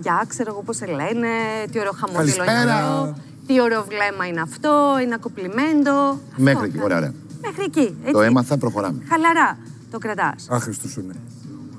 Γεια, 0.00 0.24
ξέρω 0.28 0.50
εγώ 0.52 0.62
πώς 0.62 0.76
σε 0.76 0.86
λένε, 0.86 1.28
τι 1.70 1.78
ωραίο 1.78 1.92
χαμόγελο 2.00 2.32
είναι 2.34 2.44
Καλησπέρα. 2.44 2.74
αυτό, 2.78 3.14
τι 3.46 3.60
ωραίο 3.60 3.84
βλέμμα 3.88 4.26
είναι 4.26 4.40
αυτό, 4.40 4.96
είναι 5.02 5.16
κομπλιμέντο. 5.20 5.98
Αυτό 6.00 6.18
Μέχρι 6.36 6.64
εκεί, 6.64 6.72
κάτι. 6.72 6.84
ωραία, 6.84 6.96
ωραία. 6.96 7.12
Μέχρι 7.42 7.62
εκεί, 7.64 7.96
έτσι. 8.00 8.12
Το 8.12 8.20
έμαθα, 8.22 8.58
προχωράμε. 8.58 9.02
Χαλαρά 9.08 9.58
το 9.90 9.98
κρατάς. 9.98 10.46
Άχρηστο 10.50 10.88
σου 10.88 11.00
είναι. 11.00 11.14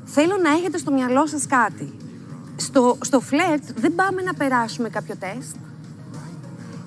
Θέλω 0.06 0.36
να 0.44 0.50
έχετε 0.50 0.78
στο 0.78 0.92
μυαλό 0.92 1.28
σας 1.28 1.46
κάτι. 1.48 1.94
Στο, 2.56 2.98
στο 3.02 3.20
φλερτ 3.20 3.64
δεν 3.76 3.96
πάμε 3.96 4.22
να 4.22 4.34
περάσουμε 4.34 4.90
κάποιο 4.90 5.16
τεστ. 5.20 5.56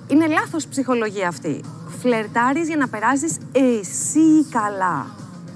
Είναι 0.07 0.27
λάθος 0.27 0.67
ψυχολογία 0.67 1.27
αυτή. 1.27 1.61
Φλερτάρεις 1.99 2.67
για 2.67 2.77
να 2.77 2.87
περάσεις 2.87 3.37
εσύ 3.51 4.45
καλά. 4.49 5.05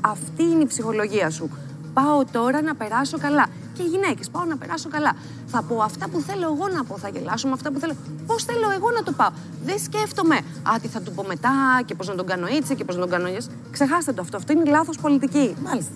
Αυτή 0.02 0.44
είναι 0.44 0.62
η 0.62 0.66
ψυχολογία 0.66 1.30
σου. 1.30 1.50
Πάω 1.94 2.26
τώρα 2.32 2.62
να 2.62 2.76
περάσω 2.76 3.18
καλά. 3.18 3.48
Και 3.74 3.84
οι 3.84 3.86
γυναίκες, 3.86 4.30
πάω 4.30 4.44
να 4.44 4.58
περάσω 4.58 4.90
καλά. 4.90 5.16
Θα 5.46 5.64
πω 5.64 5.82
αυτά 5.82 6.10
που 6.10 6.20
θέλω 6.20 6.44
εγώ 6.44 6.68
να 6.68 6.84
πω, 6.84 6.98
θα 6.98 7.10
γελάσω 7.10 7.48
με 7.48 7.54
αυτά 7.54 7.72
που 7.72 7.80
θέλω. 7.80 7.96
Πώς 8.26 8.44
θέλω 8.44 8.72
εγώ 8.72 8.92
να 8.92 9.04
το 9.04 9.12
πάω; 9.12 9.30
Δεν 9.64 9.80
σκέφτομαι, 9.80 10.36
α, 10.36 10.80
τι 10.82 10.88
θα 10.88 11.02
του 11.02 11.12
πω 11.12 11.24
μετά 11.24 11.82
και 11.86 11.96
πώς 11.96 12.08
να 12.08 12.16
τον 12.16 12.26
κάνω 12.26 12.48
έτσι 12.48 12.76
και 12.76 12.86
πώς 12.86 12.96
να 12.96 13.02
τον 13.02 13.10
κάνω 13.10 13.28
έτσι. 13.28 13.50
Ξεχάστε 13.72 14.14
το 14.14 14.22
αυτό, 14.22 14.38
αυτό 14.38 14.52
είναι 14.54 14.70
λάθος 14.70 14.98
πολιτική. 14.98 15.56
Μάλιστα. 15.64 15.92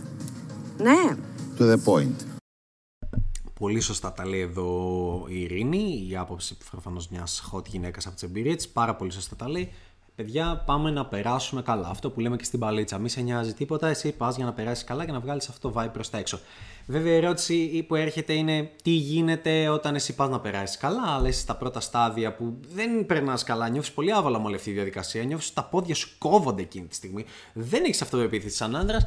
Ναι, 0.78 1.16
To 1.60 1.72
the 1.72 1.78
point. 1.86 2.38
Πολύ 3.60 3.80
σωστά 3.80 4.12
τα 4.12 4.28
λέει 4.28 4.40
εδώ 4.40 5.26
η 5.28 5.42
Ειρήνη, 5.42 6.08
η 6.10 6.16
άποψη 6.16 6.58
προφανώ 6.72 7.02
μιας 7.10 7.50
hot 7.52 7.66
γυναίκας 7.68 8.06
από 8.06 8.16
τις 8.16 8.24
εμπειρίες 8.24 8.56
της. 8.56 8.68
Πάρα 8.68 8.96
πολύ 8.96 9.12
σωστά 9.12 9.36
τα 9.36 9.50
λέει. 9.50 9.72
Παιδιά, 10.18 10.64
πάμε 10.66 10.92
να 10.92 11.06
περάσουμε 11.06 11.62
καλά. 11.62 11.88
Αυτό 11.88 12.10
που 12.10 12.20
λέμε 12.20 12.36
και 12.36 12.44
στην 12.44 12.60
παλίτσα. 12.60 12.98
Μη 12.98 13.10
σε 13.10 13.22
νοιάζει 13.22 13.54
τίποτα, 13.54 13.88
εσύ 13.88 14.12
πας 14.12 14.36
για 14.36 14.46
να 14.46 14.54
περάσεις 14.54 14.84
καλά 14.84 15.06
και 15.06 15.12
να 15.12 15.20
βγάλεις 15.20 15.50
αυτό 15.50 15.70
το 15.70 15.82
vibe 15.82 15.90
προς 15.94 16.10
τα 16.10 16.18
έξω. 16.18 16.40
Βέβαια, 16.86 17.14
η 17.14 17.16
ερώτηση 17.16 17.86
που 17.88 17.96
έρχεται 17.96 18.34
είναι 18.34 18.72
τι 18.84 18.90
γίνεται 18.90 19.70
όταν 19.70 19.96
εσύ 19.96 20.16
πας 20.16 20.30
να 20.30 20.40
περάσεις 20.40 20.78
καλά, 20.78 21.04
αλλά 21.08 21.28
είσαι 21.28 21.40
στα 21.40 21.56
πρώτα 21.56 21.80
στάδια 21.80 22.36
που 22.36 22.58
δεν 22.74 23.06
περνάς 23.06 23.44
καλά, 23.44 23.70
νιώθεις 23.70 23.92
πολύ 23.92 24.12
άβολα 24.12 24.40
με 24.40 24.46
όλη 24.46 24.56
αυτή 24.56 24.70
τη 24.70 24.76
διαδικασία, 24.76 25.24
νιώθεις 25.24 25.46
ότι 25.46 25.56
τα 25.56 25.64
πόδια 25.64 25.96
σου 25.96 26.10
κόβονται 26.18 26.62
εκείνη 26.62 26.86
τη 26.86 26.96
στιγμή, 26.96 27.26
δεν 27.54 27.84
έχεις 27.84 28.02
αυτοπεποίθηση 28.02 28.56
σαν 28.56 28.76
άντρας. 28.76 29.06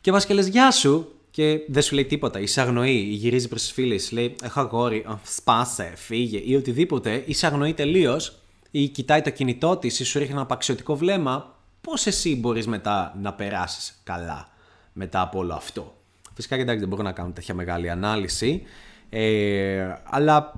Και 0.00 0.10
πα 0.10 0.20
και 0.20 0.34
λες 0.34 0.48
Γεια 0.48 0.70
σου, 0.70 1.08
και 1.30 1.60
δεν 1.68 1.82
σου 1.82 1.94
λέει 1.94 2.04
τίποτα, 2.04 2.40
είσαι 2.40 2.60
αγνοεί, 2.60 2.96
ή 2.96 3.14
γυρίζει 3.14 3.48
προς 3.48 3.60
τις 3.60 3.72
φίλες, 3.72 4.12
λέει 4.12 4.34
Έχω 4.42 4.60
αγόρι, 4.60 5.04
α, 5.08 5.18
σπάσε, 5.24 5.92
φύγε 5.96 6.40
ή 6.44 6.56
οτιδήποτε, 6.56 7.22
είσαι 7.26 7.46
αγνοεί 7.46 7.74
τελείως, 7.74 8.38
ή 8.76 8.88
κοιτάει 8.88 9.22
το 9.22 9.30
κινητό 9.30 9.76
της 9.76 10.00
ή 10.00 10.04
σου 10.04 10.18
ρίχνει 10.18 10.32
ένα 10.34 10.42
απαξιωτικό 10.42 10.96
βλέμμα, 10.96 11.56
πώς 11.80 12.06
εσύ 12.06 12.36
μπορείς 12.36 12.66
μετά 12.66 13.14
να 13.20 13.32
περάσεις 13.32 14.00
καλά 14.04 14.48
μετά 14.92 15.20
από 15.20 15.38
όλο 15.38 15.54
αυτό. 15.54 15.96
Φυσικά 16.34 16.56
και 16.56 16.62
εντάξει, 16.62 16.80
δεν 16.80 16.88
μπορώ 16.88 17.02
να 17.02 17.12
κάνω 17.12 17.30
τέτοια 17.30 17.54
μεγάλη 17.54 17.90
ανάλυση, 17.90 18.62
ε, 19.08 19.94
αλλά 20.04 20.54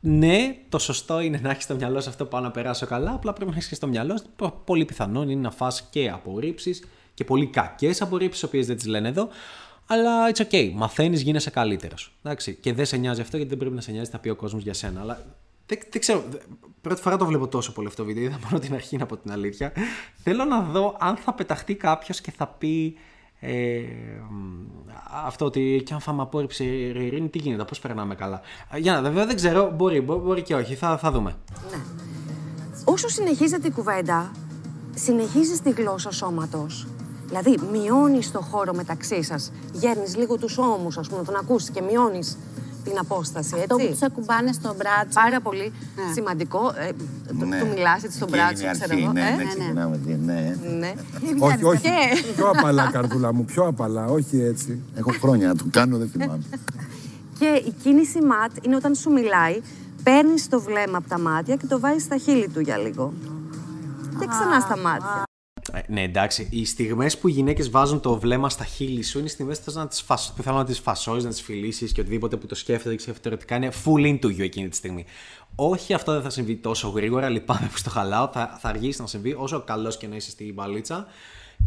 ναι, 0.00 0.56
το 0.68 0.78
σωστό 0.78 1.20
είναι 1.20 1.38
να 1.42 1.50
έχεις 1.50 1.64
στο 1.64 1.74
μυαλό 1.74 2.00
σου 2.00 2.08
αυτό 2.08 2.24
πάω 2.24 2.40
να 2.40 2.50
περάσω 2.50 2.86
καλά. 2.86 3.12
Απλά 3.14 3.32
πρέπει 3.32 3.50
να 3.50 3.56
έχεις 3.56 3.68
και 3.68 3.74
στο 3.74 3.86
μυαλό 3.86 4.16
σου. 4.16 4.24
πο- 4.36 4.62
Πολύ 4.64 4.84
πιθανόν 4.84 5.28
είναι 5.28 5.40
να 5.40 5.50
φας 5.50 5.82
και 5.90 6.10
απορρίψεις 6.10 6.84
και 7.14 7.24
πολύ 7.24 7.46
κακές 7.46 8.02
απορρίψεις, 8.02 8.42
οι 8.42 8.44
οποίες 8.44 8.66
δεν 8.66 8.76
τις 8.76 8.86
λένε 8.86 9.08
εδώ. 9.08 9.28
Αλλά 9.86 10.32
it's 10.34 10.42
okay. 10.50 10.70
Μαθαίνεις, 10.74 11.22
γίνεσαι 11.22 11.50
καλύτερος. 11.50 12.14
Και 12.60 12.72
δεν 12.72 12.86
σε 12.86 12.96
νοιάζει 12.96 13.20
αυτό 13.20 13.36
γιατί 13.36 13.50
δεν 13.50 13.58
πρέπει 13.58 13.74
να 13.74 13.80
σε 13.80 13.90
νοιάζει, 13.92 14.10
θα 14.10 14.18
πει 14.18 14.28
ο 14.28 14.36
κόσμος 14.36 14.62
για 14.62 14.74
σένα. 14.74 15.00
Αλλά 15.00 15.24
δεν, 15.74 15.78
δεν 15.90 16.00
ξέρω. 16.00 16.22
δε- 16.30 16.38
Πρώτη 16.80 17.00
φορά 17.00 17.16
το 17.16 17.26
βλέπω 17.26 17.48
τόσο 17.48 17.72
πολύ 17.72 17.86
αυτό 17.86 18.02
το 18.02 18.08
βίντεο. 18.08 18.22
Είδα 18.24 18.38
μόνο 18.44 18.58
την 18.58 18.74
αρχή 18.74 18.96
να 18.96 19.06
πω 19.06 19.16
την 19.16 19.32
αλήθεια. 19.32 19.72
Θέλω 20.22 20.44
να 20.44 20.60
δω 20.60 20.96
αν 21.00 21.16
θα 21.16 21.34
πεταχτεί 21.34 21.74
κάποιος 21.74 22.20
και 22.20 22.30
θα 22.36 22.46
πει. 22.46 22.96
Ε, 23.40 23.80
μ, 24.30 24.66
αυτό 25.26 25.44
ότι 25.44 25.82
και 25.84 25.94
αν 25.94 26.00
φάμε 26.00 26.22
απόρριψη 26.22 26.90
ρε 26.92 27.02
Ειρήνη, 27.02 27.28
τι 27.28 27.38
γίνεται, 27.38 27.64
πώς 27.64 27.78
περνάμε 27.78 28.14
καλά. 28.14 28.40
Α, 28.74 28.78
Για 28.78 28.92
να 28.92 29.00
δω, 29.00 29.08
βέβαια 29.08 29.26
δεν 29.26 29.36
ξέρω, 29.36 29.70
μπορεί, 29.76 30.00
μπο- 30.00 30.18
μπορεί 30.18 30.42
και 30.42 30.54
όχι, 30.54 30.74
θα, 30.74 30.98
θα 30.98 31.10
δούμε. 31.10 31.36
Όσο 32.84 33.08
συνεχίζεται 33.08 33.66
η 33.66 33.70
κουβέντα, 33.70 34.30
συνεχίζεις 34.94 35.60
τη 35.60 35.70
γλώσσα 35.70 36.10
σώματος. 36.10 36.86
Δηλαδή, 37.26 37.58
μειώνεις 37.72 38.30
το 38.32 38.40
χώρο 38.40 38.74
μεταξύ 38.74 39.22
σας. 39.22 39.52
Γέρνεις 39.72 40.16
λίγο 40.16 40.36
τους 40.36 40.58
ώμους, 40.58 40.98
ας 40.98 41.08
πούμε, 41.08 41.18
να 41.20 41.24
τον 41.26 41.36
ακούσεις 41.36 41.70
και 41.70 41.80
μειώνεις 41.82 42.38
την 42.84 42.98
απόσταση, 42.98 43.54
Αυτό 43.54 43.74
που 43.74 43.80
έτσι. 43.80 43.92
τους 43.92 44.02
ακουμπάνε 44.02 44.52
στο 44.52 44.74
μπράτσο. 44.78 45.20
Πάρα 45.22 45.40
πολύ 45.40 45.72
σημαντικό. 46.14 46.72
Ε, 46.78 46.90
το- 47.38 47.44
Ναι. 47.44 47.58
Του 47.60 47.66
μιλάς 47.74 48.02
έτσι 48.04 48.16
στον 48.16 48.28
Εκεί 48.28 48.36
μπράτσο, 48.36 48.62
είναι 48.62 48.70
η 48.70 48.74
ξέρω 48.78 48.92
αρχή, 48.92 49.02
εγώ. 49.02 49.12
Ναι, 49.12 49.20
ε; 49.20 49.36
ναι, 49.36 49.44
ξεκινάμε. 49.44 49.98
τι- 50.06 50.14
Ναι. 50.14 50.56
Ναι. 50.78 50.92
Όχι, 51.38 51.64
όχι. 51.64 51.80
Και- 51.80 52.32
Πιο 52.36 52.48
απαλά, 52.48 52.88
καρδούλα 52.92 53.34
μου, 53.34 53.44
πιο 53.44 53.66
απαλά, 53.66 54.04
όχι 54.06 54.40
έτσι. 54.40 54.80
Έχω 54.94 55.10
χρόνια 55.20 55.46
να 55.48 55.56
το 55.56 55.64
κάνω, 55.70 55.96
δεν 55.98 56.08
θυμάμαι. 56.08 56.42
Και 57.38 57.62
η 57.66 57.74
κίνηση 57.82 58.20
ματ 58.22 58.50
είναι 58.62 58.76
όταν 58.76 58.94
σου 58.94 59.10
μιλάει, 59.10 59.60
παίρνεις 60.02 60.48
το 60.48 60.60
βλέμμα 60.60 60.96
από 60.98 61.08
τα 61.08 61.18
μάτια 61.18 61.56
και 61.56 61.66
το 61.66 61.80
βάζεις 61.80 62.02
στα 62.02 62.16
χείλη 62.16 62.48
του 62.48 62.60
για 62.60 62.76
λίγο. 62.76 63.12
Και 64.18 64.26
ξανά 64.26 64.60
στα 64.60 64.76
μάτια. 64.78 65.22
Ε, 65.72 65.80
ναι, 65.88 66.02
εντάξει. 66.02 66.46
Οι 66.50 66.64
στιγμές 66.64 67.18
που 67.18 67.28
οι 67.28 67.30
γυναίκες 67.30 67.70
βάζουν 67.70 68.00
το 68.00 68.18
βλέμμα 68.18 68.50
στα 68.50 68.64
χείλη 68.64 69.02
σου 69.02 69.18
είναι 69.18 69.26
οι 69.26 69.30
στιγμές 69.30 69.58
που, 69.58 69.64
θες 69.64 69.74
να 69.74 69.86
τις 69.88 70.00
φασ... 70.00 70.32
που 70.36 70.42
θέλω 70.42 70.56
να 70.56 70.64
τις 70.64 70.78
φασώσεις, 70.78 71.24
να 71.24 71.30
τις 71.30 71.40
φιλήσεις 71.42 71.92
και 71.92 72.00
οτιδήποτε 72.00 72.36
που 72.36 72.46
το 72.46 72.54
σκέφτεται 72.54 72.94
και 72.96 73.12
θεωρητικά 73.22 73.56
είναι 73.56 73.70
full 73.84 74.06
into 74.06 74.24
you 74.26 74.40
εκείνη 74.40 74.68
τη 74.68 74.76
στιγμή. 74.76 75.04
Όχι, 75.54 75.94
αυτό 75.94 76.12
δεν 76.12 76.22
θα 76.22 76.30
συμβεί 76.30 76.56
τόσο 76.56 76.88
γρήγορα. 76.88 77.28
Λυπάμαι 77.28 77.68
που 77.72 77.76
στο 77.76 77.90
χαλάω. 77.90 78.28
Θα, 78.32 78.58
θα 78.60 78.68
αργήσει 78.68 79.00
να 79.00 79.06
συμβεί 79.06 79.34
όσο 79.38 79.60
καλός 79.60 79.96
και 79.96 80.06
να 80.06 80.16
είσαι 80.16 80.30
στην 80.30 80.54
μπαλίτσα. 80.54 81.06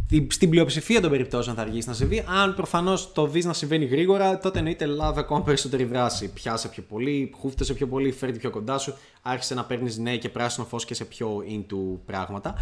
Τι- 0.07 0.27
Στην 0.29 0.49
πλειοψηφία 0.49 1.01
των 1.01 1.09
περιπτώσεων 1.09 1.55
θα 1.55 1.61
αργήσει 1.61 1.87
να 1.87 1.93
συμβεί. 1.93 2.25
Αν 2.27 2.55
προφανώς 2.55 3.11
το 3.13 3.27
δεις 3.27 3.45
να 3.45 3.53
συμβαίνει 3.53 3.85
γρήγορα, 3.85 4.37
τότε 4.37 4.57
εννοείται 4.57 4.85
λάβε 4.85 5.19
ακόμα 5.19 5.41
περισσότερη 5.43 5.83
δράση. 5.83 6.27
Πιάσε 6.33 6.67
πιο 6.67 6.83
πολύ, 6.89 7.31
χούφτασε 7.39 7.73
πιο 7.73 7.87
πολύ, 7.87 8.11
φέρει 8.11 8.37
πιο 8.37 8.49
κοντά 8.49 8.77
σου. 8.77 8.93
Άρχισε 9.21 9.53
να 9.53 9.63
παίρνεις 9.65 9.97
ναι 9.97 10.17
και 10.17 10.29
πράσινο 10.29 10.65
φως 10.65 10.85
και 10.85 10.93
σε 10.93 11.05
πιο 11.05 11.43
into 11.49 11.99
πράγματα. 12.05 12.55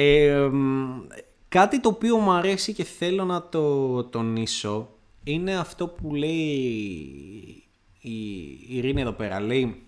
Ε, 0.00 0.48
μ, 0.52 1.00
κάτι 1.48 1.80
το 1.80 1.88
οποίο 1.88 2.16
μου 2.16 2.30
αρέσει 2.30 2.72
και 2.72 2.84
θέλω 2.84 3.24
να 3.24 3.48
το 3.48 4.04
τονίσω 4.04 4.88
είναι 5.24 5.56
αυτό 5.56 5.88
που 5.88 6.14
λέει 6.14 6.42
η 8.00 8.58
Ειρήνη 8.68 9.00
εδώ 9.00 9.12
πέρα. 9.12 9.40
Λέει 9.40 9.82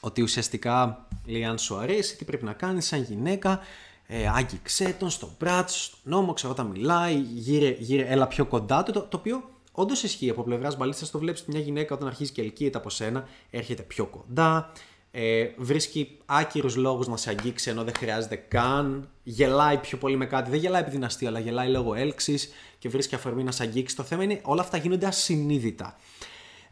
ότι 0.00 0.22
ουσιαστικά 0.22 1.06
λέει 1.26 1.44
αν 1.44 1.58
σου 1.58 1.76
αρέσει 1.76 2.16
τι 2.16 2.24
πρέπει 2.24 2.44
να 2.44 2.52
κάνεις 2.52 2.86
σαν 2.86 3.02
γυναίκα 3.02 3.60
ε, 4.06 4.28
άγγιξέ 4.28 4.96
τον 4.98 5.10
στο 5.10 5.30
μπράτσο, 5.38 5.78
στον 5.78 5.98
νόμο, 6.04 6.32
ξέρω 6.32 6.52
όταν 6.52 6.66
μιλάει, 6.66 7.14
γύρε, 7.14 7.76
γύρε, 7.78 8.02
έλα 8.02 8.26
πιο 8.26 8.46
κοντά 8.46 8.82
του, 8.82 8.92
το, 8.92 9.00
το 9.00 9.16
οποίο 9.16 9.50
όντως 9.72 10.02
ισχύει 10.02 10.30
από 10.30 10.42
πλευράς 10.42 10.76
μπαλίτσα. 10.76 11.10
Το 11.10 11.18
βλέπεις 11.18 11.44
μια 11.46 11.60
γυναίκα 11.60 11.94
όταν 11.94 12.08
αρχίζει 12.08 12.32
και 12.32 12.42
ελκύεται 12.42 12.78
από 12.78 12.90
σένα, 12.90 13.28
έρχεται 13.50 13.82
πιο 13.82 14.06
κοντά, 14.06 14.72
ε, 15.10 15.46
βρίσκει 15.56 16.18
άκυρους 16.26 16.76
λόγους 16.76 17.06
να 17.06 17.16
σε 17.16 17.30
αγγίξει 17.30 17.70
ενώ 17.70 17.84
δεν 17.84 17.94
χρειάζεται 17.94 18.36
καν, 18.36 19.08
γελάει 19.22 19.78
πιο 19.78 19.98
πολύ 19.98 20.16
με 20.16 20.26
κάτι. 20.26 20.50
Δεν 20.50 20.58
γελάει 20.58 20.80
επειδή 20.80 20.96
είναι 20.96 21.06
αστείο, 21.06 21.28
αλλά 21.28 21.38
γελάει 21.38 21.68
λόγω 21.68 21.94
έλξης 21.94 22.50
και 22.78 22.88
βρίσκει 22.88 23.14
αφορμή 23.14 23.42
να 23.42 23.50
σε 23.50 23.62
αγγίξει. 23.62 23.96
Το 23.96 24.02
θέμα 24.02 24.22
είναι 24.22 24.40
όλα 24.42 24.62
αυτά 24.62 24.76
γίνονται 24.76 25.06
ασυνείδητα. 25.06 25.96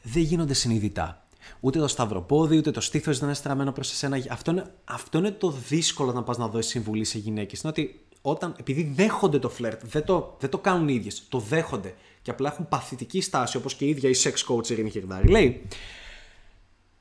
Δεν 0.02 0.22
γίνονται 0.22 0.54
συνειδητά. 0.54 1.22
Ούτε 1.60 1.78
το 1.78 1.88
σταυροπόδι, 1.88 2.56
ούτε 2.56 2.70
το 2.70 2.80
στήθος 2.80 3.18
δεν 3.18 3.28
είναι 3.28 3.36
στραμμένο 3.36 3.72
προς 3.72 3.90
εσένα. 3.90 4.22
Αυτό 4.30 4.50
είναι, 4.50 4.64
αυτό 4.84 5.18
είναι 5.18 5.30
το 5.30 5.50
δύσκολο 5.50 6.12
να 6.12 6.22
πας 6.22 6.38
να 6.38 6.48
δώσεις 6.48 6.70
συμβουλή 6.70 7.04
σε 7.04 7.18
γυναίκες. 7.18 7.60
Είναι 7.60 7.72
ότι 7.72 8.00
όταν, 8.22 8.54
επειδή 8.58 8.92
δέχονται 8.94 9.38
το 9.38 9.48
φλερτ, 9.48 9.84
δεν 9.84 10.04
το, 10.04 10.36
δεν 10.40 10.50
το 10.50 10.58
κάνουν 10.58 10.88
οι 10.88 10.94
ίδιες, 10.94 11.22
το 11.28 11.38
δέχονται 11.38 11.94
και 12.22 12.30
απλά 12.30 12.52
έχουν 12.52 12.68
παθητική 12.68 13.20
στάση, 13.20 13.56
όπως 13.56 13.74
και 13.74 13.84
η 13.84 13.88
ίδια 13.88 14.08
η 14.08 14.12
sex 14.22 14.54
coach 14.54 14.70
Ειρήνη 14.70 14.90
Χιρδάρη 14.90 15.28
λέει. 15.28 15.62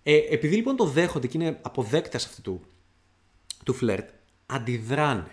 Ε, 0.09 0.15
επειδή 0.29 0.55
λοιπόν 0.55 0.75
το 0.75 0.85
δέχονται 0.85 1.27
και 1.27 1.37
είναι 1.37 1.59
αποδέκτες 1.61 2.25
αυτού 2.25 2.41
του, 2.41 2.61
του 3.65 3.73
φλερτ, 3.73 4.09
αντιδράνε 4.45 5.27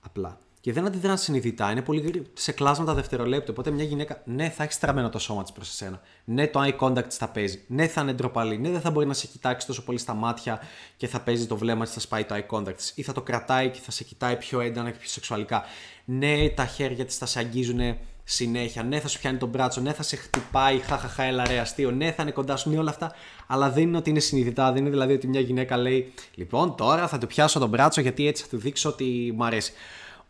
απλά. 0.00 0.40
και 0.60 0.72
δεν 0.72 0.86
αντιδρά 0.86 1.16
συνειδητά. 1.16 1.70
Είναι 1.70 1.82
πολύ 1.82 2.00
γρή- 2.00 2.26
σε 2.34 2.52
κλάσματα 2.52 2.94
δευτερολέπτου. 2.94 3.50
Οπότε 3.50 3.70
μια 3.70 3.84
γυναίκα, 3.84 4.22
ναι, 4.24 4.50
θα 4.50 4.62
έχει 4.62 4.78
τραμμένο 4.78 5.08
το 5.08 5.18
σώμα 5.18 5.42
της 5.42 5.52
προς 5.52 5.68
εσένα. 5.68 6.00
Ναι, 6.24 6.46
το 6.46 6.60
eye 6.62 6.78
contact 6.78 7.04
της 7.08 7.16
θα 7.16 7.28
παίζει. 7.28 7.64
Ναι, 7.66 7.86
θα 7.86 8.00
είναι 8.00 8.12
ντροπαλή. 8.12 8.58
Ναι, 8.58 8.70
δεν 8.70 8.80
θα 8.80 8.90
μπορεί 8.90 9.06
να 9.06 9.12
σε 9.14 9.26
κοιτάξει 9.26 9.66
τόσο 9.66 9.82
πολύ 9.84 9.98
στα 9.98 10.14
μάτια 10.14 10.60
και 10.96 11.06
θα 11.06 11.20
παίζει 11.20 11.46
το 11.46 11.56
βλέμμα 11.56 11.84
της, 11.84 11.92
θα 11.92 12.00
σπάει 12.00 12.24
το 12.24 12.34
eye 12.34 12.56
contact 12.56 12.76
της. 12.76 12.92
Ή 12.94 13.02
θα 13.02 13.12
το 13.12 13.22
κρατάει 13.22 13.70
και 13.70 13.80
θα 13.82 13.90
σε 13.90 14.04
κοιτάει 14.04 14.36
πιο 14.36 14.60
έντονα 14.60 14.90
και 14.90 14.98
πιο 14.98 15.08
σεξουαλικά. 15.08 15.64
Ναι, 16.04 16.48
τα 16.48 16.66
χέρια 16.66 17.04
της 17.04 17.16
θα 17.16 17.26
σε 17.26 17.38
αγγίζουν 17.38 17.98
συνέχεια. 18.30 18.82
Ναι, 18.82 19.00
θα 19.00 19.08
σου 19.08 19.18
πιάνει 19.18 19.38
τον 19.38 19.48
μπράτσο. 19.48 19.80
Ναι, 19.80 19.92
θα 19.92 20.02
σε 20.02 20.16
χτυπάει. 20.16 20.78
Χαχαχά, 20.78 21.22
έλα 21.22 21.46
ρε 21.46 21.58
αστείο. 21.58 21.90
Ναι, 21.90 22.12
θα 22.12 22.22
είναι 22.22 22.30
κοντά 22.30 22.56
σου. 22.56 22.70
Ναι, 22.70 22.78
όλα 22.78 22.90
αυτά. 22.90 23.12
Αλλά 23.46 23.70
δεν 23.70 23.82
είναι 23.82 23.96
ότι 23.96 24.10
είναι 24.10 24.20
συνειδητά. 24.20 24.72
Δεν 24.72 24.80
είναι 24.80 24.90
δηλαδή 24.90 25.12
ότι 25.12 25.26
μια 25.28 25.40
γυναίκα 25.40 25.76
λέει: 25.76 26.12
Λοιπόν, 26.34 26.76
τώρα 26.76 27.08
θα 27.08 27.18
του 27.18 27.26
πιάσω 27.26 27.58
τον 27.58 27.68
μπράτσο 27.68 28.00
γιατί 28.00 28.26
έτσι 28.26 28.42
θα 28.42 28.48
του 28.48 28.56
δείξω 28.56 28.88
ότι 28.88 29.32
μου 29.36 29.44
αρέσει. 29.44 29.72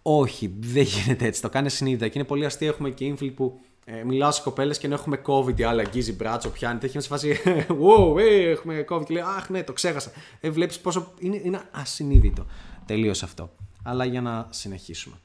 Όχι, 0.02 0.54
δεν 0.60 0.82
γίνεται 0.82 1.26
έτσι. 1.26 1.42
Το 1.42 1.48
κάνεις 1.48 1.74
συνείδητα. 1.74 2.08
Και 2.08 2.18
είναι 2.18 2.26
πολύ 2.26 2.44
αστείο. 2.44 2.68
Έχουμε 2.68 2.90
και 2.90 3.04
ύμφλοι 3.04 3.30
που 3.30 3.60
ε, 3.84 4.04
μιλάω 4.04 4.30
στι 4.30 4.42
κοπέλες 4.42 4.78
και 4.78 4.86
ενώ 4.86 4.94
έχουμε 4.94 5.20
COVID, 5.26 5.58
η 5.58 5.62
άλλη 5.62 5.80
αγγίζει 5.80 6.12
μπράτσο, 6.12 6.50
πιάνει. 6.50 6.78
Έχει 6.82 7.00
σε 7.00 7.08
φάση. 7.08 7.40
Wow, 7.84 8.18
ε, 8.18 8.50
έχουμε 8.50 8.84
COVID. 8.88 9.04
Και 9.04 9.12
λέει 9.12 9.22
Αχ, 9.36 9.48
ναι, 9.48 9.62
το 9.62 9.72
ξέχασα. 9.72 10.10
Ε, 10.40 10.50
Βλέπεις 10.50 10.78
πόσο. 10.78 11.12
Είναι, 11.18 11.40
είναι 11.44 11.60
ασυνείδητο. 11.70 12.46
Τελείως 12.86 13.22
αυτό. 13.22 13.50
Αλλά 13.82 14.04
για 14.04 14.20
να 14.20 14.46
συνεχίσουμε. 14.50 15.16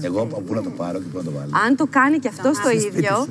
Εγώ 0.00 0.20
από 0.20 0.40
πού 0.40 0.54
να 0.54 0.62
το 0.62 0.70
πάρω 0.70 0.98
και 0.98 1.08
πού 1.12 1.16
να 1.18 1.24
το 1.24 1.30
βάλω. 1.30 1.50
Αν 1.66 1.76
το 1.76 1.86
κάνει 1.90 2.18
και 2.18 2.28
αυτό 2.28 2.50
το 2.62 2.70
ίδιο, 2.70 3.26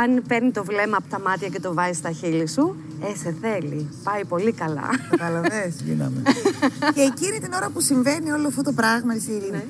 αν 0.00 0.22
παίρνει 0.28 0.50
το 0.50 0.64
βλέμμα 0.64 0.96
από 0.96 1.08
τα 1.08 1.20
μάτια 1.20 1.48
και 1.48 1.60
το 1.60 1.74
βάζει 1.74 1.92
στα 1.92 2.10
χείλη 2.10 2.48
σου, 2.48 2.76
ε, 3.00 3.16
σε 3.16 3.36
θέλει. 3.40 3.88
Πάει 4.02 4.24
πολύ 4.24 4.52
καλά. 4.52 4.90
Κατάλαβες. 5.10 5.74
Γίναμε. 5.84 6.22
και 6.94 7.00
εκείνη 7.00 7.38
την 7.38 7.52
ώρα 7.52 7.70
που 7.70 7.80
συμβαίνει 7.80 8.30
όλο 8.32 8.46
αυτό 8.46 8.62
το 8.62 8.72
πράγμα, 8.72 9.14
η 9.14 9.20
Ειρήνη, 9.26 9.64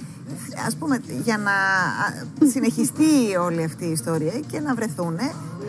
ας 0.66 0.76
πούμε, 0.76 1.00
για 1.24 1.38
να 1.38 1.52
α, 1.52 2.50
συνεχιστεί 2.50 3.36
όλη 3.40 3.64
αυτή 3.64 3.84
η 3.84 3.90
ιστορία 3.90 4.40
και 4.50 4.60
να 4.60 4.74
βρεθούν, 4.74 5.16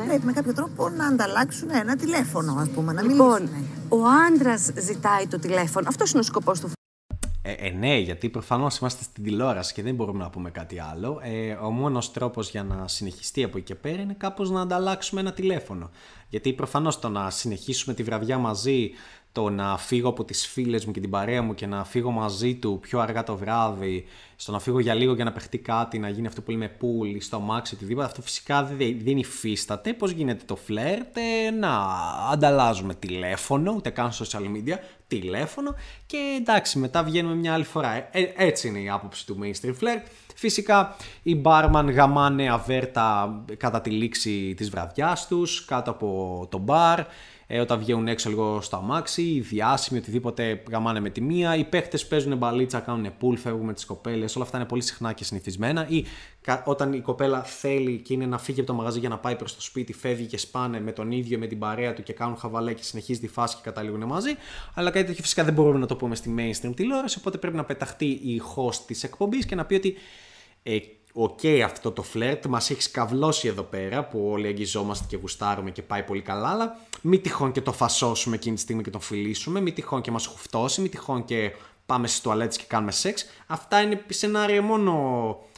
πρέπει 0.07 0.25
με 0.25 0.31
κάποιο 0.31 0.53
τρόπο 0.53 0.89
να 0.89 1.05
ανταλλάξουν 1.05 1.69
ένα 1.81 1.95
τηλέφωνο, 1.95 2.55
ας 2.59 2.69
πούμε, 2.69 2.93
να 2.93 3.01
λοιπόν, 3.01 3.41
μιλήσουν. 3.41 3.67
ο 3.89 3.97
άντρας 4.27 4.71
ζητάει 4.79 5.27
το 5.27 5.39
τηλέφωνο. 5.39 5.87
Αυτός 5.89 6.11
είναι 6.11 6.19
ο 6.19 6.23
σκοπός 6.23 6.59
του 6.59 6.69
Ε, 7.45 7.51
ε, 7.51 7.69
ναι, 7.69 7.97
γιατί 7.97 8.29
προφανώς 8.29 8.77
είμαστε 8.77 9.03
στην 9.03 9.23
τηλεόραση 9.23 9.73
και 9.73 9.81
δεν 9.81 9.95
μπορούμε 9.95 10.23
να 10.23 10.29
πούμε 10.29 10.49
κάτι 10.49 10.79
άλλο. 10.79 11.19
Ε, 11.23 11.51
ο 11.51 11.71
μόνος 11.71 12.11
τρόπος 12.11 12.49
για 12.49 12.63
να 12.63 12.87
συνεχιστεί 12.87 13.43
από 13.43 13.57
εκεί 13.57 13.65
και 13.65 13.75
πέρα 13.75 14.01
είναι 14.01 14.15
κάπως 14.17 14.49
να 14.49 14.61
ανταλλάξουμε 14.61 15.21
ένα 15.21 15.33
τηλέφωνο. 15.33 15.89
Γιατί 16.29 16.53
προφανώς 16.53 16.99
το 16.99 17.09
να 17.09 17.29
συνεχίσουμε 17.29 17.93
τη 17.95 18.03
βραδιά 18.03 18.37
μαζί, 18.37 18.91
το 19.33 19.49
να 19.49 19.77
φύγω 19.77 20.09
από 20.09 20.23
τις 20.23 20.47
φίλες 20.47 20.85
μου 20.85 20.91
και 20.91 20.99
την 20.99 21.09
παρέα 21.09 21.41
μου 21.41 21.53
και 21.53 21.65
να 21.65 21.83
φύγω 21.83 22.11
μαζί 22.11 22.55
του 22.55 22.79
πιο 22.81 22.99
αργά 22.99 23.23
το 23.23 23.37
βράδυ, 23.37 24.05
στο 24.35 24.51
να 24.51 24.59
φύγω 24.59 24.79
για 24.79 24.93
λίγο 24.93 25.13
για 25.13 25.23
να 25.23 25.31
παιχτεί 25.31 25.57
κάτι, 25.57 25.99
να 25.99 26.09
γίνει 26.09 26.27
αυτό 26.27 26.41
που 26.41 26.51
λέμε 26.51 26.71
pool, 26.81 27.17
στο 27.19 27.35
αμάξι, 27.35 27.75
οτιδήποτε, 27.75 28.05
αυτό 28.05 28.21
φυσικά 28.21 28.63
δεν, 28.63 28.97
δεν 29.03 29.17
υφίσταται. 29.17 29.93
Πώς 29.93 30.11
γίνεται 30.11 30.43
το 30.45 30.55
φλερτ, 30.55 31.17
ε, 31.17 31.51
να 31.51 31.77
ανταλλάζουμε 32.31 32.93
τηλέφωνο, 32.93 33.73
ούτε 33.75 33.89
καν 33.89 34.11
social 34.11 34.41
media, 34.41 34.77
τηλέφωνο 35.07 35.75
και 36.05 36.37
εντάξει, 36.39 36.79
μετά 36.79 37.03
βγαίνουμε 37.03 37.35
μια 37.35 37.53
άλλη 37.53 37.63
φορά. 37.63 37.93
Ε, 37.95 38.09
ε, 38.11 38.33
έτσι 38.35 38.67
είναι 38.67 38.79
η 38.79 38.89
άποψη 38.89 39.25
του 39.25 39.37
mainstream 39.41 39.73
flirt. 39.83 40.03
Φυσικά 40.35 40.95
οι 41.23 41.35
μπάρμαν 41.35 41.89
γαμάνε 41.89 42.51
αβέρτα 42.51 43.35
κατά 43.57 43.81
τη 43.81 43.89
λήξη 43.89 44.53
της 44.57 44.69
βραδιάς 44.69 45.27
τους, 45.27 45.65
κάτω 45.65 45.91
από 45.91 46.47
το 46.51 46.57
μπαρ, 46.57 46.99
ε, 47.55 47.59
όταν 47.59 47.79
βγαίνουν 47.79 48.07
έξω 48.07 48.29
λίγο 48.29 48.61
στο 48.61 48.75
αμάξι, 48.75 49.21
οι 49.21 49.39
διάσημοι, 49.39 49.99
οτιδήποτε 49.99 50.63
γαμάνε 50.69 50.99
με 50.99 51.09
τη 51.09 51.21
μία, 51.21 51.55
οι 51.55 51.63
παίχτες 51.63 52.07
παίζουν 52.07 52.37
μπαλίτσα, 52.37 52.79
κάνουν 52.79 53.17
pull, 53.17 53.35
φεύγουν 53.35 53.65
με 53.65 53.73
τις 53.73 53.85
κοπέλες, 53.85 54.35
όλα 54.35 54.45
αυτά 54.45 54.57
είναι 54.57 54.65
πολύ 54.65 54.81
συχνά 54.81 55.13
και 55.13 55.23
συνηθισμένα. 55.23 55.87
Ή 55.89 56.05
κα- 56.41 56.63
όταν 56.65 56.93
η 56.93 57.01
κοπέλα 57.01 57.43
θέλει 57.43 57.97
και 57.97 58.13
είναι 58.13 58.25
να 58.25 58.37
φύγει 58.37 58.59
από 58.59 58.69
το 58.69 58.75
μαγαζί 58.75 58.99
για 58.99 59.09
να 59.09 59.17
πάει 59.17 59.35
προς 59.35 59.55
το 59.55 59.61
σπίτι, 59.61 59.93
φεύγει 59.93 60.25
και 60.25 60.37
σπάνε 60.37 60.81
με 60.81 60.91
τον 60.91 61.11
ίδιο, 61.11 61.39
με 61.39 61.47
την 61.47 61.59
παρέα 61.59 61.93
του 61.93 62.03
και 62.03 62.13
κάνουν 62.13 62.37
χαβαλέ 62.37 62.73
και 62.73 62.83
συνεχίζει 62.83 63.19
τη 63.19 63.27
φάση 63.27 63.55
και 63.55 63.61
καταλήγουν 63.63 64.03
μαζί. 64.03 64.31
Αλλά 64.73 64.91
κάτι 64.91 65.05
τέτοιο 65.05 65.21
φυσικά 65.23 65.43
δεν 65.43 65.53
μπορούμε 65.53 65.79
να 65.79 65.85
το 65.85 65.95
πούμε 65.95 66.15
στη 66.15 66.35
mainstream 66.37 66.71
τηλεόραση, 66.75 67.17
οπότε 67.19 67.37
πρέπει 67.37 67.55
να 67.55 67.63
πεταχτεί 67.63 68.05
η 68.05 68.41
host 68.55 68.75
της 68.87 69.03
εκπομπής 69.03 69.45
και 69.45 69.55
να 69.55 69.65
πει 69.65 69.75
ότι 69.75 69.95
ε, 70.63 70.77
οκ 71.13 71.39
αυτό 71.65 71.91
το 71.91 72.03
φλερτ 72.03 72.45
μας 72.45 72.69
έχει 72.69 72.81
καυλώσει 72.81 73.47
εδώ 73.47 73.63
πέρα 73.63 74.05
που 74.05 74.27
όλοι 74.31 74.47
αγγιζόμαστε 74.47 75.05
και 75.09 75.17
γουστάρουμε 75.21 75.71
και 75.71 75.81
πάει 75.81 76.03
πολύ 76.03 76.21
καλά 76.21 76.49
αλλά 76.49 76.79
μη 77.01 77.19
τυχόν 77.19 77.51
και 77.51 77.61
το 77.61 77.71
φασώσουμε 77.71 78.35
εκείνη 78.35 78.55
τη 78.55 78.61
στιγμή 78.61 78.83
και 78.83 78.89
το 78.89 78.99
φιλήσουμε, 78.99 79.61
μη 79.61 79.71
τυχόν 79.71 80.01
και 80.01 80.11
μας 80.11 80.25
χουφτώσει, 80.25 80.81
μη 80.81 80.89
τυχόν 80.89 81.25
και 81.25 81.51
πάμε 81.85 82.07
στις 82.07 82.21
τουαλέτες 82.21 82.57
και 82.57 82.63
κάνουμε 82.67 82.91
σεξ. 82.91 83.25
Αυτά 83.47 83.81
είναι 83.81 84.05
σενάρια 84.09 84.61
μόνο, 84.61 84.91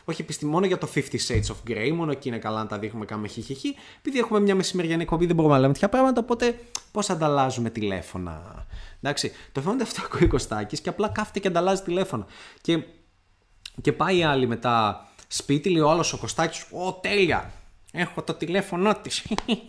όχι 0.05 0.21
επιστημονικά, 0.21 0.59
μόνο 0.59 0.65
για 0.65 0.77
το 0.77 0.87
50 0.95 1.17
Shades 1.27 1.53
of 1.53 1.71
Grey, 1.71 1.91
μόνο 1.95 2.11
εκεί 2.11 2.27
είναι 2.27 2.37
καλά 2.37 2.59
να 2.59 2.67
τα 2.67 2.79
δείχνουμε, 2.79 3.05
κάνουμε 3.05 3.27
χιχιχι. 3.27 3.75
Επειδή 3.97 4.19
έχουμε 4.19 4.39
μια 4.39 4.55
μεσημεριανή 4.55 5.01
εκπομπή 5.01 5.25
δεν 5.25 5.35
μπορούμε 5.35 5.53
να 5.53 5.59
λέμε 5.59 5.73
τέτοια 5.73 5.89
πράγματα, 5.89 6.21
οπότε 6.21 6.59
πώς 6.91 7.09
ανταλλάζουμε 7.09 7.69
τηλέφωνα. 7.69 8.65
Εντάξει, 9.01 9.31
το 9.51 9.61
φαίνεται 9.61 9.83
αυτό 9.83 10.01
ακούει 10.05 10.23
ο 10.23 10.27
Κωστάκης 10.27 10.81
και 10.81 10.89
απλά 10.89 11.09
κάθεται 11.09 11.39
και 11.39 11.47
ανταλλάζει 11.47 11.81
τηλέφωνα. 11.81 12.25
Και 12.61 12.83
και 13.81 13.91
πάει 13.91 14.17
η 14.17 14.23
άλλη 14.23 14.47
μετά 14.47 15.07
σπίτι, 15.35 15.69
λέει 15.69 15.81
ο 15.81 15.89
άλλος 15.89 16.13
ο 16.13 16.17
Κωστάκης, 16.17 16.65
Ω, 16.71 16.93
τέλεια! 16.93 17.51
Έχω 17.91 18.21
το 18.21 18.33
τηλέφωνό 18.33 18.95
της. 18.95 19.25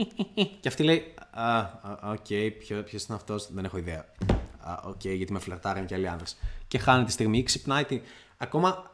και 0.61 0.69
αυτή 0.69 0.83
λέει, 0.83 1.15
Α, 1.31 1.59
α, 1.59 1.99
οκ, 2.03 2.27
ποιο 2.59 2.83
ποιος 2.83 3.05
είναι 3.05 3.17
αυτός, 3.17 3.53
δεν 3.53 3.65
έχω 3.65 3.79
ιδέα. 3.79 4.05
Α, 4.61 4.81
οκ, 4.85 5.05
γιατί 5.05 5.33
με 5.33 5.39
φλερτάραν 5.39 5.87
και 5.87 5.95
άλλοι 5.95 6.09
άνδρες. 6.09 6.37
Και 6.69 6.79
χάνει 6.79 7.05
τη 7.05 7.13
στιγμή, 7.13 7.43
ξυπνάει 7.43 7.85
την. 7.85 8.01
Ακόμα 8.37 8.93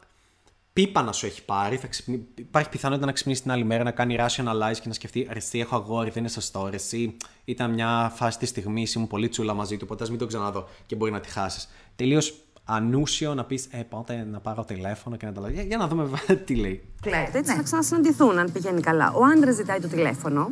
πίπα 0.73 1.01
να 1.01 1.11
σου 1.11 1.25
έχει 1.25 1.45
πάρει, 1.45 1.77
θα 1.77 1.87
ξυπνή... 1.87 2.27
υπάρχει 2.35 2.69
πιθανότητα 2.69 3.05
να 3.05 3.11
ξυπνήσει 3.11 3.41
την 3.41 3.51
άλλη 3.51 3.63
μέρα, 3.63 3.83
να 3.83 3.91
κάνει 3.91 4.15
rationalize 4.19 4.77
και 4.81 4.87
να 4.87 4.93
σκεφτεί 4.93 5.27
ρε 5.31 5.37
εσύ 5.37 5.59
έχω 5.59 5.75
αγόρι, 5.75 6.09
δεν 6.09 6.23
είναι 6.23 6.31
σωστό, 6.31 6.67
ρε 6.69 6.75
εσύ 6.75 7.17
ήταν 7.45 7.73
μια 7.73 8.11
φάση 8.15 8.37
της 8.37 8.49
στιγμής, 8.49 8.93
ήμουν 8.93 9.07
πολύ 9.07 9.29
τσούλα 9.29 9.53
μαζί 9.53 9.77
του, 9.77 9.85
ποτέ 9.85 10.03
ας 10.03 10.09
μην 10.09 10.19
το 10.19 10.25
ξαναδώ 10.25 10.67
και 10.85 10.95
μπορεί 10.95 11.11
να 11.11 11.19
τη 11.19 11.29
χάσεις. 11.29 11.69
Τελείως 11.95 12.42
ανούσιο 12.65 13.33
να 13.33 13.43
πεις, 13.43 13.67
Ε, 13.71 13.77
κάτσε 13.89 14.27
να 14.31 14.39
πάρω 14.39 14.63
τηλέφωνο 14.63 15.15
και 15.15 15.25
να 15.25 15.31
τα 15.31 15.41
λέω. 15.41 15.49
Για, 15.49 15.63
για 15.63 15.77
να 15.77 15.87
δούμε 15.87 16.09
τι 16.45 16.55
λέει. 16.55 16.83
φλερτ. 17.03 17.35
Έτσι 17.35 17.55
θα 17.55 17.61
ξανασυναντηθούν 17.61 18.37
αν 18.37 18.51
πηγαίνει 18.51 18.81
καλά. 18.81 19.11
Ο 19.11 19.23
άντρας 19.35 19.55
ζητάει 19.55 19.79
το 19.79 19.87
τηλέφωνο 19.87 20.49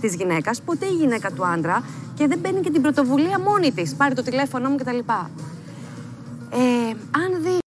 της 0.00 0.14
γυναίκας, 0.14 0.62
ποτέ 0.62 0.86
η 0.86 0.94
γυναίκα 0.94 1.32
του 1.32 1.46
άντρα 1.46 1.84
και 2.14 2.26
δεν 2.26 2.40
παίρνει 2.40 2.60
και 2.60 2.70
την 2.70 2.82
πρωτοβουλία 2.82 3.40
μόνη 3.40 3.72
της. 3.72 3.94
Πάρει 3.94 4.14
το 4.14 4.22
τηλέφωνο 4.22 4.68
μου 4.68 4.76
κτλ. 4.76 4.98
Ε, 4.98 6.88
αν 7.10 7.42
δει 7.42 7.58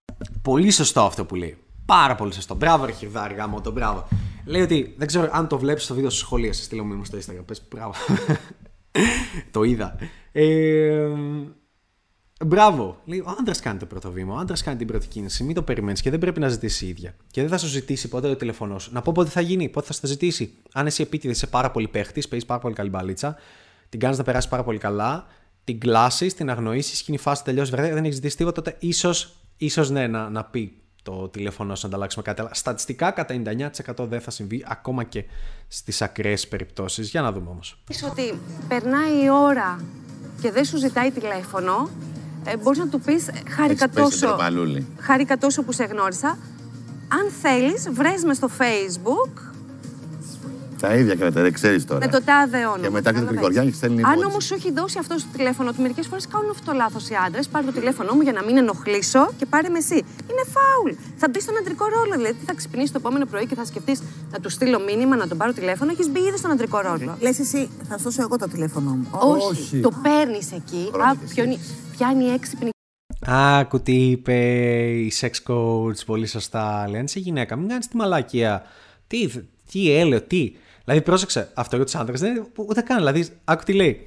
Πολύ 0.42 0.70
σωστό 0.70 1.01
αυτό 1.01 1.24
που 1.24 1.34
λέει. 1.34 1.57
Πάρα 1.86 2.14
πολύ 2.14 2.32
σωστό. 2.34 2.55
Μπράβο, 2.55 2.84
ρε 2.84 2.92
Χιρδάρη, 2.92 3.34
γάμο 3.34 3.61
το 3.61 3.70
μπράβο. 3.72 4.09
Λέει 4.45 4.62
ότι 4.62 4.95
δεν 4.99 5.07
ξέρω 5.07 5.28
αν 5.32 5.49
το 5.49 5.59
βλέπεις 5.59 5.84
στο 5.84 5.95
βίντεο 5.95 6.11
στο 6.11 6.18
σχολείο, 6.18 6.53
σε 6.53 6.62
στείλω 6.62 6.84
μήνυμα 6.84 7.05
στο 7.05 7.18
Instagram. 7.18 7.45
Πες 7.47 7.62
μπράβο. 7.74 7.92
το 9.51 9.62
είδα. 9.62 9.97
Ε, 10.32 11.09
μπράβο. 12.45 13.01
Λέει, 13.05 13.18
ο 13.18 13.36
άντρα 13.40 13.55
κάνει 13.62 13.78
το 13.78 13.86
πρώτο 13.86 14.11
βήμα. 14.11 14.34
Ο 14.34 14.38
άντρα 14.38 14.57
κάνει 14.64 14.78
την 14.78 14.86
πρώτη 14.86 15.07
κίνηση. 15.07 15.45
Μην 15.45 15.55
το 15.55 15.62
περιμένεις 15.62 16.01
και 16.01 16.11
δεν 16.11 16.18
πρέπει 16.18 16.40
να 16.40 16.49
ζητήσει 16.49 16.84
η 16.84 16.88
ίδια. 16.88 17.14
Και 17.30 17.40
δεν 17.40 17.51
θα 17.51 17.59
σου 17.59 17.66
ζητήσει 17.66 18.09
ποτέ 18.09 18.28
το 18.28 18.36
τηλεφωνός 18.36 18.82
σου. 18.82 18.92
Να 18.92 19.03
πω 19.03 19.12
πότε 19.12 19.30
θα 19.30 19.40
γίνει, 19.40 19.68
πότε 19.68 19.86
θα 19.86 19.92
σου 19.92 20.01
το 20.01 20.07
ζητήσει. 20.07 20.55
Αν 20.72 20.86
εσύ 20.86 21.03
επίτηδες 21.03 21.36
είσαι 21.36 21.47
πάρα 21.47 21.70
πολύ 21.70 21.88
παίχτης, 21.88 22.28
παίζεις 22.28 22.49
πάρα 22.49 22.61
πολύ 22.61 22.74
καλή 22.74 22.88
μπαλίτσα, 22.88 23.36
την 23.88 24.01
κάνεις 24.01 24.18
να 24.18 24.24
περάσεις 24.24 24.51
πάρα 24.51 24.64
πολύ 24.64 24.78
καλά, 24.78 25.26
την 25.64 25.80
κλάσεις, 25.80 26.34
την 26.34 26.51
αγνοήσεις, 26.51 26.99
και 26.99 27.05
είναι 27.09 27.16
η 27.16 27.22
φάση 27.22 27.45
τελειώσει 27.45 27.70
βραδιά, 27.70 27.95
δεν 27.95 28.03
έχεις 28.03 28.14
ζητήσει 28.14 28.36
τίποτα, 28.36 28.62
τότε 28.62 28.76
ίσως 28.78 29.36
ίσως, 29.57 29.90
ναι, 29.90 30.07
να, 30.07 30.28
να 30.28 30.45
πει 30.45 30.78
το 31.03 31.28
τηλέφωνο 31.28 31.74
σου 31.74 31.82
να 31.82 31.88
ανταλλάξουμε 31.88 32.24
κάτι. 32.24 32.40
Αλλά 32.40 32.55
στατιστικά 32.55 33.11
κατά 33.11 33.34
99% 33.97 34.07
δεν 34.09 34.20
θα 34.20 34.30
συμβεί 34.30 34.64
ακόμα 34.68 35.05
και 35.05 35.24
στις 35.68 36.03
ακραίες 36.03 36.49
περιπτώσεις. 36.49 37.11
Για 37.11 37.20
να 37.20 37.32
δούμε 37.32 37.51
όμως. 37.51 37.82
ότι 38.11 38.38
περνάει 38.68 39.24
η 39.24 39.30
ώρα 39.30 39.84
και 40.40 40.51
δεν 40.51 40.64
σου 40.64 40.78
ζητάει 40.78 41.11
τηλέφωνο, 41.11 41.90
ε, 42.45 42.57
μπορείς 42.57 42.78
να 42.78 42.88
του 42.88 43.01
πεις 43.01 43.24
χάρηκα 43.57 43.84
Έχεις 43.84 43.95
πέσει 43.95 44.11
τόσο, 44.11 44.26
τροπαλούλη. 44.26 44.86
χάρηκα 45.01 45.36
τόσο 45.38 45.62
που 45.62 45.72
σε 45.72 45.84
γνώρισα. 45.84 46.28
Αν 47.09 47.30
θέλεις, 47.42 47.88
βρες 47.92 48.22
με 48.24 48.34
στο 48.34 48.49
facebook 48.59 49.32
Τα 50.80 50.95
ίδια 50.95 51.14
κρατά, 51.14 51.42
δεν 51.42 51.53
ξέρεις 51.53 51.84
τώρα. 51.86 52.01
με 52.07 52.12
το 52.12 52.22
τάδε 52.24 52.59
όνομα. 52.59 52.76
Και 52.82 52.90
μετά 52.90 52.90
την 52.90 53.03
καταλαβαίνεις. 53.03 53.30
Γρηγοριά 53.30 53.64
και 53.64 53.72
στέλνει 53.76 54.03
Αν 54.03 54.18
emoji. 54.18 54.28
όμως 54.30 54.45
σου 54.45 54.55
έχει 54.55 54.72
δώσει 54.72 54.99
αυτός 54.99 55.22
το 55.22 55.28
τηλέφωνο 55.36 55.72
του, 55.72 55.82
μερικές 55.82 56.07
φορές 56.07 56.26
κάνουν 56.28 56.51
αυτό 56.51 56.64
το 56.70 56.76
λάθος 56.76 57.09
οι 57.11 57.14
άντρες. 57.26 57.49
Πάρε 57.49 57.66
το 57.66 57.72
τηλέφωνό 57.72 58.14
μου 58.14 58.20
για 58.20 58.32
να 58.32 58.42
μην 58.45 58.57
ενοχλήσω 58.57 59.30
και 59.38 59.47
πάρε 59.47 59.68
με 59.68 59.78
εσύ. 59.78 59.95
Είναι 60.30 60.45
φάουλ. 60.57 60.92
Θα 61.16 61.28
μπεις 61.30 61.42
στον 61.42 61.57
αντρικό 61.61 61.84
ρόλο. 61.97 62.12
Δηλαδή 62.16 62.36
θα 62.47 62.55
ξυπνήσεις 62.55 62.90
το 62.92 62.99
επόμενο 63.01 63.24
πρωί 63.26 63.47
και 63.47 63.55
θα 63.55 63.64
σκεφτείς 63.64 64.03
να 64.32 64.38
του 64.40 64.49
στείλω 64.49 64.78
μήνυμα, 64.88 65.16
να 65.16 65.26
τον 65.28 65.36
πάρω 65.38 65.53
τηλέφωνο. 65.53 65.90
Έχεις 65.90 66.09
μπει 66.11 66.20
ήδη 66.20 66.38
στον 66.38 66.51
αντρικό 66.51 66.78
ρόλο. 66.80 67.16
Λες 67.20 67.38
εσύ, 67.38 67.68
θα 67.88 67.97
σου 67.99 68.03
δώσω 68.05 68.22
εγώ 68.22 68.36
το 68.36 68.49
τηλέφωνό 68.49 68.90
μου. 68.90 69.07
Όχι. 69.11 69.47
Όχι. 69.51 69.80
Το 69.80 69.90
παίρνεις 70.03 70.53
εκεί. 70.53 70.90
Πρώτη 71.97 72.05
Α, 72.05 72.11
εσύ. 72.11 72.14
πιάνει, 72.14 72.18
πιάνει 72.18 72.34
έξυπνη 72.34 72.70
Άκου 73.26 73.80
τι 73.82 74.11
είπε 74.11 74.34
η 74.90 75.12
sex 75.20 75.30
coach, 75.53 76.05
πολύ 76.07 76.26
σωστά. 76.26 76.88
Λέει, 76.88 76.99
αν 76.99 77.05
είσαι 77.05 77.18
γυναίκα, 77.18 77.57
μην 77.57 77.68
κάνεις 77.68 77.88
τη 77.88 77.97
μαλακία. 77.97 78.62
Τι, 79.07 79.28
τι 79.70 79.90
έλεο, 79.90 80.20
τι. 80.20 80.53
Δηλαδή, 80.84 81.05
πρόσεξε, 81.05 81.51
αυτό 81.55 81.76
για 81.76 81.84
τους 81.84 81.95
άντρε 81.95 82.16
δεν 82.16 82.36
είναι 82.36 82.47
ούτε 82.55 82.80
καν. 82.80 82.97
Δηλαδή, 82.97 83.28
άκου 83.45 83.62
τι 83.64 83.72
λέει. 83.72 84.07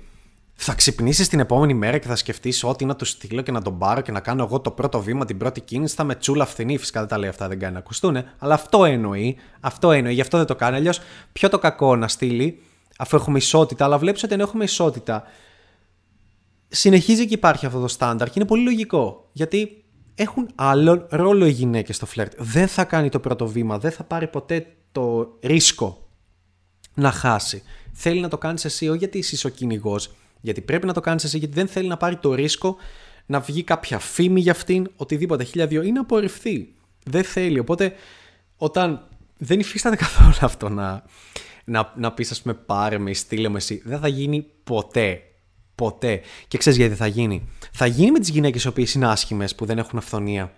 θα 0.53 0.73
ξυπνήσεις 0.73 1.27
την 1.27 1.39
επόμενη 1.39 1.73
μέρα 1.73 1.97
και 1.97 2.07
θα 2.07 2.15
σκεφτείς 2.15 2.63
ότι 2.63 2.85
να 2.85 2.95
τους 2.95 3.09
στείλω 3.09 3.41
και 3.41 3.51
να 3.51 3.61
τον 3.61 3.77
πάρω 3.77 4.01
και 4.01 4.11
να 4.11 4.19
κάνω 4.19 4.43
εγώ 4.43 4.59
το 4.59 4.71
πρώτο 4.71 5.01
βήμα, 5.01 5.25
την 5.25 5.37
πρώτη 5.37 5.61
κίνηση. 5.61 5.95
Θα 5.95 6.03
με 6.03 6.15
τσούλα 6.15 6.45
φθηνή. 6.45 6.77
Φυσικά 6.77 6.99
δεν 6.99 7.09
τα 7.09 7.17
λέει 7.17 7.29
αυτά, 7.29 7.47
δεν 7.47 7.59
κάνει 7.59 7.73
να 7.73 7.79
ακουστούν. 7.79 8.17
Αλλά 8.37 8.53
αυτό 8.53 8.85
εννοεί. 8.85 9.37
Αυτό 9.59 9.91
εννοεί. 9.91 10.13
Γι' 10.13 10.21
αυτό 10.21 10.37
δεν 10.37 10.45
το 10.45 10.55
κάνει. 10.55 10.75
Αλλιώς, 10.75 10.99
ποιο 11.33 11.49
το 11.49 11.59
κακό 11.59 11.95
να 11.95 12.07
στείλει, 12.07 12.61
αφού 12.97 13.15
έχουμε 13.15 13.37
ισότητα. 13.37 13.85
Αλλά 13.85 13.97
βλέπεις 13.97 14.23
ότι 14.23 14.33
αν 14.33 14.39
έχουμε 14.39 14.63
ισότητα, 14.63 15.23
συνεχίζει 16.67 17.27
και 17.27 17.33
υπάρχει 17.33 17.65
αυτό 17.65 17.79
το 17.79 17.87
στάνταρ 17.87 18.27
και 18.27 18.33
είναι 18.35 18.47
πολύ 18.47 18.63
λογικό. 18.63 19.29
Γιατί 19.31 19.83
έχουν 20.15 20.49
άλλο 20.55 21.07
ρόλο 21.09 21.45
οι 21.45 21.51
γυναίκες 21.51 21.95
στο 21.95 22.05
φλερτ. 22.05 22.33
Δεν 22.37 22.67
θα 22.67 22.83
κάνει 22.83 23.09
το 23.09 23.19
πρώτο 23.19 23.47
βήμα, 23.47 23.77
δεν 23.77 23.91
θα 23.91 24.03
πάρει 24.03 24.27
ποτέ 24.27 24.65
το 24.91 25.37
ρίσκο 25.41 26.09
να 26.93 27.11
χάσει. 27.11 27.63
Θέλει 27.93 28.19
να 28.19 28.27
το 28.27 28.37
κάνεις 28.37 28.65
εσύ, 28.65 28.87
όχι 28.87 28.97
γιατί 28.97 29.17
είσαι 29.17 29.47
ο 29.47 29.49
κυνηγός, 29.49 30.11
γιατί 30.41 30.61
πρέπει 30.61 30.85
να 30.85 30.93
το 30.93 30.99
κάνεις 30.99 31.23
εσύ, 31.23 31.37
γιατί 31.37 31.53
δεν 31.53 31.67
θέλει 31.67 31.87
να 31.87 31.97
πάρει 31.97 32.15
το 32.15 32.33
ρίσκο 32.33 32.75
να 33.25 33.39
βγει 33.39 33.63
κάποια 33.63 33.99
φήμη 33.99 34.39
για 34.39 34.51
αυτήν, 34.51 34.91
οτιδήποτε 34.95 35.43
χίλια 35.43 35.67
δύο, 35.67 35.81
ή 35.81 35.91
να 35.91 36.01
απορριφθεί. 36.01 36.73
Δεν 37.03 37.23
θέλει. 37.23 37.59
Οπότε, 37.59 37.93
όταν 38.57 39.07
δεν 39.37 39.59
υφίσταται 39.59 39.95
καθόλου 39.95 40.33
αυτό 40.41 40.69
να, 40.69 41.03
να, 41.65 41.93
να 41.95 42.11
πεις, 42.11 42.31
ας 42.31 42.41
πούμε, 42.41 42.53
πάρε 42.53 42.97
με, 42.97 43.13
στείλε 43.13 43.49
με 43.49 43.57
εσύ, 43.57 43.81
δεν 43.85 43.99
θα 43.99 44.07
γίνει 44.07 44.45
ποτέ. 44.63 45.21
Ποτέ. 45.77 46.21
Και 46.47 46.57
ξέρεις 46.57 46.77
γιατί 46.77 46.95
θα 46.95 47.07
γίνει. 47.07 47.49
Θα 47.71 47.85
γίνει 47.85 48.11
με 48.11 48.19
τις 48.19 48.29
γυναίκες 48.29 48.63
οι 48.63 48.67
οποίες 48.67 48.93
είναι 48.93 49.07
άσχημες, 49.07 49.55
που 49.55 49.65
δεν 49.65 49.77
έχουν 49.77 49.97
αυθονία. 49.99 50.53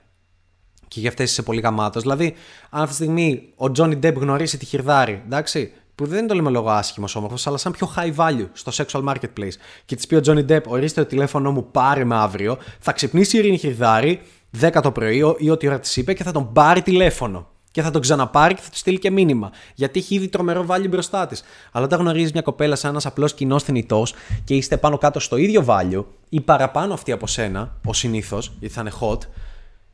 Και 0.87 0.99
για 0.99 1.09
αυτές 1.09 1.31
είσαι 1.31 1.41
πολύ 1.41 1.61
γαμάτος. 1.61 2.01
Δηλαδή, 2.01 2.33
αν 2.69 2.81
αυτή 2.81 2.95
τη 2.95 3.03
στιγμή 3.03 3.49
ο 3.55 3.71
Τζόνι 3.71 3.95
Ντεμπ 3.95 4.17
γνωρίσει 4.17 4.57
τη 4.57 4.65
χειρδάρη, 4.65 5.21
εντάξει, 5.25 5.71
που 5.95 6.05
δεν 6.05 6.27
το 6.27 6.33
λέμε 6.33 6.49
λόγω 6.49 6.69
άσχημος 6.69 7.15
όμορφος, 7.15 7.47
αλλά 7.47 7.57
σαν 7.57 7.71
πιο 7.71 7.93
high 7.95 8.15
value 8.15 8.47
στο 8.53 8.71
sexual 8.75 9.03
marketplace. 9.03 9.55
Και 9.85 9.95
της 9.95 10.07
πει 10.07 10.15
ο 10.15 10.21
Johnny 10.25 10.45
Depp, 10.45 10.63
ορίστε 10.67 11.01
το 11.01 11.07
τηλέφωνο 11.07 11.51
μου, 11.51 11.71
πάρε 11.71 12.03
με 12.03 12.15
αύριο. 12.15 12.57
Θα 12.79 12.91
ξυπνήσει 12.91 13.35
η 13.35 13.39
Ειρήνη 13.39 13.57
Χιρδάρη 13.57 14.21
10 14.59 14.79
το 14.81 14.91
πρωί 14.91 15.35
ή 15.37 15.49
ό,τι 15.49 15.67
ώρα 15.67 15.79
της 15.79 15.97
είπε 15.97 16.13
και 16.13 16.23
θα 16.23 16.31
τον 16.31 16.53
πάρει 16.53 16.81
τηλέφωνο. 16.81 17.47
Και 17.71 17.81
θα 17.81 17.91
τον 17.91 18.01
ξαναπάρει 18.01 18.53
και 18.53 18.61
θα 18.61 18.69
του 18.69 18.77
στείλει 18.77 18.99
και 18.99 19.11
μήνυμα. 19.11 19.51
Γιατί 19.75 19.99
έχει 19.99 20.15
ήδη 20.15 20.27
τρομερό 20.27 20.65
value 20.69 20.89
μπροστά 20.89 21.27
της. 21.27 21.43
Αλλά 21.71 21.85
όταν 21.85 21.99
γνωρίζεις 21.99 22.31
μια 22.31 22.41
κοπέλα 22.41 22.75
σαν 22.75 22.89
ένας 22.91 23.05
απλός 23.05 23.33
κοινός 23.33 23.63
θνητός 23.63 24.13
και 24.43 24.55
είστε 24.55 24.77
πάνω 24.77 24.97
κάτω 24.97 25.19
στο 25.19 25.37
ίδιο 25.37 25.65
value 25.67 26.05
ή 26.29 26.41
παραπάνω 26.41 26.93
αυτή 26.93 27.11
από 27.11 27.27
σένα, 27.27 27.77
ο 27.85 27.93
συνήθως, 27.93 28.51
γιατί 28.59 28.73
θα 28.75 28.81
είναι 28.81 28.91
hot, 29.01 29.19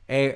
ε, 0.05 0.31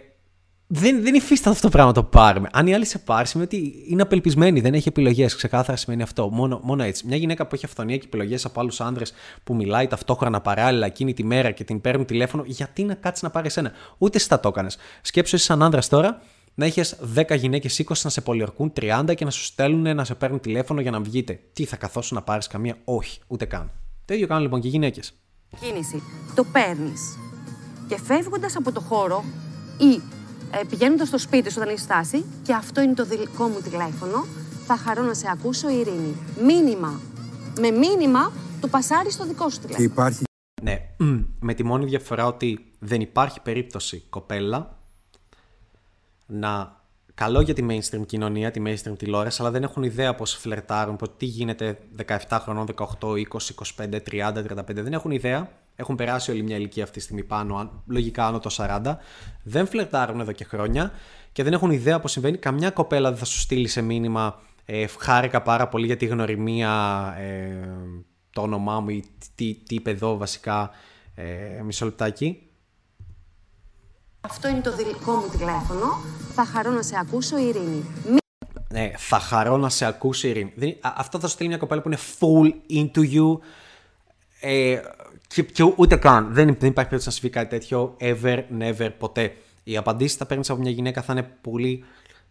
δεν, 0.71 1.03
δεν 1.03 1.13
υφίσταται 1.13 1.49
αυτό 1.49 1.61
το 1.61 1.69
πράγμα 1.69 1.91
το 1.91 2.03
πάρουμε. 2.03 2.49
Αν 2.51 2.67
η 2.67 2.73
άλλη 2.73 2.85
σε 2.85 2.97
πάρει, 2.97 3.27
σημαίνει 3.27 3.49
ότι 3.53 3.85
είναι 3.87 4.01
απελπισμένη, 4.01 4.59
δεν 4.59 4.73
έχει 4.73 4.87
επιλογές. 4.87 5.35
Ξεκάθαρα 5.35 5.77
σημαίνει 5.77 6.01
αυτό. 6.01 6.29
Μόνο, 6.29 6.59
μόνο 6.63 6.83
έτσι. 6.83 7.07
Μια 7.07 7.17
γυναίκα 7.17 7.47
που 7.47 7.55
έχει 7.55 7.65
αυθονία 7.65 7.97
και 7.97 8.05
επιλογές 8.05 8.45
από 8.45 8.59
άλλους 8.59 8.81
άντρε 8.81 9.03
που 9.43 9.55
μιλάει 9.55 9.87
ταυτόχρονα 9.87 10.41
παράλληλα 10.41 10.85
εκείνη 10.85 11.13
τη 11.13 11.23
μέρα 11.23 11.51
και 11.51 11.63
την 11.63 11.81
παίρνουν 11.81 12.05
τηλέφωνο, 12.05 12.43
γιατί 12.45 12.83
να 12.83 12.93
κάτσεις 12.93 13.23
να 13.23 13.29
πάρεις 13.29 13.57
ένα. 13.57 13.71
Ούτε 13.97 14.17
εσύ 14.17 14.27
θα 14.27 14.39
το 14.39 14.47
έκανες. 14.47 14.77
Σκέψου 15.01 15.35
εσύ 15.35 15.45
σαν 15.45 15.63
άντρα 15.63 15.81
τώρα 15.89 16.21
να 16.59 16.65
έχει 16.65 16.81
10 17.15 17.37
γυναίκες 17.37 17.83
20 17.87 17.93
να 18.03 18.09
σε 18.09 18.21
πολιορκούν 18.21 18.73
30 18.81 19.13
και 19.15 19.25
να 19.25 19.31
σου 19.31 19.43
στέλνουν 19.43 19.95
να 19.95 20.03
σε 20.03 20.15
παίρνουν 20.15 20.39
τηλέφωνο 20.39 20.81
για 20.81 20.91
να 20.91 20.99
βγείτε. 20.99 21.39
Τι 21.53 21.65
θα 21.65 21.75
καθόσουν 21.75 22.17
να 22.17 22.23
πάρεις 22.23 22.47
καμία, 22.47 22.77
όχι, 22.83 23.19
ούτε 23.27 23.45
καν. 23.45 23.71
Το 24.05 24.13
ίδιο 24.13 24.27
κάνουν 24.27 24.43
λοιπόν 24.43 24.61
και 24.61 24.67
οι 24.67 24.69
γυναίκες. 24.69 25.13
Κίνηση. 25.59 26.03
Το 26.35 26.43
παίρνεις. 26.43 27.17
Και 27.87 27.97
φεύγοντας 27.97 28.55
από 28.55 28.71
το 28.71 28.79
χώρο 28.79 29.23
ή 29.77 30.01
ε, 30.51 30.63
πηγαίνοντας 30.69 31.07
στο 31.07 31.17
σπίτι 31.17 31.49
σου 31.51 31.55
όταν 31.57 31.69
έχεις 31.69 31.83
στάσει, 31.83 32.25
και 32.43 32.53
αυτό 32.53 32.81
είναι 32.81 32.93
το 32.93 33.05
δικό 33.05 33.47
μου 33.47 33.59
τηλέφωνο, 33.63 34.25
θα 34.65 34.77
χαρώ 34.77 35.03
να 35.03 35.13
σε 35.13 35.25
ακούσω, 35.31 35.69
Ειρήνη. 35.69 36.15
Μήνυμα. 36.43 37.01
Με 37.59 37.71
μήνυμα 37.71 38.31
του 38.61 38.69
πασάρεις 38.69 39.13
στο 39.13 39.25
δικό 39.25 39.49
σου 39.49 39.59
Και 39.59 39.65
τηλέφωνο. 39.65 39.89
υπάρχει 39.91 40.23
Ναι, 40.61 40.77
με 41.39 41.53
τη 41.53 41.63
μόνη 41.63 41.85
διαφορά 41.85 42.25
ότι 42.25 42.71
δεν 42.79 43.01
υπάρχει 43.01 43.41
περίπτωση 43.41 44.03
κοπέλα 44.09 44.78
να. 46.29 46.77
Καλό 47.13 47.41
για 47.41 47.53
τη 47.53 47.65
mainstream 47.69 48.05
κοινωνία, 48.05 48.51
τη 48.51 48.61
mainstream 48.65 48.97
τηλεόραση, 48.97 49.41
αλλά 49.41 49.51
δεν 49.51 49.63
έχουν 49.63 49.83
ιδέα 49.83 50.15
πώς 50.15 50.33
φλερτάρουν, 50.33 50.95
πώς- 50.95 51.11
τι 51.17 51.25
γίνεται 51.25 51.77
17 51.95 52.39
χρονών, 52.41 52.65
18, 52.65 53.15
20, 53.15 53.49
25, 53.49 53.99
30, 53.99 54.41
35. 54.43 54.81
Δεν 54.83 54.93
έχουν 54.93 55.11
ιδέα. 55.11 55.49
Έχουν 55.75 55.95
περάσει 55.95 56.31
όλη 56.31 56.41
μια 56.43 56.55
ηλικία 56.55 56.83
αυτή 56.83 56.97
τη 56.97 57.03
στιγμή 57.03 57.23
πάνω, 57.23 57.55
αν- 57.57 57.83
λογικά 57.87 58.25
άνω 58.27 58.39
το 58.39 58.49
40. 58.49 58.97
Δεν 59.43 59.67
φλερτάρουν 59.67 60.19
εδώ 60.19 60.31
και 60.31 60.43
χρόνια 60.43 60.91
και 61.31 61.43
δεν 61.43 61.53
έχουν 61.53 61.71
ιδέα 61.71 61.99
πώς 61.99 62.11
συμβαίνει. 62.11 62.37
Καμιά 62.37 62.69
κοπέλα 62.69 63.09
δεν 63.09 63.17
θα 63.19 63.25
σου 63.25 63.39
στείλει 63.39 63.67
σε 63.67 63.81
μήνυμα 63.81 64.39
ε, 64.65 64.85
χάρηκα 64.99 65.41
πάρα 65.41 65.67
πολύ 65.67 65.85
για 65.85 65.97
τη 65.97 66.05
γνωριμία, 66.05 66.73
ε, 67.19 67.69
το 68.33 68.41
όνομά 68.41 68.79
μου 68.79 68.89
ή 68.89 69.03
τι, 69.35 69.53
τι 69.53 69.75
είπε 69.75 69.89
εδώ 69.89 70.17
βασικά. 70.17 70.69
Ε, 71.15 71.61
μισό 71.63 71.85
λεπτάκι. 71.85 72.48
Αυτό 74.21 74.47
είναι 74.47 74.61
το 74.61 74.75
δικό 74.75 75.11
μου 75.11 75.27
τηλέφωνο. 75.31 76.01
Θα 76.33 76.45
χαρώ 76.45 76.71
να 76.71 76.81
σε 76.81 76.95
ακούσω, 76.99 77.37
Ειρήνη. 77.37 77.83
Ναι, 78.71 78.91
θα 78.97 79.19
χαρώ 79.19 79.57
να 79.57 79.69
σε 79.69 79.85
ακούσει 79.85 80.27
η 80.27 80.29
Ειρήνη. 80.29 80.53
Δεν- 80.55 80.77
α- 80.81 80.93
αυτό 80.97 81.19
θα 81.19 81.27
σου 81.27 81.33
στείλει 81.33 81.49
μια 81.49 81.57
κοπέλα 81.57 81.81
που 81.81 81.87
είναι 81.89 81.97
full 82.19 82.53
into 82.73 83.13
you. 83.13 83.39
Ε, 84.41 84.81
και, 85.27 85.43
και 85.43 85.73
ούτε 85.75 85.95
καν. 85.95 86.23
Δεν, 86.33 86.33
δεν 86.33 86.69
υπάρχει 86.69 86.73
περίπτωση 86.73 87.05
να 87.07 87.11
συμβεί 87.11 87.29
κάτι 87.29 87.49
τέτοιο. 87.49 87.95
Ever, 87.99 88.43
never, 88.59 88.89
ποτέ. 88.97 89.35
Οι 89.63 89.77
απαντήσεις 89.77 90.13
που 90.13 90.19
θα 90.19 90.25
παίρνεις 90.25 90.49
από 90.49 90.61
μια 90.61 90.71
γυναίκα 90.71 91.01
θα 91.01 91.13
είναι 91.13 91.23
πολύ, 91.41 91.83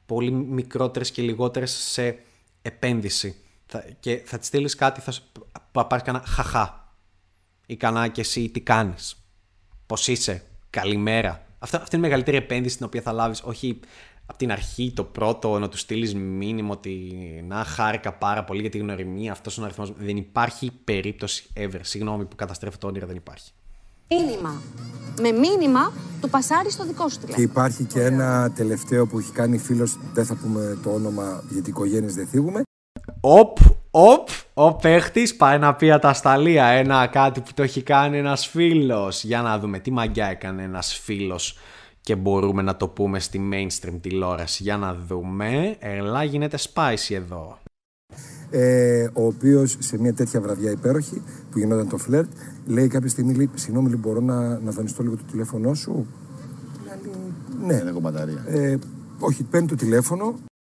πολύ 0.07 0.31
μικρότερες 0.31 1.11
και 1.11 1.23
λιγότερες 1.23 1.71
σε 1.71 2.19
επένδυση. 2.63 3.37
Θα, 3.67 3.85
και 4.01 4.23
θα 4.25 4.39
της 4.39 4.47
στείλεις 4.47 4.75
κάτι, 4.75 5.01
θα, 5.01 5.11
σου- 5.11 5.25
θα 5.73 5.87
πάρεις 5.87 6.05
κανένα 6.05 6.25
χαχά. 6.27 6.93
Ή 7.67 7.77
κανένα 7.77 8.09
και 8.09 8.21
εσύ 8.21 8.49
τι 8.49 8.61
κάνεις; 8.61 9.17
Πώς 9.87 10.09
είσαι; 10.09 10.43
Καλημέρα. 10.71 11.47
Αυτά, 11.59 11.83
αυτή 11.83 11.97
είναι 11.97 12.07
η 12.07 12.09
μεγαλύτερη 12.09 12.37
επένδυση 12.37 12.77
την 12.77 12.87
οποία 12.87 13.01
θα 13.03 13.13
λάβεις. 13.13 13.43
Όχι 13.45 13.81
από 14.27 14.39
την 14.39 14.53
αρχή 14.53 14.93
το 14.97 15.05
πρώτο 15.05 15.59
να 15.59 15.69
του 15.69 15.77
στείλεις 15.77 16.15
μήνυμα 16.15 16.71
ότι 16.71 16.93
να 17.49 17.65
χάρηκα 17.65 18.13
πάρα 18.13 18.45
πολύ 18.45 18.61
για 18.61 18.71
τη 18.71 18.79
γνωριμία. 18.79 19.33
Αυτός 19.33 19.57
είναι 19.57 19.65
ο 19.65 19.67
αριθμός. 19.67 19.93
Δεν 19.99 20.17
υπάρχει 20.17 20.71
περίπτωση 20.85 21.47
ever. 21.57 21.81
Συγγνώμη 21.81 22.25
που 22.25 22.37
καταστρέφω 22.37 22.79
το 22.79 22.87
όνειρο, 22.87 23.07
δεν 23.07 23.17
υπάρχει. 23.17 23.53
Μήνυμα. 24.11 24.63
Με 25.21 25.31
μήνυμα 25.33 25.93
του 26.21 26.29
πασάρει 26.31 26.71
στο 26.71 26.85
δικό 26.87 27.09
σου 27.09 27.15
Και 27.19 27.21
τηλέφωνο. 27.25 27.49
υπάρχει 27.51 27.85
και 27.85 28.03
ένα 28.03 28.53
τελευταίο 28.53 29.07
που 29.07 29.19
έχει 29.19 29.33
κάνει 29.33 29.59
φίλος, 29.59 29.99
δεν 30.13 30.25
θα 30.25 30.35
πούμε 30.35 30.79
το 30.83 30.91
όνομα 30.91 31.45
γιατί 31.51 31.71
οικογένειες 31.71 32.15
δεν 32.15 32.27
θίγουμε. 32.27 32.63
Οπ, 33.21 33.59
οπ, 33.91 34.29
ο 34.55 34.75
παίχτης 34.75 35.37
πάει 35.37 35.59
να 35.59 35.75
πει 35.75 35.91
ατασταλία. 35.91 36.65
Ένα 36.65 37.07
κάτι 37.07 37.41
που 37.41 37.51
το 37.55 37.63
έχει 37.63 37.83
κάνει 37.83 38.19
ένας 38.19 38.47
φίλος. 38.47 39.25
Για 39.25 39.43
να 39.43 39.59
δούμε 39.59 39.79
τι 39.79 39.91
μαγιά 39.91 40.27
έκανε 40.27 40.63
ένας 40.63 40.95
φίλος 40.95 41.59
και 42.01 42.17
μπορούμε 42.17 42.63
να 42.63 42.77
το 42.77 42.89
πούμε 42.89 43.19
στη 43.19 43.49
mainstream 43.53 43.99
τηλεόραση. 44.01 44.63
Για 44.63 44.77
να 44.77 44.95
δούμε. 44.95 45.77
Ελά, 45.79 46.25
γίνεται 46.25 46.59
spicy 46.73 47.15
εδώ. 47.15 47.59
Ε, 48.51 49.09
ο 49.13 49.27
οποίος 49.27 49.77
σε 49.79 49.99
μια 49.99 50.15
τέτοια 50.15 50.41
βραδιά 50.41 50.71
υπέροχη 50.71 51.23
που 51.51 51.59
γινόταν 51.59 51.89
το 51.89 51.97
φλερτ, 51.97 52.31
λέει 52.67 52.89
κάποια 52.89 53.09
στιγμή: 53.09 53.35
λέει, 53.35 53.51
Συγγνώμη, 53.55 53.89
λέει, 53.89 53.99
μπορώ 54.01 54.21
να, 54.21 54.59
να 54.59 54.71
δανειστώ 54.71 55.03
λίγο 55.03 55.17
το 55.17 55.23
τηλέφωνό 55.31 55.75
σου; 55.75 56.07
Λέει, 57.61 57.67
ναι. 57.67 57.79
Δεν 57.79 57.87
έχω 57.87 58.01
μπαταρία. 58.01 58.45
Ε, 58.47 58.79
όχι, 59.19 59.43
παίρνει 59.45 59.69
το 59.69 59.75
τηλέφωνο, 59.75 60.25
Ε, 60.25 60.33
ε, 60.33 60.58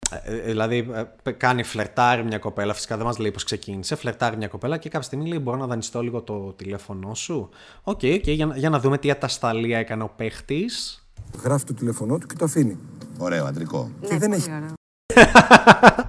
δηλαδή, 0.45 0.89
ε, 1.23 1.31
κάνει 1.31 1.63
φλερτάρει 1.63 2.23
μια 2.23 2.37
κοπέλα. 2.37 2.73
Φυσικά 2.73 2.97
δεν 2.97 3.05
μας 3.05 3.17
λέει 3.17 3.31
πώς 3.31 3.39
ξεκίνησε. 3.39 3.95
Φλερτάρει 3.95 4.37
μια 4.37 4.47
κοπέλα 4.47 4.77
και 4.77 4.89
κάποια 4.89 5.07
στιγμή 5.07 5.27
λέει: 5.27 5.39
Μπορώ 5.41 5.57
να 5.57 5.65
δανειστώ 5.67 6.01
λίγο 6.01 6.21
το 6.21 6.53
τηλέφωνό 6.53 7.13
σου. 7.15 7.49
Οκ, 7.83 7.99
οκ, 8.03 8.27
για, 8.27 8.45
να- 8.45 8.57
για 8.57 8.69
να 8.69 8.79
δούμε 8.79 8.97
τι 8.97 9.11
ατασθαλία 9.11 9.77
έκανε 9.77 10.03
ο 10.03 10.11
παίχτης. 10.15 11.05
γράφει 11.43 11.65
το 11.65 11.73
τηλέφωνό 11.73 12.17
του 12.17 12.27
και 12.27 12.35
το 12.35 12.45
αφήνει. 12.45 12.77
Ωραίο, 13.17 13.45
αντρικό. 13.45 13.91
Ναι, 14.01 14.07
δεν 14.17 14.19
πολύ 14.19 14.33
έχει- 14.35 14.49
ωραίο. 14.51 14.73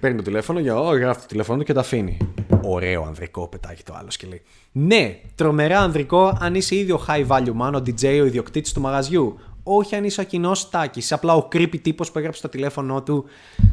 Παίρνει 0.00 0.16
το 0.16 0.22
τηλέφωνο, 0.22 0.58
για 0.58 0.76
ό, 0.80 0.96
γράφει 0.96 1.20
το 1.20 1.26
τηλέφωνο 1.26 1.58
του 1.58 1.64
και 1.64 1.72
το 1.72 1.80
αφήνει. 1.80 2.16
Ωραίο 2.62 3.02
ανδρικό, 3.02 3.48
πετάγεται 3.48 3.82
ο 3.82 3.94
άλλος 3.98 4.08
και 4.08 4.26
λέει. 4.26 4.42
Ναι, 4.72 5.20
τρομερά 5.34 5.80
ανδρικό 5.80 6.36
αν 6.40 6.54
είσαι 6.54 6.76
ήδη 6.76 6.92
ο 6.92 7.04
high 7.08 7.26
value 7.26 7.52
man, 7.60 7.72
ο 7.74 7.82
DJ, 7.86 8.04
ο 8.22 8.24
ιδιοκτήτης 8.24 8.72
του 8.72 8.80
μαγαζιού. 8.80 9.38
Όχι 9.68 9.94
αν 9.94 10.04
είσαι 10.04 10.20
ο 10.20 10.24
κοινός 10.24 10.70
τάκης. 10.70 11.04
Είσαι 11.04 11.14
απλά 11.14 11.34
ο 11.34 11.48
creepy 11.52 11.80
τύπος 11.82 12.10
που 12.12 12.18
έγραψε 12.18 12.42
το 12.42 12.48
τηλέφωνό 12.48 13.02
του 13.02 13.24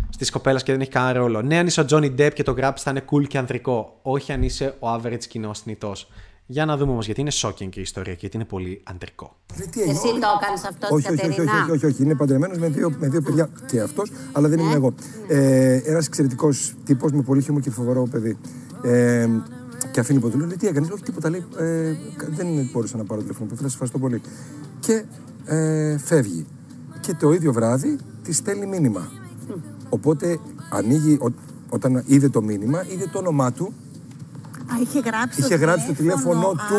στις 0.09 0.29
κοπέλα 0.29 0.59
και 0.59 0.71
δεν 0.71 0.81
έχει 0.81 0.89
κανένα 0.89 1.19
ρόλο. 1.19 1.41
Ναι, 1.41 1.57
αν 1.57 1.67
είσαι 1.67 1.81
ο 1.81 1.85
Johnny 1.89 2.15
Depp 2.19 2.31
και 2.33 2.43
το 2.43 2.51
γράψεις 2.51 2.85
θα 2.85 2.91
είναι 2.91 3.01
cool 3.11 3.27
και 3.27 3.37
ανδρικό. 3.37 3.99
Όχι 4.01 4.31
αν 4.31 4.43
είσαι 4.43 4.75
ο 4.79 4.93
average 4.93 5.23
κοινός 5.27 5.59
θνητό. 5.59 5.93
Για 6.45 6.65
να 6.65 6.77
δούμε 6.77 6.91
όμως 6.91 7.05
γιατί 7.05 7.21
είναι 7.21 7.31
shocking 7.33 7.69
και 7.69 7.79
η 7.79 7.81
ιστορία 7.81 8.11
και 8.13 8.17
γιατί 8.19 8.35
είναι 8.35 8.45
πολύ 8.45 8.81
ανδρικό. 8.83 9.35
Λέει, 9.57 9.67
τι 9.67 9.79
έγινε, 9.81 9.93
Εσύ 9.97 10.07
το 10.07 10.27
έκανε 10.41 10.59
αυτό, 10.69 10.87
όχι, 10.95 11.11
όχι, 11.11 11.13
όχι, 11.13 11.27
όχι, 11.29 11.35
Κατερίνα. 11.37 11.61
όχι, 11.61 11.71
όχι, 11.71 11.85
όχι. 11.85 12.03
Είναι 12.03 12.15
παντρεμένος 12.15 12.57
με 12.57 12.67
δύο, 12.67 12.95
με 12.99 13.07
δύο 13.07 13.21
παιδιά 13.21 13.49
και 13.71 13.79
αυτός, 13.81 14.11
αλλά 14.31 14.47
δεν 14.47 14.59
είμαι 14.59 14.73
εγώ. 14.73 14.93
Ε, 15.27 15.75
Ένας 15.85 16.05
εξαιρετικός 16.07 16.73
τύπος 16.85 17.11
με 17.11 17.21
πολύ 17.21 17.41
χιούμορ 17.41 17.61
και 17.61 17.69
φοβερό 17.71 18.07
παιδί. 18.11 18.37
Ε, 18.83 19.27
και 19.91 19.99
αφήνει 19.99 20.19
ποτέ. 20.19 20.37
Λέει, 20.37 20.57
τι 20.57 20.67
έκανες, 20.67 20.89
όχι 20.89 21.03
τίποτα. 21.03 21.29
Λέει, 21.29 21.45
ε, 21.57 21.93
δεν 22.29 22.69
μπορούσα 22.71 22.97
να 22.97 23.03
πάρω 23.03 23.21
τηλέφωνο. 23.21 23.49
Που 23.49 23.55
σε 23.55 23.65
ευχαριστώ 23.65 23.99
πολύ. 23.99 24.21
Και 24.79 25.03
ε, 25.45 25.97
φεύγει. 25.97 26.45
Και 27.01 27.13
το 27.13 27.31
ίδιο 27.31 27.53
βράδυ 27.53 27.97
τη 28.23 28.33
στέλνει 28.33 28.65
μήνυμα. 28.65 29.11
Οπότε 29.89 30.39
ανοίγει, 30.71 31.17
ό, 31.21 31.27
όταν 31.69 32.03
είδε 32.05 32.29
το 32.29 32.41
μήνυμα, 32.41 32.85
είδε 32.89 33.07
το 33.11 33.17
όνομά 33.17 33.51
του 33.51 33.73
είχε 34.81 34.99
γράψει 34.99 35.41
Είχε 35.41 35.55
γράψει 35.55 35.85
το 35.87 35.93
τηλέφωνο 35.93 36.49
του 36.51 36.77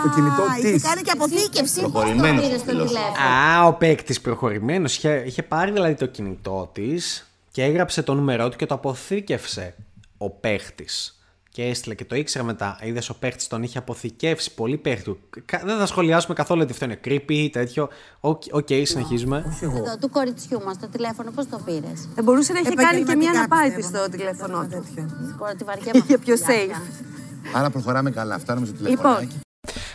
στο 0.00 0.08
κινητό 0.14 0.42
είχε 0.58 0.72
της. 0.72 0.82
κάνει 0.82 1.02
και 1.02 1.10
αποθήκευση. 1.10 1.80
Προχωρημένος 1.80 2.42
Πήρε 2.42 2.54
ο 2.54 2.58
στο 2.58 2.68
φίλος. 2.70 2.86
τηλέφωνο; 2.88 3.14
Α, 3.60 3.66
ο 3.66 3.72
παίκτης 3.72 4.20
προχωρημένος. 4.20 4.96
Είχε, 4.96 5.22
είχε 5.26 5.42
πάρει 5.42 5.70
δηλαδή 5.72 5.94
το 5.94 6.06
κινητό 6.06 6.70
της 6.72 7.30
και 7.50 7.62
έγραψε 7.62 8.02
το 8.02 8.14
νούμερό 8.14 8.48
του 8.48 8.56
και 8.56 8.66
το 8.66 8.74
αποθήκευσε 8.74 9.74
ο 10.18 10.30
παίχτης. 10.30 11.13
Και 11.56 11.62
έστειλε 11.64 11.94
και 11.94 12.04
το 12.04 12.16
ήξερε 12.16 12.44
μετά. 12.44 12.78
Είδες 12.82 13.08
ο 13.08 13.14
παίχτης 13.18 13.46
τον 13.46 13.62
είχε 13.62 13.78
αποθηκεύσει 13.78 14.54
πολύ 14.54 14.76
παίχτη 14.76 15.02
του. 15.04 15.18
Κα- 15.44 15.62
Δεν 15.64 15.78
θα 15.78 15.86
σχολιάσουμε 15.86 16.34
καθόλου 16.34 16.60
ότι 16.62 16.72
αυτό 16.72 16.84
είναι 16.84 17.00
creepy, 17.04 17.48
τέτοιο. 17.52 17.88
Οκ, 18.20 18.42
οκ, 18.50 18.66
συνεχίζουμε. 18.82 19.44
Όχι 19.48 19.64
εγώ. 19.64 19.76
Εδώ, 19.76 19.96
του 20.00 20.10
κοριτσιού 20.10 20.62
μας 20.64 20.78
το 20.78 20.88
τηλέφωνο, 20.88 21.30
πώς 21.30 21.48
το 21.48 21.60
πήρες; 21.64 22.08
Δεν 22.14 22.24
μπορούσε 22.24 22.52
να 22.52 22.58
έχει 22.58 22.68
κάνει 22.74 23.02
και 23.02 23.16
μια 23.16 23.30
Επαγγελματικά, 23.30 23.56
αναπάτη 23.56 23.74
πιστεύω, 23.76 24.04
στο 24.04 24.10
να 24.10 24.16
τηλέφωνο 24.16 24.58
κάτι 24.58 24.74
του. 24.76 24.94
τέτοιο. 24.94 25.56
Τη 25.58 25.64
βαριά 25.64 25.90
μας 25.94 26.02
Είχε 26.04 26.18
πιο 26.18 26.36
δουλειά. 26.36 26.76
safe. 26.76 27.56
Άρα 27.56 27.70
προχωράμε 27.70 28.10
καλά. 28.10 28.38
Φτάνουμε 28.38 28.66
στο 28.66 28.76
Λοιπόν, 28.78 28.94
τηλεφωνάκι. 28.96 29.40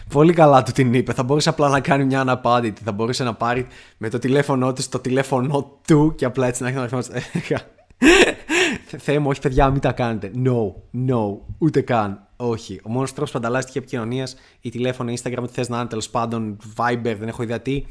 Πολύ 0.09 0.33
καλά 0.33 0.63
του 0.63 0.71
την 0.71 0.93
είπε. 0.93 1.13
Θα 1.13 1.23
μπορούσε 1.23 1.49
απλά 1.49 1.69
να 1.69 1.79
κάνει 1.79 2.05
μια 2.05 2.19
αναπάντητη. 2.19 2.81
Θα 2.83 2.91
μπορούσε 2.91 3.23
να 3.23 3.33
πάρει 3.33 3.67
με 3.97 4.09
το 4.09 4.19
τηλέφωνό 4.19 4.73
της 4.73 4.89
το 4.89 4.99
τηλέφωνο 4.99 5.79
του 5.87 6.13
και 6.17 6.25
απλά 6.25 6.47
έτσι 6.47 6.61
να 6.63 6.67
έχει 6.69 6.77
τον 6.77 6.85
αριθμό 6.99 6.99
της. 7.13 7.23
Θε- 7.47 7.57
Θεέ 8.97 9.19
μου, 9.19 9.29
όχι 9.29 9.41
παιδιά, 9.41 9.69
μην 9.69 9.81
τα 9.81 9.91
κάνετε. 9.91 10.31
No, 10.35 10.73
no, 11.07 11.37
ούτε 11.57 11.81
καν. 11.81 12.27
Όχι. 12.35 12.79
Ο 12.83 12.89
μόνος 12.89 13.13
τρόπος 13.13 13.31
που 13.31 13.37
ανταλλάσσει 13.37 13.63
στοιχεία 13.63 13.81
επικοινωνία 13.81 14.27
ή 14.61 14.69
τηλέφωνο, 14.69 15.11
Instagram, 15.11 15.41
ό,τι 15.41 15.53
θες 15.53 15.69
να 15.69 15.77
είναι 15.77 15.87
τέλος 15.87 16.09
πάντων, 16.09 16.57
Viber, 16.75 17.15
δεν 17.19 17.27
έχω 17.27 17.43
ιδέα 17.43 17.59
τι. 17.59 17.85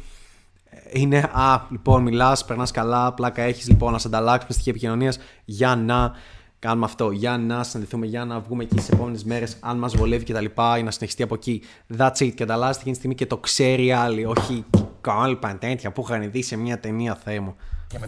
Είναι, 0.93 1.19
α, 1.19 1.67
λοιπόν, 1.71 2.03
μιλάς, 2.03 2.45
περνάς 2.45 2.71
καλά, 2.71 3.15
πλάκα 3.15 3.43
έχεις, 3.43 3.69
λοιπόν, 3.69 3.93
να 3.93 3.99
σε 3.99 4.07
ανταλλάξουμε 4.07 4.53
στοιχεία 4.53 4.73
επικοινωνίας 4.73 5.19
για 5.45 5.77
να 5.77 6.13
κάνουμε 6.59 6.85
αυτό, 6.85 7.11
για 7.11 7.39
να 7.39 7.63
συναντηθούμε, 7.63 8.07
για 8.07 8.25
να 8.25 8.41
βγούμε 8.41 8.63
εκεί 8.63 8.81
στι 8.81 8.91
επόμενες 8.95 9.25
μέρες, 9.25 9.57
αν 9.61 9.79
μας 9.79 9.97
βολεύει 9.97 10.25
κτλ. 10.25 10.45
ή 10.79 10.83
να 10.83 10.91
συνεχιστεί 10.91 11.23
από 11.23 11.35
εκεί. 11.35 11.63
That's 11.97 12.19
it. 12.19 12.33
Και 12.35 12.43
ανταλλάσσεται 12.43 12.79
εκείνη 12.79 12.91
τη 12.91 12.97
στιγμή 12.97 13.15
και 13.15 13.27
το 13.27 13.37
ξέρει 13.37 13.85
οι 13.85 13.93
άλλοι. 13.93 14.25
Όχι 14.25 14.65
κόλπα 15.01 15.59
τέτοια 15.59 15.93
που 15.93 16.05
είχαν 16.09 16.31
δει 16.31 16.43
σε 16.43 16.57
μια 16.57 16.81
ταινία, 16.81 17.15
Θεέ 17.15 17.41
μου. 17.41 17.57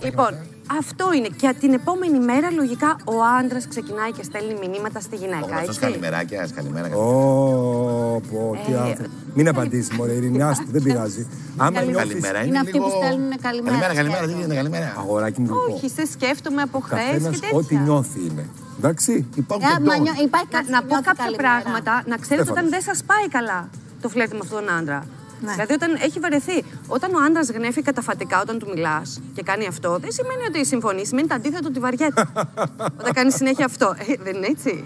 Λοιπόν, 0.04 0.34
αυτό 0.78 1.12
είναι. 1.12 1.28
Και 1.36 1.54
την 1.60 1.72
επόμενη 1.72 2.18
μέρα, 2.20 2.50
λογικά, 2.50 2.96
ο 3.04 3.14
άντρας 3.38 3.68
ξεκινάει 3.68 4.12
και 4.12 4.22
στέλνει 4.22 4.54
μηνύματα 4.68 5.00
στη 5.00 5.14
Ο 5.14 5.18
γυναίκα. 5.18 5.46
γνωστός 5.46 5.68
Έτσι. 5.68 5.80
καλημεράκια, 5.80 6.48
καλημέρα. 6.54 6.88
καλημέρα. 6.88 7.06
Ω, 7.06 8.20
πω, 8.30 8.58
τι 8.66 8.72
Ε, 8.72 8.78
άνθρωπο. 8.78 9.10
Μην 9.34 9.48
απαντήσεις, 9.48 9.90
μωρέ, 9.96 10.12
Ειρήνη, 10.12 10.42
άστο, 10.42 10.64
δεν 10.70 10.82
πειράζει. 10.82 11.26
Άμα 11.56 11.80
νιώθεις... 11.82 11.96
Καλημέρα. 12.08 12.44
Είναι 12.44 12.58
αυτοί 12.58 12.72
λίγο- 12.72 12.84
που 12.84 12.90
στέλνουν 13.02 13.30
καλημέρα, 13.40 13.76
Καλημέρα, 13.76 13.94
καλημέρα. 13.94 14.20
Τι 14.24 14.30
σκέφτομαι. 14.32 14.40
γίνεται, 14.42 14.54
καλημέρα. 14.54 14.94
Αγοράκι 14.98 15.40
μου 15.40 15.46
λοιπόν. 15.46 15.72
Όχι, 15.74 15.88
σε 15.96 16.06
σκέφτομαι 16.14 16.62
από 16.62 16.80
χθες 16.80 16.98
Καθένας 16.98 17.34
και 17.34 17.40
τέτοια. 17.40 17.58
ό,τι 17.58 17.76
νιώθει 17.76 18.20
είναι. 18.28 18.44
Εντάξει. 18.78 19.12
Υπάρχουν 19.34 19.68
Ε, 19.68 19.72
και 19.76 19.80
μα 19.88 19.94
ντόμ. 19.94 20.02
νιώ- 20.02 20.18
Υπάρχει 20.28 20.48
Να, 20.52 20.58
κάτι 20.58 20.70
να 20.70 20.78
που 20.80 20.86
πω 20.86 20.94
νιώθει 20.94 21.04
κάποια 21.10 21.24
καλημέρα. 21.24 21.48
πράγματα, 21.62 21.92
να 22.10 22.16
ξέρετε 22.24 22.24
Στέφανος. 22.46 22.50
όταν 22.56 22.64
δεν 22.74 22.82
σας 22.88 22.98
πάει 23.10 23.26
καλά 23.36 23.60
το 24.02 24.08
φλερτ 24.08 24.32
με 24.32 24.42
αυτόν 24.42 24.58
τον 24.64 24.74
άντρα. 24.78 25.00
Ναι. 25.40 25.52
Δηλαδή, 25.52 25.72
όταν 25.72 25.94
έχει 26.00 26.18
βαρεθεί. 26.18 26.64
Όταν 26.86 27.14
ο 27.14 27.18
άντρας 27.26 27.50
γνέφει 27.50 27.82
καταφατικά 27.82 28.40
όταν 28.40 28.58
του 28.58 28.68
μιλάς 28.74 29.20
και 29.34 29.42
κάνει 29.42 29.66
αυτό, 29.66 29.98
δεν 29.98 30.12
σημαίνει 30.12 30.42
ότι 30.48 30.66
συμφωνείς, 30.66 31.08
σημαίνει 31.08 31.28
το 31.28 31.34
αντίθετο 31.34 31.68
ότι 31.68 31.80
βαριέται. 31.80 32.26
όταν 33.00 33.12
κάνεις 33.12 33.34
συνέχεια 33.34 33.64
αυτό. 33.64 33.94
Ε, 33.98 34.14
δεν 34.22 34.34
είναι 34.34 34.46
έτσι. 34.46 34.84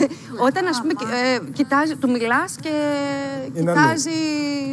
Ε, 0.00 0.04
όταν 0.38 0.66
ας 0.66 0.80
πούμε 0.80 0.92
ε, 1.16 1.38
κοιτάζει, 1.52 1.96
του 1.96 2.10
μιλάς 2.10 2.56
και 2.60 2.72
Είναι 3.54 3.72
κοιτάζει 3.72 4.10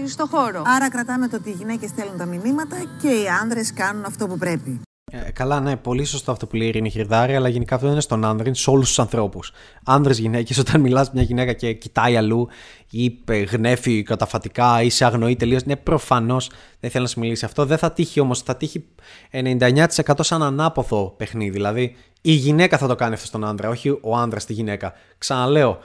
στο 0.08 0.26
χώρο. 0.26 0.62
Άρα 0.66 0.90
κρατάμε 0.90 1.28
το 1.28 1.36
ότι 1.36 1.50
οι 1.50 1.56
γυναίκες 1.58 1.90
στέλνουν 1.90 2.18
τα 2.18 2.26
μηνύματα 2.26 2.76
και 3.02 3.08
οι 3.08 3.28
άνδρες 3.42 3.74
κάνουν 3.74 4.06
αυτό 4.06 4.28
που 4.28 4.38
πρέπει. 4.38 4.82
Ε, 5.12 5.32
καλά, 5.32 5.60
ναι, 5.60 5.76
πολύ 5.76 6.06
σωστό 6.06 6.32
αυτό 6.32 6.48
που 6.48 6.56
λέει 6.56 6.66
η 6.66 6.70
Ειρήνη 6.70 6.90
Χιρδάρη, 6.90 7.36
αλλά 7.36 7.50
γενικά 7.50 7.74
αυτό 7.74 7.86
δεν 7.86 7.94
είναι 7.94 8.04
στον 8.04 8.26
άνδρα, 8.26 8.48
είναι 8.48 8.56
σε 8.56 8.70
όλους 8.70 8.88
τους 8.88 9.00
ανθρώπους. 9.00 9.52
Άνδρες, 9.84 10.20
γυναίκες, 10.20 10.58
όταν 10.68 10.82
μιλάς 10.82 11.08
με 11.08 11.12
μια 11.14 11.24
γυναίκα 11.24 11.54
και 11.54 11.74
κοιτάει 11.74 12.18
αλλού 12.18 12.48
ή 12.90 13.20
ε, 13.26 13.44
γνέφει 13.44 14.04
καταφατικά 14.04 14.82
ή 14.82 14.90
σε 14.90 15.06
αγνοεί 15.06 15.36
τελείως, 15.36 15.64
ναι, 15.64 15.76
προφανώς 15.76 16.50
δεν 16.80 16.90
θέλει 16.90 17.04
να 17.04 17.10
σου 17.10 17.20
μιλήσει 17.20 17.46
αυτό. 17.46 17.66
Δεν 17.66 17.78
θα 17.78 17.92
τύχει 17.92 18.20
όμως, 18.20 18.42
θα 18.42 18.56
τύχει 18.56 18.86
99% 19.32 19.88
σαν 20.20 20.44
ανάποδο 20.44 21.14
παιχνίδι. 21.18 21.52
Δηλαδή, 21.52 21.96
η 22.22 22.32
γυναίκα 22.32 22.78
θα 22.78 22.88
το 22.88 22.96
κάνει 22.96 23.14
αυτό 23.14 23.26
στον 23.26 23.46
άνδρα, 23.46 23.70
όχι 23.70 23.90
ο 24.02 24.16
άνδρας 24.16 24.42
στη 24.42 24.54
γυναίκα. 24.54 24.94
Ξαναλέω, 25.18 25.80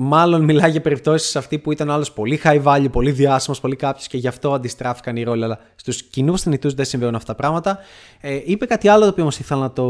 Μάλλον 0.00 0.44
μιλάει 0.44 0.70
για 0.70 0.80
περιπτώσεις 0.80 1.36
αυτή 1.36 1.58
που 1.58 1.72
ήταν 1.72 1.90
άλλος 1.90 2.12
πολύ 2.12 2.40
high 2.44 2.62
value, 2.62 2.86
πολύ 2.92 3.10
διάσημος, 3.10 3.60
πολύ 3.60 3.76
κάποιος 3.76 4.06
και 4.06 4.16
γι' 4.16 4.28
αυτό 4.28 4.52
αντιστράφηκαν 4.52 5.16
οι 5.16 5.22
ρόλοι. 5.22 5.44
Αλλά 5.44 5.58
στους 5.74 6.02
κοινούς 6.02 6.42
θνητούς 6.42 6.74
δεν 6.74 6.84
συμβαίνουν 6.84 7.14
αυτά 7.14 7.34
τα 7.34 7.34
πράγματα. 7.34 7.78
Ε, 8.20 8.40
είπε 8.44 8.66
κάτι 8.66 8.88
άλλο 8.88 9.02
το 9.02 9.08
οποίο 9.08 9.22
όμως 9.22 9.38
ήθελα 9.38 9.60
να 9.60 9.72
το 9.72 9.88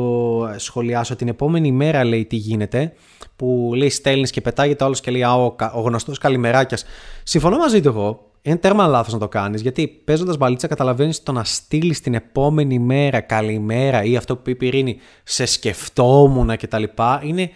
σχολιάσω. 0.57 1.17
Την 1.17 1.29
επόμενη 1.29 1.73
μέρα 1.73 2.05
λέει 2.05 2.25
τι 2.25 2.37
γίνεται. 2.37 2.93
Που 3.37 3.73
λέει 3.75 3.91
στέλνεις 3.91 4.31
και 4.31 4.41
πετάγεται 4.41 4.83
ο 4.83 4.87
άλλος 4.87 5.01
και 5.01 5.11
λέει 5.11 5.23
Α, 5.23 5.35
ο, 5.35 5.51
κα- 5.51 5.73
ο 5.73 5.81
γνωστός 5.81 6.19
καλημεράκιας. 6.19 6.85
Συμφωνώ 7.23 7.57
μαζί 7.57 7.81
του 7.81 7.89
εγώ. 7.89 8.31
Είναι 8.43 8.57
τέρμα 8.57 8.87
λάθος 8.87 9.13
να 9.13 9.19
το 9.19 9.29
κάνεις 9.29 9.61
γιατί 9.61 9.89
παίζοντας 9.89 10.37
μπαλίτσα 10.37 10.67
καταλαβαίνεις 10.67 11.23
το 11.23 11.33
να 11.33 11.45
στείλεις 11.45 12.01
την 12.01 12.15
επόμενη 12.15 12.79
μέρα 12.79 13.21
καλημέρα 13.21 14.03
ή 14.03 14.17
αυτό 14.17 14.37
που 14.37 14.51
είπε 14.51 14.65
η 14.65 14.69
Ειρήνη 14.69 14.99
σε 15.25 15.45
σκεφτόμουν 15.45 16.57
κτλ. 16.57 16.83
Είναι 17.23 17.51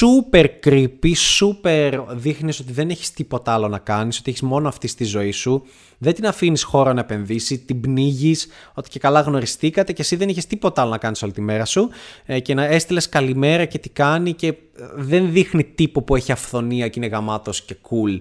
super 0.00 0.46
creepy, 0.64 1.12
super 1.38 2.04
δείχνεις 2.10 2.60
ότι 2.60 2.72
δεν 2.72 2.90
έχεις 2.90 3.12
τίποτα 3.12 3.52
άλλο 3.52 3.68
να 3.68 3.78
κάνεις, 3.78 4.18
ότι 4.18 4.30
έχεις 4.30 4.42
μόνο 4.42 4.68
αυτή 4.68 4.86
στη 4.86 5.04
ζωή 5.04 5.30
σου, 5.30 5.62
δεν 5.98 6.14
την 6.14 6.26
αφήνεις 6.26 6.62
χώρο 6.62 6.92
να 6.92 7.00
επενδύσει, 7.00 7.58
την 7.58 7.80
πνίγεις, 7.80 8.46
ότι 8.74 8.88
και 8.88 8.98
καλά 8.98 9.20
γνωριστήκατε 9.20 9.92
και 9.92 10.02
εσύ 10.02 10.16
δεν 10.16 10.28
είχες 10.28 10.46
τίποτα 10.46 10.82
άλλο 10.82 10.90
να 10.90 10.98
κάνεις 10.98 11.22
όλη 11.22 11.32
τη 11.32 11.40
μέρα 11.40 11.64
σου 11.64 11.88
ε, 12.24 12.40
και 12.40 12.54
να 12.54 12.64
έστειλες 12.64 13.08
καλημέρα 13.08 13.64
και 13.64 13.78
τι 13.78 13.88
κάνει 13.88 14.32
και 14.32 14.46
ε, 14.46 14.54
δεν 14.94 15.32
δείχνει 15.32 15.64
τύπο 15.64 16.02
που 16.02 16.16
έχει 16.16 16.32
αυθονία 16.32 16.88
και 16.88 16.98
είναι 16.98 17.08
γαμάτος 17.08 17.62
και 17.62 17.76
cool. 17.82 18.20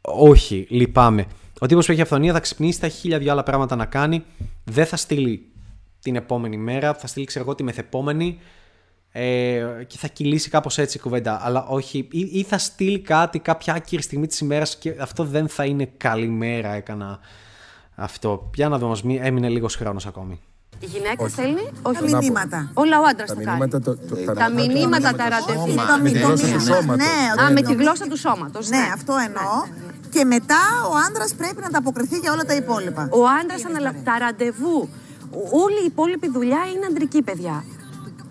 Όχι, 0.00 0.66
λυπάμαι. 0.70 1.26
Ο 1.58 1.66
τύπος 1.66 1.86
που 1.86 1.92
έχει 1.92 2.00
αυθονία 2.00 2.32
θα 2.32 2.40
ξυπνήσει, 2.40 2.78
θα 2.78 2.86
έχει 2.86 2.98
χίλια 2.98 3.18
δυο 3.18 3.32
άλλα 3.32 3.42
πράγματα 3.42 3.76
να 3.76 3.84
κάνει, 3.84 4.24
δεν 4.64 4.86
θα 4.86 4.96
στείλει 4.96 5.46
την 6.00 6.16
επόμενη 6.16 6.56
μέρα, 6.56 6.94
θα 6.94 7.06
στείλει 7.06 7.26
ξέρω 7.26 7.44
εγώ 7.44 7.54
τη 7.54 7.62
μεθεπόμενη 7.62 8.38
ε, 9.12 9.62
και 9.86 9.98
θα 9.98 10.08
κυλήσει 10.08 10.50
κάπως 10.50 10.78
έτσι 10.78 10.96
η 10.96 11.00
κουβέντα. 11.00 11.40
Αλλά 11.42 11.66
όχι, 11.66 12.08
ή, 12.10 12.20
ή 12.32 12.42
θα 12.42 12.58
στείλει 12.58 12.98
κάτι 13.00 13.38
κάποια 13.38 13.74
άκυρη 13.74 14.02
στιγμή 14.02 14.26
της 14.26 14.38
ημέρας 14.40 14.76
και 14.76 14.94
αυτό 15.00 15.24
δεν 15.24 15.48
θα 15.48 15.64
είναι 15.64 15.90
καλημέρα 15.96 16.72
έκανα 16.72 17.18
αυτό. 17.94 18.50
Για 18.54 18.68
να 18.68 18.74
δούμε, 18.74 18.86
όμως, 18.86 19.02
μη- 19.02 19.20
έμεινε 19.22 19.48
λίγος 19.48 19.76
χρόνος 19.76 20.06
ακόμη. 20.06 20.40
Η 20.80 20.86
γυναίκα 20.86 21.28
στέλνει, 21.28 21.60
όχι. 21.82 22.10
Τα 22.10 22.18
μηνύματα. 22.18 22.70
Όλα 22.74 23.00
ο 23.00 23.02
άντρας 23.10 23.28
Τα 23.28 23.34
το 23.34 23.42
κάνει. 23.44 23.58
μηνύματα. 23.58 23.80
το- 23.80 23.96
το- 24.24 24.32
Τα 24.32 24.50
μηνύματα, 24.50 25.12
τα 25.14 25.28
ραντεβού. 25.28 25.74
Το 25.74 25.98
με 26.02 26.08
τη 26.10 26.14
μη- 26.14 26.22
γλώσσα 26.24 26.46
το 26.46 26.52
του 26.52 26.56
μη- 26.58 26.66
σώματος. 26.74 26.96
Ναι, 27.06 27.42
Α, 27.42 27.44
ότι- 27.44 27.52
με 27.52 27.62
τη 27.62 27.74
γλώσσα 27.74 28.06
του 28.08 28.16
σώματος. 28.18 28.68
Ναι, 28.68 28.82
αυτό 28.94 29.12
εννοώ. 29.26 29.54
Και 30.10 30.24
μετά 30.24 30.60
ο 30.92 30.94
άντρας 31.08 31.34
πρέπει 31.34 31.60
να 31.60 31.66
ανταποκριθεί 31.66 32.16
για 32.18 32.32
όλα 32.32 32.44
τα 32.44 32.54
υπόλοιπα. 32.54 33.08
Ο 33.12 33.20
άντρας 33.42 33.64
αναλαμβάνει 33.64 34.04
τα 34.04 34.18
ραντεβού. 34.18 34.88
Όλη 35.64 35.80
η 35.82 35.84
υπόλοιπη 35.86 36.28
δουλειά 36.30 36.60
είναι 36.74 36.86
αντρική, 36.90 37.22
παιδιά. 37.22 37.64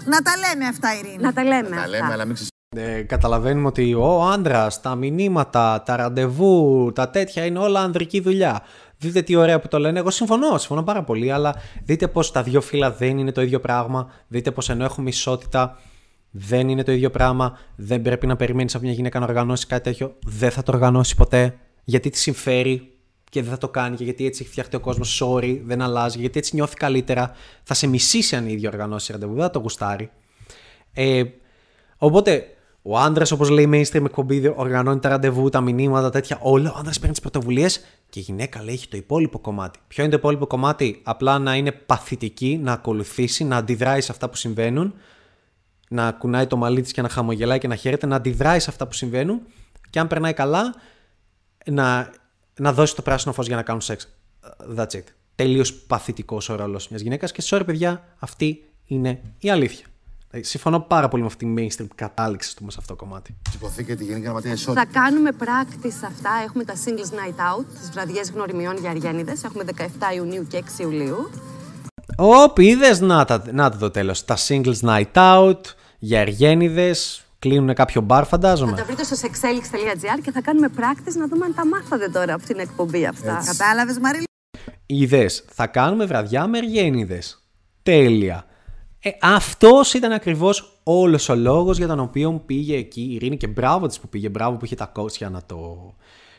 Να 0.06 0.22
τα 0.22 0.32
λέμε 0.38 0.66
αυτά, 0.68 0.90
Ειρήνη. 1.00 1.24
Να 1.24 1.34
τα 1.34 1.44
λέμε 1.44 1.70
Τα 1.70 1.76
αυτά. 1.76 1.88
λέμε, 1.88 2.14
αλλά 2.14 2.26
μην 2.26 2.34
ξεσ... 2.36 2.48
Ε, 2.76 3.02
καταλαβαίνουμε 3.02 3.68
ότι 3.68 3.94
ο 3.94 4.24
άντρα, 4.24 4.68
τα 4.82 4.96
μηνύματα, 4.96 5.84
τα 5.86 5.96
ραντεβού, 5.96 6.92
τα 6.96 7.10
τέτοια 7.10 7.46
είναι 7.46 7.60
όλα 7.60 7.80
ανδρική 7.80 8.22
δουλειά. 8.22 8.62
Δείτε 8.98 9.22
τι 9.22 9.36
ωραία 9.36 9.60
που 9.60 9.68
το 9.68 9.80
λένε. 9.80 10.00
Εγώ 10.00 10.10
συμφωνώ, 10.10 10.58
συμφωνώ 10.58 10.84
πάρα 10.84 11.04
πολύ, 11.04 11.32
αλλά 11.32 11.56
δείτε 11.84 12.08
πως 12.08 12.32
τα 12.32 12.44
δύο 12.44 12.62
φύλλα 12.62 12.92
δεν 12.92 13.18
είναι 13.18 13.32
το 13.32 13.42
ίδιο 13.42 13.60
πράγμα. 13.60 14.12
Δείτε 14.28 14.52
πως 14.52 14.70
ενώ 14.70 14.84
έχουμε 14.84 15.10
ισότητα, 15.10 15.78
δεν 16.32 16.70
είναι 16.70 16.84
το 16.84 16.92
ίδιο 16.92 17.10
πράγμα. 17.10 17.58
Δεν 17.76 18.02
πρέπει 18.02 18.28
να 18.28 18.36
περιμένεις 18.36 18.76
από 18.76 18.84
μια 18.84 18.94
γυναίκα 18.94 19.20
να 19.20 19.26
οργανώσει 19.26 19.68
κάτι 19.68 19.84
τέτοιο. 19.84 20.16
Δεν 20.26 20.52
θα 20.52 20.64
το 20.64 20.72
οργανώσει 20.72 21.16
ποτέ. 21.16 21.58
Γιατί 21.84 22.10
τη 22.10 22.18
συμφέρει 22.18 22.91
και 23.32 23.42
δεν 23.42 23.52
θα 23.52 23.58
το 23.58 23.70
κάνει 23.70 23.96
και 23.96 24.04
γιατί 24.04 24.26
έτσι 24.26 24.42
έχει 24.42 24.52
φτιαχτεί 24.52 24.76
ο 24.76 24.80
κόσμος. 24.80 25.24
Sorry, 25.24 25.62
δεν 25.64 25.82
αλλάζει. 25.82 26.20
Γιατί 26.20 26.40
έτσι 26.40 26.56
νιώθει 26.56 26.76
καλύτερα. 26.76 27.36
Θα 27.64 27.74
σε 27.74 27.88
μισήσει 27.88 28.36
αν 28.36 28.48
η 28.48 28.52
ίδια 28.52 28.70
οργανώσει 28.70 29.12
ραντεβού. 29.12 29.34
Δεν 29.34 29.44
θα 29.44 29.50
το 29.50 29.60
γουστάρει. 29.60 30.10
Ε, 30.94 31.24
οπότε, 31.98 32.48
ο 32.82 32.98
άντρας, 32.98 33.32
όπως 33.32 33.50
λέει 33.50 33.64
η 33.64 33.70
mainstream 33.74 34.06
εκπομπή, 34.06 34.54
οργανώνει 34.56 35.00
τα 35.00 35.10
ραντεβού, 35.10 35.50
τα 35.50 35.62
μηνύματα, 35.62 36.10
τέτοια. 36.10 36.38
Όλα. 36.42 36.72
Ο 36.72 36.76
άντρας 36.78 36.98
παίρνει 36.98 37.12
τις 37.12 37.22
πρωτοβουλίες 37.22 37.86
και 38.10 38.20
η 38.20 38.22
γυναίκα 38.22 38.64
λέει 38.64 38.74
έχει 38.74 38.88
το 38.88 38.98
υπόλοιπο 38.98 39.40
κομμάτι. 39.40 39.80
Ποιο 39.88 40.04
είναι 40.04 40.12
το 40.12 40.18
υπόλοιπο 40.18 40.48
κομμάτι, 40.48 41.02
Απλά 41.04 41.40
να 41.40 41.56
είναι 41.56 41.72
παθητική, 41.72 42.60
να 42.64 42.72
ακολουθήσει, 42.72 43.44
να 43.44 43.58
αντιδράει 43.58 44.02
σε 44.02 44.12
αυτά 44.12 44.30
που 44.30 44.36
συμβαίνουν, 44.36 44.94
να 45.90 46.12
κουνάει 46.12 46.48
το 46.48 46.58
μαλλί 46.58 46.82
της 46.82 46.92
και 46.92 47.02
να 47.02 47.10
χαμογελάει 47.10 47.60
και 47.60 47.68
να 47.68 47.76
χαίρεται, 47.76 48.06
να 48.06 48.16
αντιδράει 48.16 48.60
σε 48.60 48.70
αυτά 48.70 48.88
που 48.88 48.94
συμβαίνουν 48.94 49.42
και 49.90 50.00
αν 50.00 50.08
περνάει 50.08 50.34
καλά, 50.34 50.76
να, 51.66 52.12
να 52.60 52.74
δώσει 52.74 52.96
το 52.96 53.02
πράσινο 53.02 53.34
φως 53.34 53.48
για 53.48 53.56
να 53.56 53.62
κάνουν 53.62 53.82
σεξ. 53.82 54.08
That's 54.78 54.92
it. 54.92 55.04
Τελείως 55.36 55.74
παθητικός 55.74 56.50
ο 56.50 56.56
ρόλος 56.56 56.88
μιας 56.90 57.02
γυναίκας 57.02 57.32
και 57.32 57.42
sorry, 57.46 57.62
παιδιά, 57.66 58.04
αυτή 58.20 58.64
είναι 58.86 59.22
η 59.40 59.50
αλήθεια. 59.50 59.86
Δηλαδή, 60.30 60.50
συμφωνώ 60.50 60.80
πάρα 60.80 61.08
πολύ 61.08 61.22
με 61.22 61.28
αυτή 61.28 61.46
τη 61.46 61.54
mainstream 61.58 61.88
κατάληξη 61.96 62.56
του 62.56 62.64
σε 62.70 62.78
αυτό 62.80 62.96
το 62.96 63.04
κομμάτι. 63.06 63.36
Σηκωθεί 63.52 63.84
και 63.86 63.96
τη 63.96 64.04
Γενική 64.04 64.24
Γραμματεία 64.24 64.52
Ισότητα. 64.52 64.86
Θα 64.92 65.00
κάνουμε 65.00 65.30
practice 65.40 66.06
αυτά. 66.06 66.30
Έχουμε 66.46 66.64
τα 66.64 66.74
Singles 66.86 67.10
Night 67.14 67.60
Out, 67.60 67.66
τις 67.80 67.90
βραδιές 67.92 68.32
γνωριμιών 68.32 68.78
για 68.78 68.90
Αργένιδες. 68.90 69.44
Έχουμε 69.44 69.64
17 69.64 70.14
Ιουνίου 70.16 70.48
και 70.48 70.58
6 70.58 70.82
Ιουλίου. 70.82 71.30
Ωπ, 72.18 72.60
είδες 72.60 73.00
να, 73.00 73.26
τα- 73.26 73.44
να 73.52 73.78
το 73.78 73.92
τέλος. 73.92 74.26
Τα 74.26 74.38
singles 74.48 74.80
night 74.82 75.12
out, 75.14 75.60
για 76.00 76.20
εργένιδε. 76.20 76.96
Κλείνουν 77.42 77.74
κάποιο 77.74 78.02
μπαρ, 78.02 78.24
Θα 78.24 78.30
φαντάζομαι. 78.30 78.78
τα 78.78 78.84
βρείτε 78.86 79.04
στο 79.04 79.16
sexelix.gr 79.22 80.22
και 80.24 80.32
θα 80.32 80.42
κάνουμε 80.42 80.70
practice 80.78 81.14
να 81.18 81.28
δούμε 81.28 81.46
αν 81.46 81.54
τα 81.56 81.68
μάθατε 81.68 82.10
τώρα 82.10 82.34
από 82.34 82.46
την 82.46 82.60
εκπομπή 82.60 83.06
αυτά. 83.06 83.44
Κατάλαβες, 83.46 84.00
Μαρίλη. 84.00 84.24
Είδε, 84.86 85.26
θα 85.52 85.68
κάνουμε 85.68 86.06
βραδιά 86.06 86.48
με 86.48 86.58
εργένιδε. 86.58 87.20
Τέλεια. 87.84 88.46
Ε, 89.00 89.10
Αυτός 89.22 89.94
ήταν 89.94 90.12
ακριβώς 90.12 90.80
όλος 90.84 91.30
ο 91.30 91.36
λόγος 91.36 91.78
για 91.78 91.88
τον 91.88 92.00
οποίο 92.00 92.44
πήγε 92.46 92.76
εκεί 92.78 93.02
η 93.02 93.14
Ειρήνη 93.14 93.38
και 93.38 93.48
μπράβο 93.48 93.88
της 93.88 94.00
που 94.00 94.08
πήγε, 94.10 94.30
μπράβο 94.30 94.58
που 94.58 94.66
είχε 94.66 94.76
τα 94.76 94.86
κότσια 94.86 95.30
να 95.30 95.42
το 95.46 95.94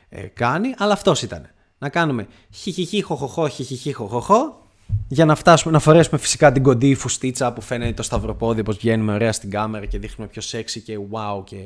ε, 0.09 0.23
κάνει. 0.23 0.75
Αλλά 0.79 0.93
αυτός 0.93 1.23
ήταν. 1.23 1.51
Να 1.79 1.89
κάνουμε 1.89 2.27
χιχιχι 2.51 3.03
χοχοχό, 3.03 3.49
χιχιχι 3.49 3.93
χοχοχό. 3.93 4.62
Για 5.09 5.25
να 5.25 5.35
φτάσουμε, 5.35 5.73
να 5.73 5.79
φορέσουμε 5.79 6.21
φυσικά 6.21 6.53
την 6.53 6.63
κοντή 6.63 6.95
φουστίτσα 6.95 7.53
που 7.53 7.61
φαίνεται 7.61 7.93
το 7.93 8.03
σταυροπόδι, 8.03 8.63
πως 8.63 8.77
βγαίνουμε 8.77 9.13
ωραία 9.13 9.33
στην 9.33 9.51
κάμερα 9.51 9.87
και 9.87 9.99
δείχνουμε 9.99 10.31
πιο 10.31 10.43
σεξy 10.43 10.81
και 10.85 10.99
wow 11.11 11.45
και 11.45 11.57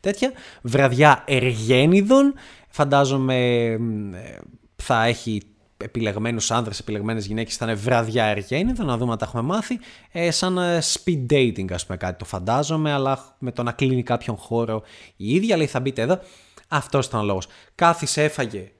τέτοια. 0.00 0.32
Βραδιά 0.62 1.24
εργένιδων. 1.26 2.34
Φαντάζομαι 2.68 3.76
μ, 3.78 4.14
ε, 4.14 4.38
θα 4.76 5.04
έχει 5.04 5.42
επιλεγμένους 5.76 6.50
άνδρες, 6.50 6.78
επιλεγμένες 6.78 7.26
γυναίκες. 7.26 7.56
Θα 7.56 7.64
είναι 7.64 7.74
βραδιά 7.74 8.24
εργένιδων, 8.24 8.86
να 8.86 8.96
δούμε 8.96 9.12
αν 9.12 9.18
τα 9.18 9.24
έχουμε 9.24 9.42
μάθει. 9.42 9.78
Ε, 10.12 10.30
σαν 10.30 10.58
ε, 10.58 10.78
speed 10.82 11.32
dating, 11.32 11.72
ας 11.72 11.86
πούμε, 11.86 11.98
κάτι 11.98 12.18
το 12.18 12.24
φαντάζομαι, 12.24 12.92
αλλά 12.92 13.36
με 13.38 13.52
το 13.52 13.62
να 13.62 13.72
κλείνει 13.72 14.02
κάποιον 14.02 14.36
χώρο 14.36 14.82
η 15.16 15.34
ίδια. 15.34 15.56
Λέει, 15.56 15.66
θα 15.66 15.80
μπείτε 15.80 16.02
εδώ. 16.02 16.20
Αυτός 16.68 17.06
ήταν 17.06 17.20
ο 17.20 17.24
λόγος. 17.24 17.46
Κάθισε, 17.74 18.24
έφαγε 18.24 18.72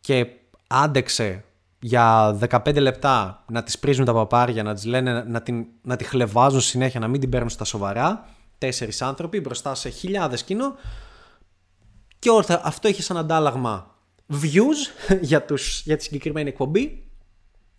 και 0.00 0.26
άντεξε 0.66 1.44
για 1.84 2.38
15 2.48 2.80
λεπτά 2.80 3.44
να 3.48 3.62
τις 3.62 3.78
πρίζουν 3.78 4.04
τα 4.04 4.12
παπάρια, 4.12 4.62
να 4.62 4.74
τις 4.74 4.84
λένε 4.84 5.22
να, 5.22 5.42
την, 5.42 5.66
να 5.82 5.96
τη 5.96 6.04
χλεβάζουν 6.04 6.60
συνέχεια, 6.60 7.00
να 7.00 7.08
μην 7.08 7.20
την 7.20 7.28
παίρνουν 7.30 7.50
στα 7.50 7.64
σοβαρά. 7.64 8.28
Τέσσερις 8.58 9.02
άνθρωποι 9.02 9.40
μπροστά 9.40 9.74
σε 9.74 9.88
χιλιάδες 9.88 10.44
κοινό. 10.44 10.74
Και 12.18 12.30
όρθα, 12.30 12.60
αυτό 12.64 12.88
είχε 12.88 13.02
σαν 13.02 13.16
αντάλλαγμα 13.16 13.94
views 14.32 15.08
για, 15.20 15.44
τους, 15.44 15.82
για 15.84 15.96
τη 15.96 16.02
συγκεκριμένη 16.02 16.48
εκπομπή, 16.48 17.04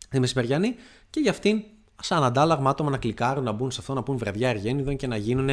τη 0.09 0.19
μεσημεριανή, 0.19 0.75
και 1.09 1.19
για 1.19 1.31
αυτήν 1.31 1.63
σαν 2.01 2.23
αντάλλαγμα 2.23 2.69
άτομα 2.69 2.89
να 2.89 2.97
κλικάρουν, 2.97 3.43
να 3.43 3.51
μπουν 3.51 3.71
σε 3.71 3.79
αυτό, 3.79 3.93
να 3.93 4.03
πούν 4.03 4.17
βραδιά 4.17 4.49
εργένιδων 4.49 4.95
και 4.95 5.07
να 5.07 5.17
γίνουν 5.17 5.49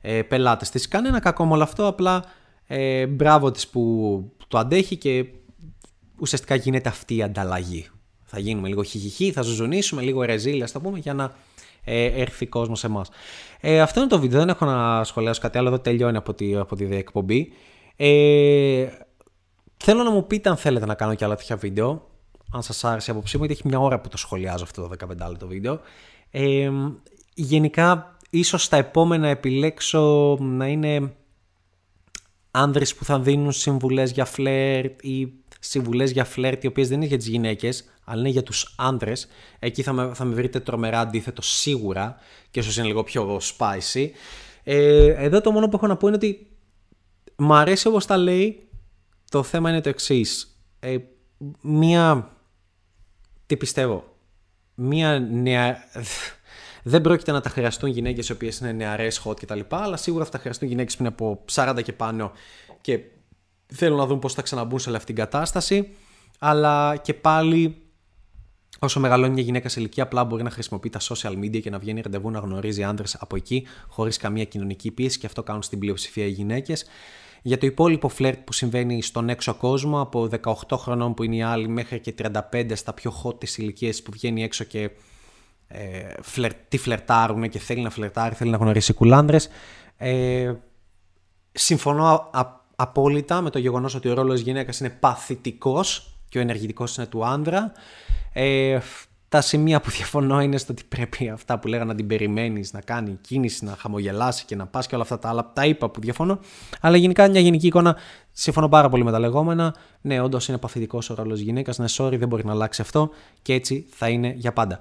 ε, 0.00 0.22
πελάτες 0.22 0.70
της. 0.70 0.88
Κανένα 0.88 1.20
κακό 1.20 1.44
με 1.44 1.52
όλο 1.52 1.62
αυτό, 1.62 1.86
απλά 1.86 2.24
ε, 2.66 3.06
μπράβο 3.06 3.50
της 3.50 3.68
που 3.68 4.32
το 4.48 4.58
αντέχει 4.58 4.96
και 4.96 5.26
ουσιαστικά 6.20 6.54
γίνεται 6.54 6.88
αυτή 6.88 7.16
η 7.16 7.22
ανταλλαγή. 7.22 7.88
Θα 8.24 8.38
γίνουμε 8.38 8.68
λίγο 8.68 8.82
χιχιχί, 8.82 9.32
θα 9.32 9.42
ζουζουνίσουμε 9.42 10.02
λίγο 10.02 10.22
ρεζίλια, 10.22 10.64
ας 10.64 10.72
το 10.72 10.80
πούμε, 10.80 10.98
για 10.98 11.14
να 11.14 11.32
ε, 11.84 12.04
έρθει 12.04 12.46
κόσμος 12.46 12.78
σε 12.78 12.86
εμάς. 12.86 13.08
Ε, 13.60 13.80
αυτό 13.80 14.00
είναι 14.00 14.08
το 14.08 14.20
βίντεο. 14.20 14.38
Δεν 14.38 14.48
έχω 14.48 14.64
να 14.64 15.04
σχολιάσω 15.04 15.40
κάτι 15.40 15.58
άλλο. 15.58 15.68
Εδώ 15.68 15.78
τελειώνει 15.78 16.16
από 16.16 16.34
τη, 16.34 16.56
από 16.56 16.76
τη 16.76 16.84
εκπομπή. 16.84 17.52
Ε, 17.96 18.86
θέλω 19.76 20.02
να 20.02 20.10
μου 20.10 20.26
πείτε 20.26 20.48
αν 20.48 20.56
θέλετε 20.56 20.86
να 20.86 20.94
κάνω 20.94 21.14
και 21.14 21.24
άλλα 21.24 21.36
τέτοια 21.36 21.56
βίντεο. 21.56 22.08
Αν 22.52 22.62
σας 22.62 22.84
άρεσε 22.84 23.10
η 23.10 23.14
άποψή 23.14 23.36
μου, 23.36 23.44
γιατί 23.44 23.60
έχει 23.60 23.68
μια 23.68 23.80
ώρα 23.80 24.00
που 24.00 24.08
το 24.08 24.16
σχολιάζω 24.16 24.64
αυτό 24.64 24.82
το 24.82 25.06
15 25.06 25.28
λεπτό 25.28 25.46
βίντεο. 25.46 25.80
Ε, 26.30 26.70
γενικά, 27.34 28.16
ίσως 28.30 28.62
στα 28.62 28.76
επόμενα 28.76 29.28
επιλέξω 29.28 30.36
να 30.40 30.66
είναι 30.66 31.12
άνδρες 32.50 32.94
που 32.94 33.04
θα 33.04 33.20
δίνουν 33.20 33.52
συμβουλές 33.52 34.10
για 34.10 34.24
φλερτ 34.24 35.04
ή 35.04 35.32
συμβουλές 35.60 36.10
για 36.10 36.24
φλερτ 36.24 36.64
οι 36.64 36.66
οποίες 36.66 36.88
δεν 36.88 36.96
είναι 36.96 37.06
για 37.06 37.16
τις 37.16 37.26
γυναίκες 37.26 37.84
αλλά 38.04 38.20
είναι 38.20 38.28
για 38.28 38.42
τους 38.42 38.74
άνδρες 38.78 39.28
εκεί 39.58 39.82
θα 39.82 39.92
με, 39.92 40.10
θα 40.14 40.24
με 40.24 40.34
βρείτε 40.34 40.60
τρομερά 40.60 41.00
αντίθετο 41.00 41.42
σίγουρα 41.42 42.16
και 42.50 42.60
ίσως 42.60 42.76
είναι 42.76 42.86
λίγο 42.86 43.02
πιο 43.02 43.40
spicy 43.58 44.08
ε, 44.62 45.06
εδώ 45.24 45.40
το 45.40 45.50
μόνο 45.50 45.68
που 45.68 45.76
έχω 45.76 45.86
να 45.86 45.96
πω 45.96 46.06
είναι 46.06 46.16
ότι 46.16 46.46
μ' 47.36 47.52
αρέσει 47.52 47.88
όπως 47.88 48.06
τα 48.06 48.16
λέει 48.16 48.68
το 49.30 49.42
θέμα 49.42 49.70
είναι 49.70 49.80
το 49.80 49.88
εξής. 49.88 50.60
Ε, 50.80 50.96
μία 51.60 52.36
τι 53.46 53.56
πιστεύω 53.56 54.16
μία 54.74 55.18
νεα... 55.18 55.76
Δεν 56.82 57.00
πρόκειται 57.00 57.32
να 57.32 57.40
τα 57.40 57.48
χρειαστούν 57.48 57.90
γυναίκες 57.90 58.28
οι 58.28 58.32
οποίες 58.32 58.58
είναι 58.58 58.72
νεαρές, 58.72 59.22
hot 59.24 59.40
κτλ. 59.40 59.60
Αλλά 59.68 59.96
σίγουρα 59.96 60.24
θα 60.24 60.30
τα 60.30 60.38
χρειαστούν 60.38 60.68
γυναίκες 60.68 60.96
που 60.96 61.02
είναι 61.02 61.12
από 61.12 61.44
40 61.52 61.80
και 61.82 61.92
πάνω 61.92 62.32
και 62.80 63.00
θέλουν 63.74 63.98
να 63.98 64.06
δουν 64.06 64.18
πώς 64.18 64.34
θα 64.34 64.42
ξαναμπούν 64.42 64.78
σε 64.78 64.88
όλη 64.88 64.96
αυτή 64.96 65.12
την 65.12 65.22
κατάσταση. 65.24 65.88
Αλλά 66.38 66.96
και 66.96 67.14
πάλι, 67.14 67.82
όσο 68.78 69.00
μεγαλώνει 69.00 69.32
μια 69.32 69.42
γυναίκα 69.42 69.68
σε 69.68 69.80
ηλικία, 69.80 70.02
απλά 70.02 70.24
μπορεί 70.24 70.42
να 70.42 70.50
χρησιμοποιεί 70.50 70.90
τα 70.90 71.00
social 71.00 71.32
media 71.32 71.60
και 71.60 71.70
να 71.70 71.78
βγαίνει 71.78 72.00
ραντεβού 72.00 72.30
να 72.30 72.38
γνωρίζει 72.38 72.84
άντρες 72.84 73.16
από 73.20 73.36
εκεί, 73.36 73.66
χωρίς 73.88 74.16
καμία 74.16 74.44
κοινωνική 74.44 74.90
πίεση 74.90 75.18
και 75.18 75.26
αυτό 75.26 75.42
κάνουν 75.42 75.62
στην 75.62 75.78
πλειοψηφία 75.78 76.24
οι 76.24 76.30
γυναίκες. 76.30 76.84
Για 77.42 77.58
το 77.58 77.66
υπόλοιπο 77.66 78.08
φλερτ 78.08 78.38
που 78.38 78.52
συμβαίνει 78.52 79.02
στον 79.02 79.28
έξω 79.28 79.54
κόσμο, 79.54 80.00
από 80.00 80.28
18 80.68 80.76
χρονών 80.76 81.14
που 81.14 81.22
είναι 81.22 81.36
οι 81.36 81.42
άλλοι 81.42 81.68
μέχρι 81.68 82.00
και 82.00 82.14
35 82.52 82.72
στα 82.74 82.92
πιο 82.92 83.22
hot 83.22 83.40
τις 83.40 83.58
ηλικίες 83.58 84.02
που 84.02 84.10
βγαίνει 84.12 84.42
έξω 84.42 84.64
και 84.64 84.90
ε, 85.68 86.12
φλερ, 86.22 86.54
τι 86.54 86.78
φλερτάρουν 86.78 87.48
και 87.48 87.58
θέλει 87.58 87.82
να 87.82 87.90
φλερτάρει, 87.90 88.34
θέλει 88.34 88.50
να 88.50 88.56
γνωρίσει 88.56 88.92
κουλάνδρες. 88.92 89.48
Ε, 89.96 90.52
συμφωνώ 91.52 92.04
α- 92.06 92.38
α- 92.38 92.59
απόλυτα 92.80 93.40
με 93.40 93.50
το 93.50 93.58
γεγονός 93.58 93.94
ότι 93.94 94.08
ο 94.08 94.14
ρόλος 94.14 94.34
της 94.34 94.42
γυναίκας 94.42 94.80
είναι 94.80 94.90
παθητικός 94.90 96.14
και 96.28 96.38
ο 96.38 96.40
ενεργητικός 96.40 96.96
είναι 96.96 97.06
του 97.06 97.24
άνδρα. 97.24 97.72
Ε, 98.32 98.78
τα 99.28 99.40
σημεία 99.40 99.80
που 99.80 99.90
διαφωνώ 99.90 100.40
είναι 100.40 100.58
στο 100.58 100.72
ότι 100.72 100.82
πρέπει 100.88 101.28
αυτά 101.28 101.58
που 101.58 101.68
λέγανε 101.68 101.90
να 101.90 101.96
την 101.96 102.06
περιμένεις, 102.06 102.72
να 102.72 102.80
κάνει 102.80 103.18
κίνηση, 103.20 103.64
να 103.64 103.76
χαμογελάσει 103.78 104.44
και 104.44 104.56
να 104.56 104.66
πας 104.66 104.86
και 104.86 104.94
όλα 104.94 105.04
αυτά 105.04 105.18
τα 105.18 105.28
άλλα. 105.28 105.50
Τα 105.52 105.66
είπα 105.66 105.88
που 105.88 106.00
διαφωνώ. 106.00 106.38
Αλλά 106.80 106.96
γενικά 106.96 107.28
μια 107.28 107.40
γενική 107.40 107.66
εικόνα 107.66 107.96
συμφωνώ 108.32 108.68
πάρα 108.68 108.88
πολύ 108.88 109.04
με 109.04 109.10
τα 109.10 109.18
λεγόμενα. 109.18 109.74
Ναι, 110.00 110.20
όντως 110.20 110.48
είναι 110.48 110.58
παθητικός 110.58 111.10
ο 111.10 111.14
ρόλος 111.14 111.40
γυναίκας. 111.40 111.78
Ναι, 111.78 111.86
sorry, 111.96 112.18
δεν 112.18 112.28
μπορεί 112.28 112.44
να 112.44 112.52
αλλάξει 112.52 112.82
αυτό 112.82 113.10
και 113.42 113.52
έτσι 113.52 113.86
θα 113.90 114.08
είναι 114.08 114.34
για 114.36 114.52
πάντα. 114.52 114.80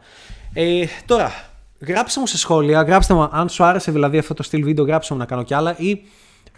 Ε, 0.53 0.85
τώρα, 1.05 1.31
γράψτε 1.79 2.19
μου 2.19 2.27
σε 2.27 2.37
σχόλια, 2.37 2.81
γράψτε 2.81 3.13
μου 3.13 3.29
αν 3.31 3.49
σου 3.49 3.63
άρεσε 3.63 3.91
δηλαδή 3.91 4.17
αυτό 4.17 4.33
το 4.33 4.43
στυλ 4.43 4.63
βίντεο, 4.63 4.85
γράψτε 4.85 5.13
μου 5.13 5.19
να 5.19 5.25
κάνω 5.25 5.43
κι 5.43 5.53
άλλα 5.53 5.77
ή 5.77 6.01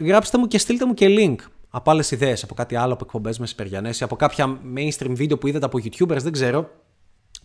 γράψτε 0.03 0.37
μου 0.37 0.47
και 0.47 0.57
στείλτε 0.57 0.85
μου 0.85 0.93
και 0.93 1.07
link 1.09 1.35
από 1.69 1.91
άλλες 1.91 2.11
ιδέες, 2.11 2.43
από 2.43 2.53
κάτι 2.53 2.75
άλλο, 2.75 2.93
από 2.93 3.03
εκπομπές 3.05 3.39
μεσημεριανέ 3.39 3.89
ή 3.89 3.97
από 3.99 4.15
κάποια 4.15 4.59
mainstream 4.75 5.09
βίντεο 5.09 5.37
που 5.37 5.47
είδατε 5.47 5.65
από 5.65 5.77
YouTubers, 5.83 6.21
δεν 6.21 6.31
ξέρω. 6.31 6.69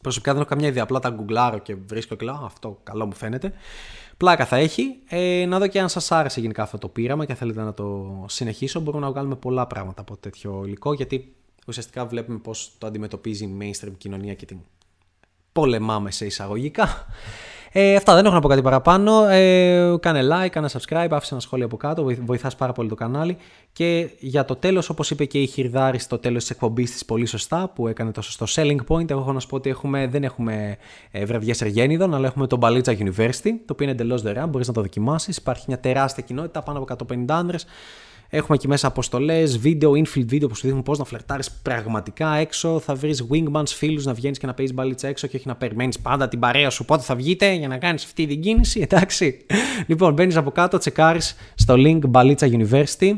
Προσωπικά 0.02 0.32
δεν 0.32 0.40
έχω 0.40 0.50
καμιά 0.50 0.68
ιδέα. 0.68 0.82
Απλά 0.82 0.98
τα 0.98 1.08
γκουγκλάρω 1.08 1.58
και 1.58 1.76
βρίσκω 1.86 2.14
και 2.14 2.24
λέω 2.24 2.34
«Α, 2.34 2.40
Αυτό 2.44 2.80
καλό 2.82 3.06
μου 3.06 3.14
φαίνεται. 3.14 3.52
Πλάκα 4.16 4.46
θα 4.46 4.56
έχει. 4.56 4.98
Ε, 5.08 5.44
να 5.48 5.58
δω 5.58 5.66
και 5.66 5.80
αν 5.80 5.88
σας 5.88 6.12
άρεσε 6.12 6.40
γενικά 6.40 6.62
αυτό 6.62 6.78
το 6.78 6.88
πείραμα 6.88 7.24
και 7.24 7.34
θέλετε 7.34 7.62
να 7.62 7.74
το 7.74 8.24
συνεχίσω. 8.28 8.80
Μπορούμε 8.80 9.04
να 9.04 9.10
βγάλουμε 9.10 9.36
πολλά 9.36 9.66
πράγματα 9.66 10.00
από 10.00 10.16
τέτοιο 10.16 10.62
υλικό 10.66 10.92
γιατί 10.92 11.34
ουσιαστικά 11.66 12.06
βλέπουμε 12.06 12.38
πώς 12.38 12.74
το 12.78 12.86
αντιμετωπίζει 12.86 13.44
η 13.44 13.56
mainstream 13.60 13.92
κοινωνία 13.98 14.34
και 14.34 14.46
την 14.46 14.58
πολεμάμε 15.52 16.10
σε 16.10 16.26
εισαγωγικά. 16.26 17.06
Ε, 17.78 17.94
αυτά 17.96 18.14
δεν 18.14 18.24
έχω 18.24 18.34
να 18.34 18.40
πω 18.40 18.48
κάτι 18.48 18.62
παραπάνω. 18.62 19.26
Ε, 19.28 19.96
κάνε 20.00 20.20
like, 20.22 20.48
κάνε 20.48 20.68
subscribe, 20.72 21.06
άφησε 21.10 21.32
ένα 21.34 21.40
σχόλιο 21.42 21.66
από 21.66 21.76
κάτω. 21.76 22.02
βοηθ- 22.02 22.22
Βοηθάς 22.24 22.56
πάρα 22.56 22.72
πολύ 22.72 22.88
το 22.88 22.94
κανάλι. 22.94 23.36
Και 23.72 24.10
για 24.18 24.44
το 24.44 24.56
τέλος, 24.56 24.88
όπως 24.88 25.10
είπε 25.10 25.24
και 25.24 25.38
η 25.40 25.46
Χιρδάρη 25.46 25.98
στο 25.98 26.18
τέλος 26.18 26.40
της 26.42 26.50
εκπομπής 26.50 26.90
της 26.90 27.04
πολύ 27.04 27.26
σωστά, 27.26 27.70
που 27.74 27.88
έκανε 27.88 28.10
το 28.12 28.22
σωστό 28.22 28.46
selling 28.48 28.76
point, 28.88 29.10
εγώ 29.10 29.20
έχω 29.20 29.32
να 29.32 29.40
σου 29.40 29.46
πω 29.48 29.56
ότι 29.56 29.70
έχουμε, 29.70 30.06
δεν 30.06 30.24
έχουμε 30.24 30.76
ε, 31.10 31.24
βραδιές 31.24 31.60
εργένιδων, 31.60 32.14
αλλά 32.14 32.26
έχουμε 32.26 32.46
τον 32.46 32.58
Μπαλίτσα 32.58 32.92
University, 32.98 33.42
το 33.42 33.72
οποίο 33.72 33.76
είναι 33.80 33.90
εντελώς 33.90 34.22
δωρεάν, 34.22 34.48
μπορείς 34.48 34.66
να 34.68 34.72
το 34.72 34.80
δοκιμάσεις. 34.80 35.36
Υπάρχει 35.36 35.64
μια 35.68 35.78
τεράστια 35.80 36.22
κοινότητα, 36.22 36.62
πάνω 36.62 36.78
από 36.78 36.86
150 37.14 37.34
άνδρες. 37.34 37.66
Έχουμε 38.30 38.56
εκεί 38.56 38.68
μέσα 38.68 38.86
αποστολές, 38.86 39.58
βίντεο, 39.58 39.92
infield 39.92 40.26
βίντεο 40.26 40.48
που 40.48 40.54
σου 40.54 40.62
δείχνουν 40.62 40.82
πώς 40.82 40.98
να 40.98 41.04
φλερτάρεις 41.04 41.50
πραγματικά 41.50 42.34
έξω. 42.34 42.78
Θα 42.78 42.94
βρεις 42.94 43.26
wingmans, 43.30 43.66
φίλους 43.66 44.04
να 44.04 44.14
βγαίνεις 44.14 44.38
και 44.38 44.46
να 44.46 44.54
παίζεις 44.54 44.74
μπαλίτσα 44.74 45.08
έξω 45.08 45.26
και 45.26 45.36
όχι 45.36 45.48
να 45.48 45.56
περιμένεις 45.56 45.98
πάντα 45.98 46.28
την 46.28 46.38
παρέα 46.38 46.70
σου 46.70 46.84
πότε 46.84 47.02
θα 47.02 47.14
βγείτε 47.14 47.52
για 47.52 47.68
να 47.68 47.78
κάνεις 47.78 48.04
αυτή 48.04 48.26
την 48.26 48.40
κίνηση. 48.40 48.80
Εντάξει. 48.80 49.46
λοιπόν, 49.86 50.12
μπαίνεις 50.12 50.36
από 50.36 50.50
κάτω, 50.50 50.78
τσεκάρεις 50.78 51.36
στο 51.54 51.74
link 51.78 52.00
Μπαλίτσα 52.08 52.48
University. 52.50 53.14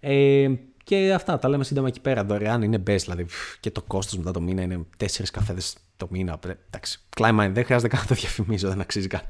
Ε, 0.00 0.48
και 0.92 1.12
αυτά 1.12 1.38
τα 1.38 1.48
λέμε 1.48 1.64
σύντομα 1.64 1.88
εκεί 1.88 2.00
πέρα. 2.00 2.24
Δωρεάν 2.24 2.62
είναι 2.62 2.82
best, 2.86 2.98
δηλαδή. 3.00 3.24
φφ, 3.24 3.58
Και 3.60 3.70
το 3.70 3.82
κόστος 3.82 4.18
μετά 4.18 4.30
το 4.30 4.40
μήνα 4.40 4.62
είναι 4.62 4.86
4 4.96 5.06
καφέδες 5.32 5.76
το 5.96 6.06
μήνα. 6.10 6.38
Ε, 6.46 6.52
Εντάξει, 6.66 7.00
climb 7.16 7.50
δεν 7.52 7.64
χρειάζεται 7.64 7.88
καν 7.94 8.00
να 8.00 8.06
το 8.06 8.14
διαφημίζω, 8.14 8.68
δεν 8.68 8.80
αξίζει 8.80 9.06
καν. 9.06 9.20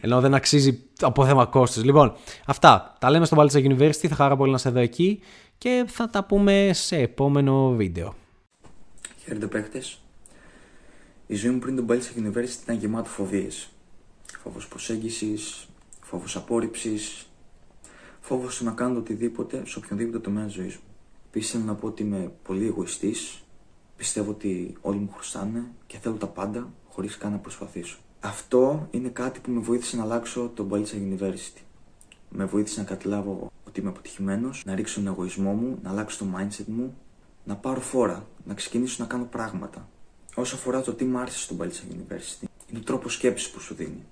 Ενώ 0.00 0.20
δεν 0.20 0.34
αξίζει 0.34 0.82
από 1.00 1.26
θέμα 1.26 1.46
κόστου. 1.46 1.84
Λοιπόν, 1.84 2.12
αυτά. 2.46 2.96
Τα 3.00 3.10
λέμε 3.10 3.24
στο 3.24 3.36
Μπαλίτσα 3.36 3.60
University. 3.60 4.06
Θα 4.08 4.14
χαρά 4.14 4.36
πολύ 4.36 4.52
να 4.52 4.58
σε 4.58 4.70
δω 4.70 4.78
εκεί 4.78 5.20
και 5.58 5.84
θα 5.88 6.10
τα 6.10 6.24
πούμε 6.24 6.70
σε 6.72 6.96
επόμενο 6.96 7.70
βίντεο. 7.70 8.14
Χαίρετε 9.24 9.46
παίχτες. 9.46 10.00
Η 11.26 11.34
ζωή 11.34 11.52
μου 11.52 11.58
πριν 11.58 11.76
τον 11.76 11.84
Μπάλισσα 11.84 12.10
University 12.16 12.62
ήταν 12.62 12.76
γεμάτη 12.76 13.08
φοβίες. 13.08 13.68
Φόβος 14.42 14.68
προσέγγισης, 14.68 15.68
φόβος 16.00 16.36
απόρριψης, 16.36 17.26
φόβος 18.20 18.60
να 18.60 18.70
κάνω 18.70 18.92
το 18.92 18.98
οτιδήποτε 18.98 19.62
σε 19.66 19.78
οποιονδήποτε 19.78 20.18
τομέα 20.18 20.48
ζωής 20.48 20.74
μου. 20.74 20.89
Επίσης 21.30 21.50
θέλω 21.50 21.64
να 21.64 21.74
πω 21.74 21.86
ότι 21.86 22.02
είμαι 22.02 22.32
πολύ 22.42 22.66
εγωιστής. 22.66 23.42
Πιστεύω 23.96 24.30
ότι 24.30 24.76
όλοι 24.80 24.98
μου 24.98 25.10
χρωστάνε 25.12 25.64
και 25.86 25.98
θέλω 25.98 26.14
τα 26.14 26.26
πάντα 26.26 26.72
χωρίς 26.88 27.16
καν 27.16 27.32
να 27.32 27.38
προσπαθήσω. 27.38 27.98
Αυτό 28.20 28.88
είναι 28.90 29.08
κάτι 29.08 29.40
που 29.40 29.50
με 29.50 29.60
βοήθησε 29.60 29.96
να 29.96 30.02
αλλάξω 30.02 30.50
τον 30.54 30.66
Μπάλισσα 30.66 30.96
University. 30.96 31.60
με 32.28 32.44
βοήθησε 32.44 32.80
να 32.80 32.86
καταλάβω 32.86 33.52
ότι 33.66 33.80
είμαι 33.80 33.88
αποτυχημένος, 33.88 34.62
να 34.64 34.74
ρίξω 34.74 34.94
τον 34.94 35.06
εγωισμό 35.06 35.52
μου, 35.52 35.78
να 35.82 35.90
αλλάξω 35.90 36.18
το 36.18 36.26
mindset 36.36 36.66
μου, 36.66 36.96
να 37.44 37.56
πάρω 37.56 37.80
φόρα, 37.80 38.26
να 38.44 38.54
ξεκινήσω 38.54 38.96
να 39.02 39.08
κάνω 39.08 39.24
πράγματα. 39.24 39.88
Όσο 40.34 40.54
αφορά 40.54 40.82
το 40.82 40.92
τι 40.92 41.04
μου 41.04 41.18
άρεσε 41.18 41.38
στο 41.38 41.56
Baltic 41.58 41.64
University, 41.64 42.44
είναι 42.66 42.78
ο 42.78 42.82
τρόπος 42.82 43.14
σκέψης 43.14 43.50
που 43.50 43.60
σου 43.60 43.74
δίνει. 43.74 44.04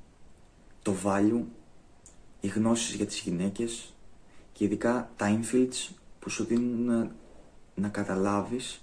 Το 0.83 0.95
value, 1.05 1.43
οι 2.41 2.49
γνώσεις 2.49 2.95
για 2.95 3.07
τις 3.07 3.19
γυναίκες 3.21 3.95
και 4.53 4.65
ειδικά 4.65 5.11
τα 5.17 5.41
infields 5.41 5.95
που 6.29 6.35
σου 6.35 6.45
δίνουν 6.45 6.85
να, 6.85 7.11
να 7.75 7.89
καταλάβεις 7.89 8.83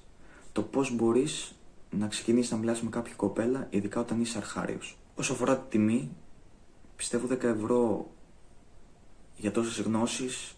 το 0.51 0.61
πώς 0.61 0.95
μπορείς 0.95 1.55
να 1.89 2.07
ξεκινήσεις 2.07 2.51
να 2.51 2.57
μιλάς 2.57 2.81
με 2.81 2.89
κάποια 2.89 3.13
κοπέλα, 3.15 3.67
ειδικά 3.69 3.99
όταν 3.99 4.21
είσαι 4.21 4.37
αρχάριος. 4.37 4.97
Όσο 5.15 5.33
αφορά 5.33 5.57
τη 5.57 5.69
τιμή, 5.69 6.09
πιστεύω 6.95 7.27
10 7.27 7.43
ευρώ 7.43 8.11
για 9.37 9.51
τόσες 9.51 9.79
γνώσεις 9.79 10.55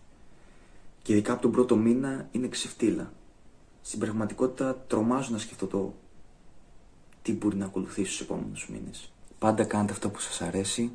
και 1.01 1.13
ειδικά 1.13 1.33
από 1.33 1.41
τον 1.41 1.51
πρώτο 1.51 1.75
μήνα 1.75 2.27
είναι 2.31 2.47
ξεφτύλα. 2.47 3.13
Στην 3.81 3.99
πραγματικότητα 3.99 4.75
τρομάζω 4.87 5.31
να 5.31 5.37
σκεφτώ 5.37 5.67
το 5.67 5.93
τι 7.21 7.33
μπορεί 7.33 7.55
να 7.55 7.65
ακολουθήσει 7.65 8.11
στους 8.13 8.21
επόμενους 8.21 8.69
μήνες. 8.69 9.11
Πάντα 9.39 9.63
κάντε 9.63 9.91
αυτό 9.91 10.09
που 10.09 10.19
σας 10.19 10.41
αρέσει 10.41 10.91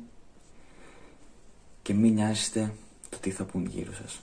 και 1.81 1.93
μην 1.93 2.13
νοιάζεστε 2.13 2.73
το 3.09 3.17
τι 3.17 3.31
θα 3.31 3.43
πούν 3.43 3.65
γύρω 3.65 3.93
σας. 3.93 4.21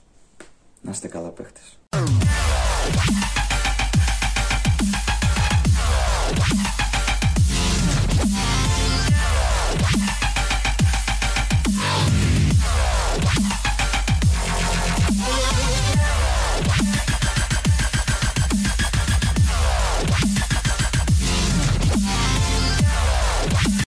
Να 0.80 0.90
είστε 0.90 1.08
καλά 1.08 1.28
παίχτες. 1.28 1.78